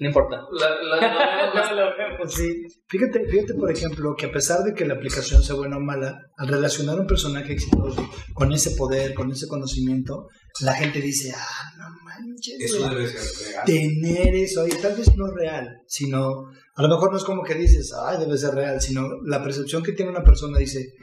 [0.00, 0.46] no importa.
[2.28, 2.62] sí.
[2.86, 6.18] Fíjate, fíjate, por ejemplo, que a pesar de que la aplicación sea buena o mala,
[6.36, 10.28] al relacionar un personaje exitoso con ese poder, con ese conocimiento,
[10.60, 12.56] la gente dice, ah, no manches.
[12.60, 13.64] Eso debe ser real.
[13.64, 17.54] Tener eso, y tal vez no real, sino, a lo mejor no es como que
[17.54, 20.94] dices, ay, debe ser real, sino la percepción que tiene una persona dice,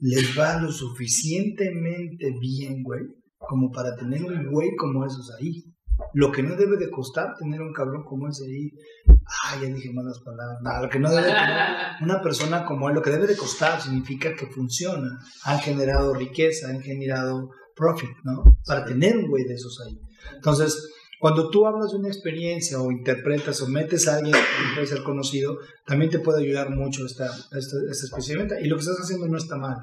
[0.00, 3.02] les va lo suficientemente bien, güey,
[3.38, 5.64] como para tener un güey como esos ahí.
[6.14, 8.70] Lo que no debe de costar tener un cabrón como ese ahí.
[9.44, 10.58] Ah, ya dije malas palabras.
[10.62, 11.56] No, lo que no debe de tener
[12.02, 15.18] una persona como él, lo que debe de costar significa que funciona.
[15.44, 17.50] Han generado riqueza, han generado
[17.80, 18.44] profit, ¿no?
[18.66, 19.98] Para tener un güey de esos ahí.
[20.34, 24.86] Entonces, cuando tú hablas de una experiencia o interpretas o metes a alguien que puede
[24.86, 28.56] ser conocido, también te puede ayudar mucho esta, esta, esta especialmente.
[28.62, 29.76] Y lo que estás haciendo no está mal.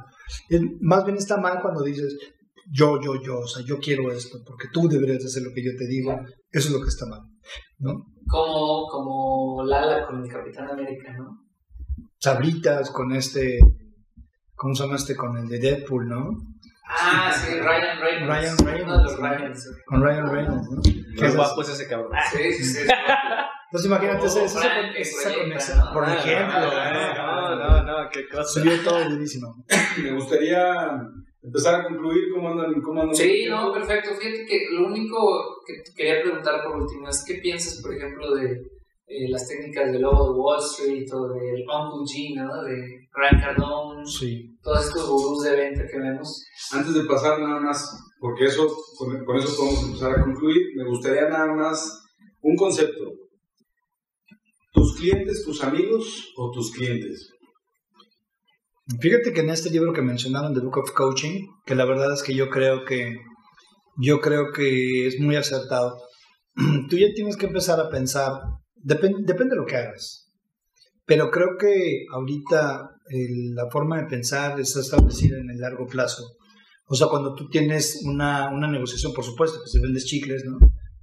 [0.82, 2.18] Más bien está mal cuando dices,
[2.72, 5.72] yo, yo, yo, o sea, yo quiero esto, porque tú deberías hacer lo que yo
[5.78, 6.12] te digo,
[6.52, 7.22] eso es lo que está mal,
[7.80, 8.06] ¿no?
[8.28, 11.46] Como, como Lala con el Capitán América, ¿no?
[12.20, 13.60] Sabritas con este,
[14.56, 15.16] ¿cómo se llama este?
[15.16, 16.30] Con el de Deadpool, ¿no?
[16.90, 18.58] Ah, sí, Ryan Reynolds.
[18.64, 19.70] Ryan Reynolds.
[19.86, 20.82] Con Ryan Reynolds, ¿no?
[20.82, 22.12] Qué guapo es ese cabrón.
[22.14, 22.88] Ah, sí, sí, sí.
[23.68, 26.60] Entonces imagínate esa, esa, conexión, por ejemplo.
[26.60, 28.62] No, no, no, qué cosa.
[28.62, 29.66] Subió todo buenísimo.
[30.02, 31.02] Me gustaría
[31.44, 32.82] empezar a concluir cómo andan.
[32.82, 34.12] Cómo andan sí, no, perfecto.
[34.16, 38.36] Fíjate que lo único que te quería preguntar por último es qué piensas, por ejemplo,
[38.36, 38.77] de
[39.08, 42.64] eh, las técnicas del lobo de Wall Street o del Uncle G, ¿no?
[42.64, 44.58] De Grant Cardone, sí.
[44.62, 46.44] todos estos gurús de venta que vemos.
[46.72, 47.90] Antes de pasar nada más,
[48.20, 48.68] porque eso,
[48.98, 52.04] con, con eso podemos empezar a concluir, me gustaría nada más
[52.42, 53.14] un concepto.
[54.74, 57.32] ¿Tus clientes, tus amigos o tus clientes?
[59.00, 62.24] Fíjate que en este libro que mencionaron, The Book of Coaching, que la verdad es
[62.24, 63.18] que yo creo que
[63.98, 65.98] yo creo que es muy acertado.
[66.90, 68.32] Tú ya tienes que empezar a pensar,
[68.96, 70.32] depende de lo que hagas,
[71.06, 72.92] pero creo que ahorita
[73.54, 76.38] la forma de pensar está establecida en el largo plazo.
[76.86, 80.58] O sea, cuando tú tienes una, una negociación, por supuesto, que si vendes chicles, ¿no?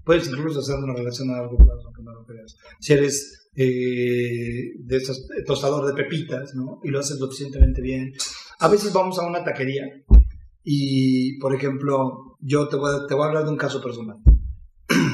[0.05, 2.57] Puedes incluso hacer una relación a largo plazo, aunque no lo creas.
[2.81, 6.81] Si eres eh, de estos, tostador de pepitas, ¿no?
[6.83, 8.13] Y lo haces suficientemente bien.
[8.61, 9.85] A veces vamos a una taquería
[10.63, 14.17] y, por ejemplo, yo te voy a hablar de un caso personal.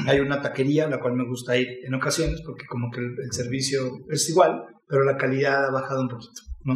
[0.07, 3.31] Hay una taquería a la cual me gusta ir en ocasiones porque como que el,
[3.31, 6.75] servicio es igual, pero la calidad ha bajado un poquito, ¿no?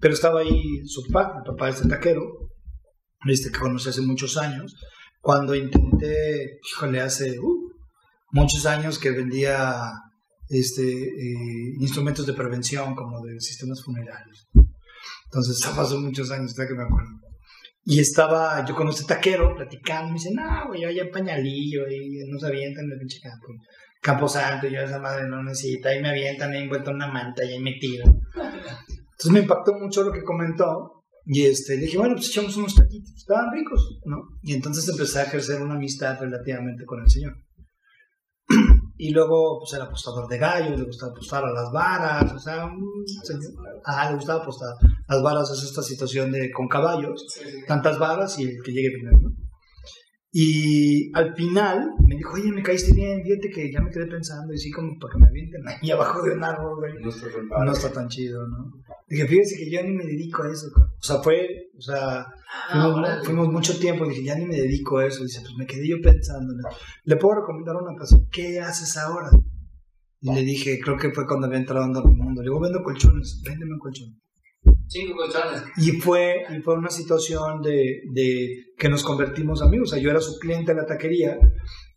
[0.00, 2.22] Pero estaba ahí su papá, el papá de este taquero,
[3.26, 4.74] este que conocí hace muchos años,
[5.20, 7.72] cuando intenté, híjole, hace uh,
[8.32, 9.92] muchos años que vendía
[10.48, 14.48] este, eh, instrumentos de prevención como de sistemas funerarios.
[15.26, 17.21] Entonces, hace muchos años, hasta que me acuerdo.
[17.84, 22.24] Y estaba yo con este taquero platicando, me dice, no, güey, yo ya pañalillo, y
[22.28, 23.48] nos avientan en el pinche campo.
[24.00, 27.44] Campo Santo, yo esa madre no necesita, y me avientan, ahí envuelto en una manta,
[27.44, 28.20] y ahí me tiran.
[28.88, 32.74] Entonces me impactó mucho lo que comentó, y este, le dije, bueno, pues echamos unos
[32.74, 34.16] taquitos, estaban ricos, ¿no?
[34.42, 37.36] Y entonces empecé a ejercer una amistad relativamente con el señor.
[39.02, 42.70] Y luego pues era apostador de gallos, le gustaba apostar a las varas, o sea,
[43.84, 44.76] ajá, le gustaba apostar.
[45.08, 47.26] Las varas es esta situación de con caballos,
[47.66, 49.30] tantas varas y el que llegue primero, ¿no?
[50.30, 54.54] Y al final me dijo, oye, me caíste bien, fíjate que ya me quedé pensando,
[54.54, 57.02] y sí, como para que me avienten ahí abajo de un árbol, güey.
[57.02, 58.70] No está, tan no está tan chido, ¿no?
[59.12, 60.68] Dije, fíjese que yo ni me dedico a eso.
[60.74, 62.24] O sea, fue, o sea,
[62.70, 65.22] ah, fuimos, mucho tiempo, dije, ya ni me dedico a eso.
[65.22, 66.54] Dice, pues me quedé yo pensando,
[67.04, 69.28] le puedo recomendar a una persona, ¿qué haces ahora?
[70.18, 72.40] Y le dije, creo que fue cuando había entrado en mi mundo.
[72.40, 74.18] Le digo, vendo colchones, véndeme un colchón.
[74.86, 75.62] Cinco colchones.
[75.76, 79.90] Y fue, y fue una situación de, de, que nos convertimos amigos.
[79.90, 81.38] O sea, yo era su cliente en la taquería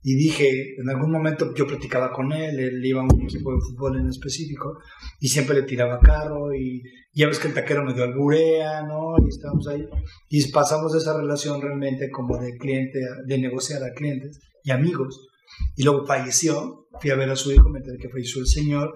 [0.08, 3.60] y dije, en algún momento yo platicaba con él, él iba a un equipo de
[3.60, 4.78] fútbol en específico
[5.20, 9.16] y siempre le tiraba carro y ya ves que el taquero me dio alburea, ¿no?
[9.26, 9.84] Y estábamos ahí
[10.30, 15.28] y pasamos esa relación realmente como de cliente, de negociar a clientes y amigos.
[15.76, 18.94] Y luego falleció, fui a ver a su hijo, me enteré que falleció el señor.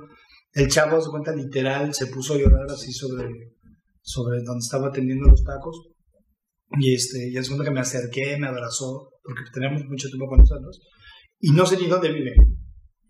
[0.54, 3.26] El chavo, se cuenta, literal, se puso a llorar así sobre
[4.04, 5.90] sobre donde estaba atendiendo los tacos.
[6.80, 10.38] Y, este, y es cuando que me acerqué, me abrazó, porque tenemos mucho tiempo con
[10.38, 10.80] nosotros.
[11.40, 12.36] Y no sé ni dónde vive.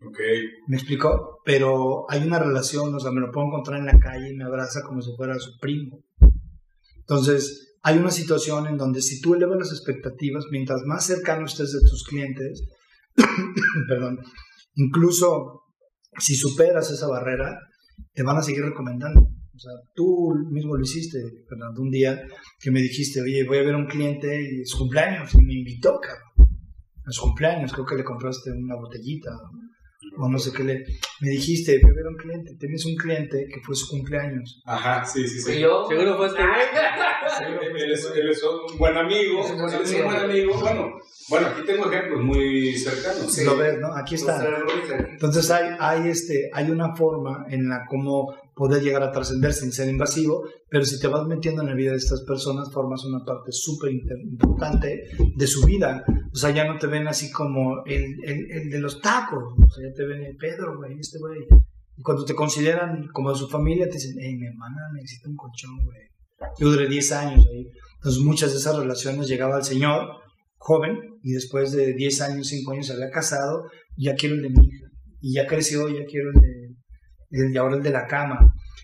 [0.01, 0.47] Okay.
[0.68, 4.31] Me explicó, pero hay una relación, o sea, me lo puedo encontrar en la calle
[4.31, 6.03] y me abraza como si fuera su primo.
[6.99, 11.73] Entonces, hay una situación en donde si tú elevas las expectativas, mientras más cercano estés
[11.73, 12.64] de tus clientes,
[13.89, 14.19] perdón,
[14.76, 15.64] incluso
[16.18, 17.57] si superas esa barrera,
[18.14, 19.22] te van a seguir recomendando.
[19.22, 21.19] O sea, tú mismo lo hiciste,
[21.49, 22.22] Fernando, un día
[22.60, 25.53] que me dijiste, oye, voy a ver a un cliente y es cumpleaños, y me
[25.56, 26.28] invitó, cabrón.
[27.10, 29.31] A su cumpleaños, creo que le compraste una botellita
[30.18, 30.86] o no sé qué le...
[31.22, 34.61] Me dijiste, voy a ver a un cliente, tienes un cliente que fue su cumpleaños.
[34.65, 35.60] Ajá, sí, sí, sí.
[35.60, 35.86] yo?
[35.88, 40.03] Seguro fue este él, es, él es un buen amigo, es un buen, es un
[40.03, 40.60] buen amigo.
[40.60, 40.99] Bueno,
[41.30, 43.34] bueno, aquí tengo ejemplos muy cercanos.
[43.34, 43.44] Sí.
[43.44, 43.95] Lo ves, ¿no?
[43.95, 44.45] Aquí está.
[45.11, 49.72] Entonces hay, hay, este, hay una forma en la como poder llegar a trascender sin
[49.72, 53.23] ser invasivo, pero si te vas metiendo en la vida de estas personas, formas una
[53.23, 56.03] parte súper importante de su vida.
[56.34, 59.72] O sea, ya no te ven así como el, el, el de los tacos, o
[59.72, 61.40] sea, ya te ven el Pedro, güey, este güey.
[61.95, 65.38] Y cuando te consideran como de su familia, te dicen, hey, mi hermana necesita un
[65.38, 66.02] colchón, güey.
[66.60, 67.65] Yo duré 10 años ahí.
[67.95, 70.06] Entonces muchas de esas relaciones llegaba al señor
[70.57, 73.64] joven y después de 10 años, 5 años se había casado,
[73.95, 74.88] ya quiero el de mi hija.
[75.22, 76.76] Y ya creció, ya quiero el de
[77.30, 78.39] y ahora el de la cama.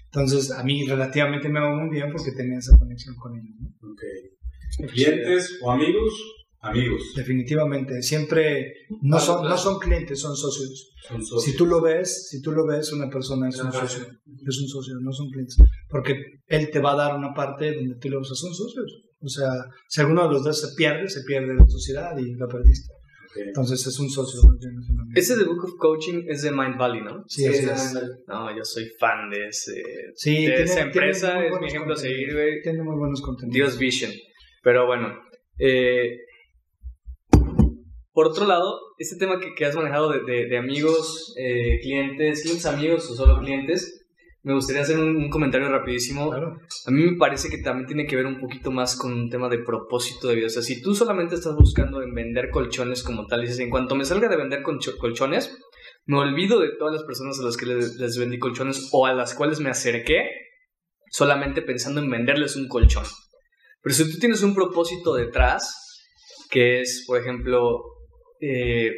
[0.05, 3.55] Entonces, a mí relativamente me va muy bien porque tenía esa conexión con ellos.
[3.59, 4.87] ¿no?
[4.87, 6.13] ¿Clientes o amigos?
[6.61, 7.13] Amigos.
[7.15, 8.01] Definitivamente.
[8.01, 10.93] Siempre no son, no son clientes, son socios.
[11.07, 11.43] son socios.
[11.43, 14.03] Si tú lo ves, si tú lo ves, una persona es un socio.
[14.47, 15.57] Es un socio, no son clientes.
[15.89, 16.15] Porque
[16.47, 19.03] él te va a dar una parte donde tú lo usas, son socios.
[19.19, 19.49] O sea,
[19.87, 22.94] si alguno de los dos se pierde, se pierde la sociedad y la perdiste.
[23.35, 24.41] Entonces es un socio.
[25.13, 27.23] Ese de Book of Coaching es de Mind Valley, ¿no?
[27.27, 27.93] Sí, es.
[28.27, 29.83] No, yo soy fan de, ese,
[30.15, 32.61] sí, de esa empresa, es mi ejemplo a seguir, güey.
[32.61, 33.53] Tiene muy buenos contenidos.
[33.53, 34.11] Dios Vision.
[34.63, 35.13] Pero bueno,
[35.59, 36.17] eh,
[38.11, 42.43] por otro lado, este tema que, que has manejado de, de, de amigos, eh, clientes,
[42.43, 44.04] clientes amigos o solo clientes,
[44.45, 46.31] me gustaría hacer un, comentario rapidísimo.
[46.31, 49.49] A mí me parece que también tiene que ver un poquito más con un tema
[49.49, 50.45] de propósito de vida.
[50.45, 53.71] O sea, si tú solamente estás buscando en vender colchones como tal, y dices, en
[53.71, 55.57] cuanto me salga de vender colchones,
[56.05, 59.33] me olvido de todas las personas a las que les, vendí colchones o a las
[59.33, 60.29] cuales me acerqué
[61.09, 63.05] solamente pensando en venderles un colchón.
[63.81, 66.03] Pero si tú tienes un propósito detrás,
[66.51, 67.81] que es, por ejemplo,
[68.39, 68.91] eh,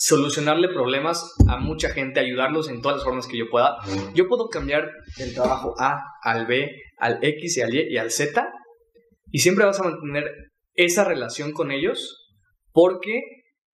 [0.00, 3.76] solucionarle problemas a mucha gente, ayudarlos en todas las formas que yo pueda.
[4.14, 8.10] Yo puedo cambiar el trabajo A al B, al X y al Y y al
[8.10, 8.50] Z
[9.30, 10.24] y siempre vas a mantener
[10.72, 12.30] esa relación con ellos
[12.72, 13.20] porque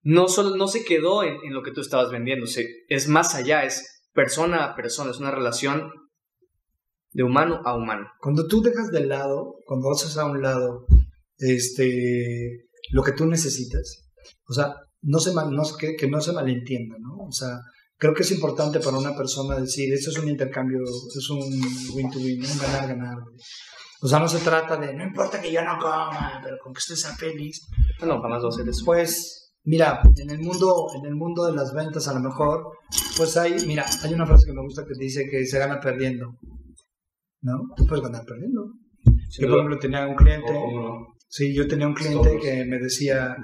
[0.03, 2.47] no, solo, no se quedó en, lo que tú estabas vendiendo,
[2.89, 5.93] es más allá, es persona a persona, es una relación
[7.13, 8.09] de humano a humano.
[8.21, 10.87] Cuando tú dejas de lado, cuando haces a un lado
[11.39, 14.11] este, lo que tú necesitas,
[14.49, 17.27] o sea, no se no, que, que, no se malentienda, ¿no?
[17.27, 17.59] O sea,
[17.97, 21.39] creo que es importante para una persona decir, eso es un intercambio, es un
[21.95, 23.19] win-to-win, un ganar-ganar.
[24.03, 26.79] O sea, no se trata de, no importa que yo no coma, pero con que
[26.79, 27.67] estés feliz.
[28.01, 28.85] No, jamás va a ser eso.
[28.85, 32.73] Pues, mira, en el mundo, en el mundo de las ventas a lo mejor,
[33.17, 36.37] pues hay, mira, hay una frase que me gusta que dice que se gana perdiendo.
[37.43, 37.61] ¿No?
[37.77, 38.65] Tú puedes ganar perdiendo.
[39.39, 40.53] yo, por ejemplo, tenía un cliente,
[41.29, 43.37] sí, yo tenía un cliente que me decía,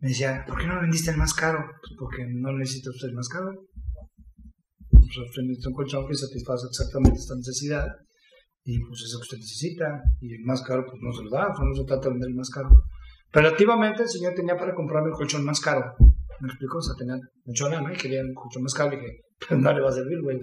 [0.00, 1.58] me decía, ¿por qué no vendiste el más caro?
[1.58, 3.50] Pues porque no necesito usted el más caro.
[4.90, 7.86] Pues un colchón que satisface exactamente esta necesidad
[8.64, 11.48] y pues eso que usted necesita y el más caro pues no se lo da,
[11.48, 12.68] pues no se trata de vender el más caro.
[13.32, 15.94] Relativamente el señor tenía para comprarme el colchón más caro.
[16.40, 19.06] me explicó, o sea, tenían mucho lana y querían un colchón más cable que
[19.48, 20.38] pues, no le va a servir, güey.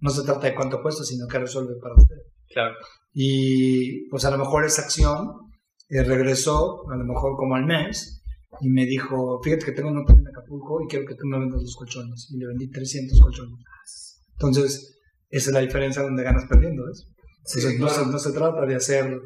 [0.00, 2.16] No se trata de cuánto cuesta, sino qué resuelve para usted.
[2.48, 2.74] Claro.
[3.12, 5.46] Y pues a lo mejor esa acción
[5.88, 8.22] eh, regresó, a lo mejor como al mes,
[8.60, 11.38] y me dijo, fíjate que tengo un hotel en Acapulco y quiero que tú me
[11.38, 12.28] vendas los colchones.
[12.30, 14.22] Y le vendí 300 colchones.
[14.32, 14.98] Entonces,
[15.30, 17.06] esa es la diferencia donde ganas perdiendo, ¿ves?
[17.38, 19.20] Entonces, no, se, no, se, trata de hacer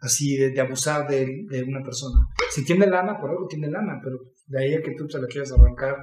[0.00, 2.26] así, de, de abusar de, de, una persona.
[2.50, 5.26] Si tiene lana, por algo tiene lana, pero de ahí a que tú se la
[5.26, 5.96] quieras arrancar.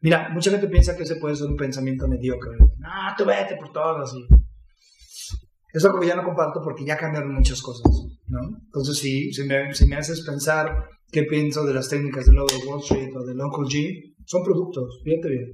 [0.00, 2.56] Mira, mucha gente piensa que ese puede ser un pensamiento mediocre.
[2.58, 2.88] No,
[3.18, 4.26] tú vete por todo, así.
[5.72, 7.90] Es algo que ya no comparto porque ya cambiaron muchas cosas,
[8.26, 8.40] ¿no?
[8.64, 12.48] Entonces, si, si, me, si me haces pensar qué pienso de las técnicas del Lobo
[12.48, 15.52] de Wall Street o del Uncle G, son productos, fíjate bien.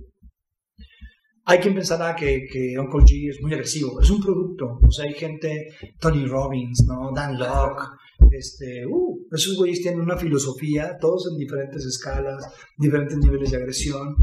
[1.49, 4.79] Hay quien pensará que, que Uncle G es muy agresivo, es un producto.
[4.83, 5.69] O sea, hay gente,
[6.01, 7.13] Tony Robbins, ¿no?
[7.15, 7.85] Dan Locke,
[8.33, 12.45] este, uh, esos güeyes tienen una filosofía, todos en diferentes escalas,
[12.77, 14.17] diferentes niveles de agresión,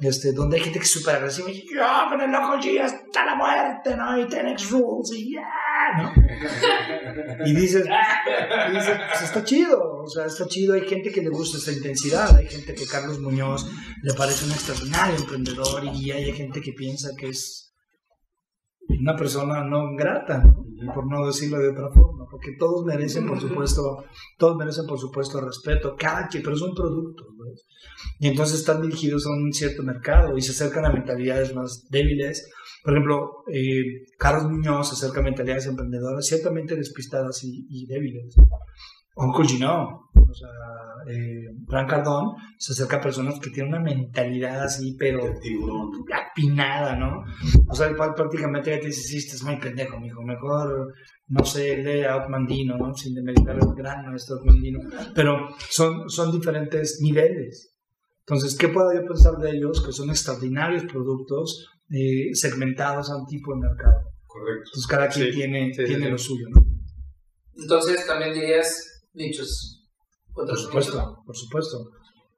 [0.00, 3.24] este, donde hay gente que es súper agresiva y yo con el Uncle G hasta
[3.24, 4.18] la muerte, ¿no?
[4.18, 5.42] Y Tenex Rules y ya,
[5.96, 6.12] ¿no?
[7.46, 11.30] y dices, y dices, pues está chido, o sea, está chido, hay gente que le
[11.30, 13.68] gusta esa intensidad, hay gente que Carlos Muñoz
[14.02, 17.67] le parece un extraordinario emprendedor y hay gente que piensa que es
[18.88, 20.42] una persona no grata,
[20.94, 24.04] por no decirlo de otra forma, porque todos merecen, por supuesto,
[24.38, 27.44] todos merecen, por supuesto, respeto, cada quien, pero es un producto, ¿no?
[28.20, 32.50] y entonces están dirigidos a un cierto mercado y se acercan a mentalidades más débiles.
[32.82, 38.36] Por ejemplo, eh, Carlos Muñoz se acerca a mentalidades emprendedoras ciertamente despistadas y, y débiles.
[39.18, 40.48] Uncle Gino, o sea,
[41.10, 45.22] eh, Gran Cardón se acerca a personas que tienen una mentalidad así, pero
[46.14, 47.24] apinada, ¿no?
[47.68, 50.94] O sea, prácticamente ya te dices, sí, estás muy pendejo, mijo, mejor,
[51.28, 52.94] no sé, lee a Outmandino, ¿no?
[52.94, 54.80] Sin demeritar el gran maestro Outmandino,
[55.14, 57.74] pero son, son diferentes niveles.
[58.20, 59.82] Entonces, ¿qué puedo yo pensar de ellos?
[59.84, 64.02] Que son extraordinarios productos eh, segmentados a un tipo de mercado.
[64.26, 64.64] Correcto.
[64.66, 66.10] Entonces, cada quien Sí, tiene, sí, tiene sí.
[66.10, 66.62] lo suyo, ¿no?
[67.60, 69.84] Entonces también dirías nichos.
[70.34, 71.14] Por supuesto, nichos.
[71.26, 71.78] por supuesto.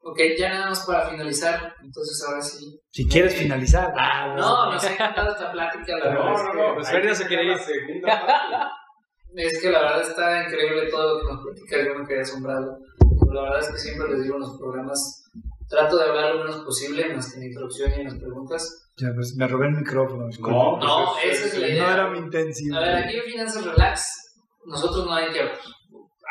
[0.03, 2.81] Ok, ya nada más para finalizar, entonces ahora sí.
[2.91, 3.93] Si quieres finalizar.
[3.97, 6.33] Ah, no, nos ha encantado esta plática, la verdad.
[6.35, 7.59] es que- pues Fer ya se quiere ir.
[7.59, 8.71] Segunda parte.
[9.37, 12.79] Es que la verdad está increíble todo lo que nos platicas, yo me quedé asombrado.
[13.21, 15.23] Pero la verdad es que siempre les digo en los programas,
[15.69, 18.91] trato de hablar lo menos posible, más que en la introducción y en las preguntas.
[18.97, 20.27] Ya, pues me robé el micrófono.
[20.41, 21.93] No, No, pues esa es la No idea.
[21.95, 22.75] era mi intención.
[22.77, 24.09] A ver, aquí en Finanzas Relax,
[24.65, 25.59] nosotros no hay que hablar.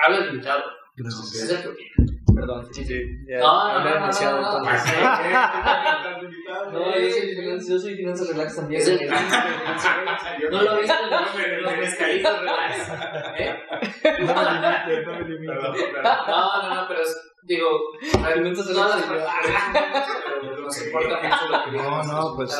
[0.05, 0.63] Habla el invitado,
[0.95, 1.49] Gracias.
[1.49, 1.91] es que.
[2.35, 3.01] Perdón, sí, sí.
[3.27, 4.59] ya No, no, no, no, demasiado, no,
[6.71, 8.81] no, yo soy finanzas, yo soy finanzas relax también.
[10.51, 12.89] No lo viste en los pescaditos relax.
[13.39, 13.55] ¿Eh?
[14.21, 14.61] No no.
[16.27, 17.11] No, no, no, pero es,
[17.43, 17.67] digo,
[18.01, 18.67] Finanzas
[19.09, 19.09] relax.
[20.61, 22.51] nos importa mucho lo que No, no, pues.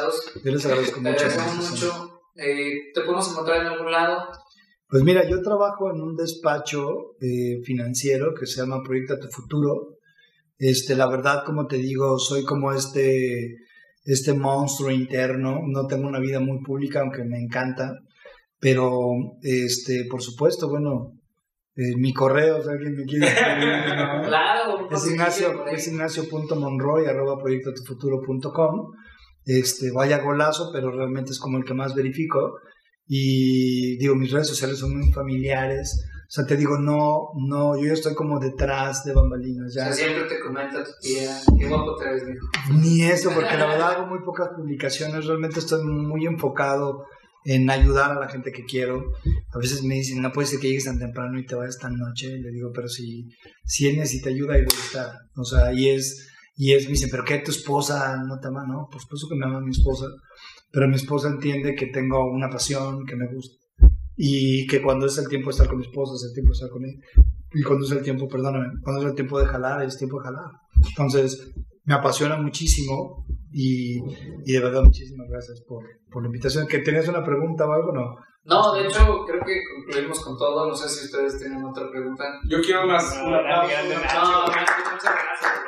[0.44, 2.22] Yo les agradezco mucho.
[2.36, 4.30] Eh, ¿Te podemos encontrar en algún lado?
[4.90, 10.00] Pues mira, yo trabajo en un despacho eh, financiero que se llama Proyecta tu Futuro.
[10.58, 13.56] Este, la verdad, como te digo, soy como este,
[14.04, 15.60] este monstruo interno.
[15.68, 18.00] No tengo una vida muy pública, aunque me encanta.
[18.60, 19.12] Pero,
[19.44, 21.14] este, por supuesto, bueno,
[21.76, 24.24] eh, mi correo, si alguien me quiere escribir, ¿no?
[24.24, 24.90] Claro.
[24.90, 27.38] Es Ignacio, es ignacio.monroy arroba.
[29.46, 32.60] Este, vaya golazo, pero realmente es como el que más verifico.
[33.12, 36.06] Y digo, mis redes sociales son muy familiares.
[36.28, 39.72] O sea, te digo, no, no, yo ya estoy como detrás de bambalinas.
[39.72, 39.86] O Ya.
[39.86, 42.24] sea, siempre te comenta tu tía, qué guapo te ves.
[42.72, 45.26] Ni eso, porque la verdad hago muy pocas publicaciones.
[45.26, 47.04] Realmente estoy muy enfocado
[47.46, 49.12] en ayudar a la gente que quiero.
[49.56, 51.96] A veces me dicen, no puede ser que llegues tan temprano y te vayas tan
[51.98, 52.38] noche.
[52.38, 53.28] Le digo, pero si,
[53.66, 55.12] si él necesita ayuda, ahí voy a estar.
[55.36, 58.68] O sea, y es, y es, me dice, pero ¿qué tu esposa no te ama?
[58.68, 60.06] No, por supuesto que me ama mi esposa.
[60.72, 63.56] Pero mi esposa entiende que tengo una pasión, que me gusta.
[64.16, 66.54] Y que cuando es el tiempo de estar con mi esposa, es el tiempo de
[66.54, 67.00] estar con él.
[67.54, 70.26] Y cuando es el tiempo, perdóname, cuando es el tiempo de jalar, es tiempo de
[70.26, 70.52] jalar.
[70.88, 71.52] Entonces,
[71.86, 73.98] me apasiona muchísimo y,
[74.46, 76.68] y de verdad muchísimas gracias por, por la invitación.
[76.68, 77.92] ¿Que tenías una pregunta o algo?
[77.92, 78.16] No.
[78.50, 80.68] No, de hecho, creo que concluimos con todo.
[80.68, 82.24] No sé si ustedes tienen otra pregunta.
[82.50, 83.16] Yo quiero más.
[83.16, 83.96] No, una grande, grande.
[83.96, 85.60] No, Nacho, muchas gracias.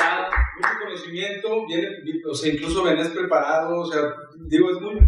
[0.00, 1.88] Ah, mucho conocimiento, viene,
[2.28, 4.02] o sea, incluso venés preparado, o sea,
[4.46, 4.98] digo, es muy,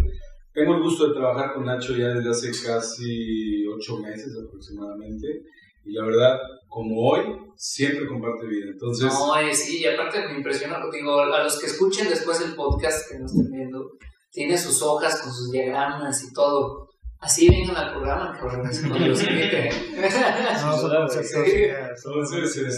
[0.53, 5.43] tengo el gusto de trabajar con Nacho ya desde hace casi ocho meses aproximadamente,
[5.85, 7.21] y la verdad, como hoy,
[7.55, 11.67] siempre comparte vida, entonces, No, eh, sí, y aparte me impresiona, digo, a los que
[11.67, 13.91] escuchen después el podcast que nos estén viendo,
[14.31, 16.89] tiene sus hojas con sus diagramas y todo.
[17.19, 19.21] Así vengan al programa, cabrones, cuando los.
[19.23, 20.77] No,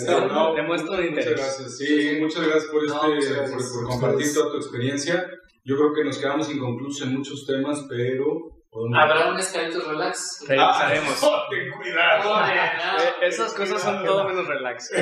[0.05, 1.31] No, no, demuestra un muchas interés.
[1.37, 1.77] gracias.
[1.77, 3.51] Sí, muchas gracias por, este, No, muchas gracias.
[3.69, 5.25] por, por compartir toda tu experiencia.
[5.63, 8.49] Yo creo que nos quedamos inconclusos en muchos temas, pero.
[8.95, 10.43] Habrá un escalito relax.
[10.47, 11.23] Revisaremos.
[11.23, 12.45] Ah, ten cuidado.
[12.47, 14.89] Eh, Esas cosas son todo menos relax.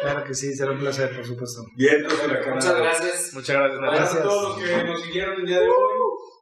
[0.00, 1.62] Claro que sí, será un placer, por supuesto.
[1.76, 2.54] Huracanes.
[2.54, 3.34] Muchas gracias.
[3.34, 3.80] Muchas gracias.
[3.80, 6.33] Gracias a todos los que nos siguieron el día de hoy.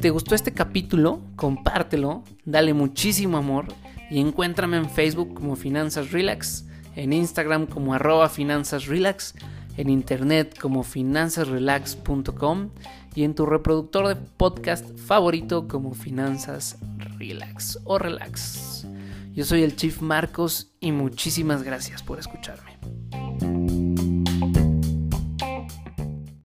[0.00, 3.66] Te gustó este capítulo, compártelo, dale muchísimo amor
[4.10, 6.64] y encuéntrame en Facebook como Finanzas Relax,
[6.96, 9.34] en Instagram como arroba Finanzas Relax,
[9.76, 12.70] en internet como finanzasrelax.com
[13.14, 16.78] y en tu reproductor de podcast favorito como Finanzas
[17.18, 18.86] Relax o Relax.
[19.34, 22.78] Yo soy el Chief Marcos y muchísimas gracias por escucharme.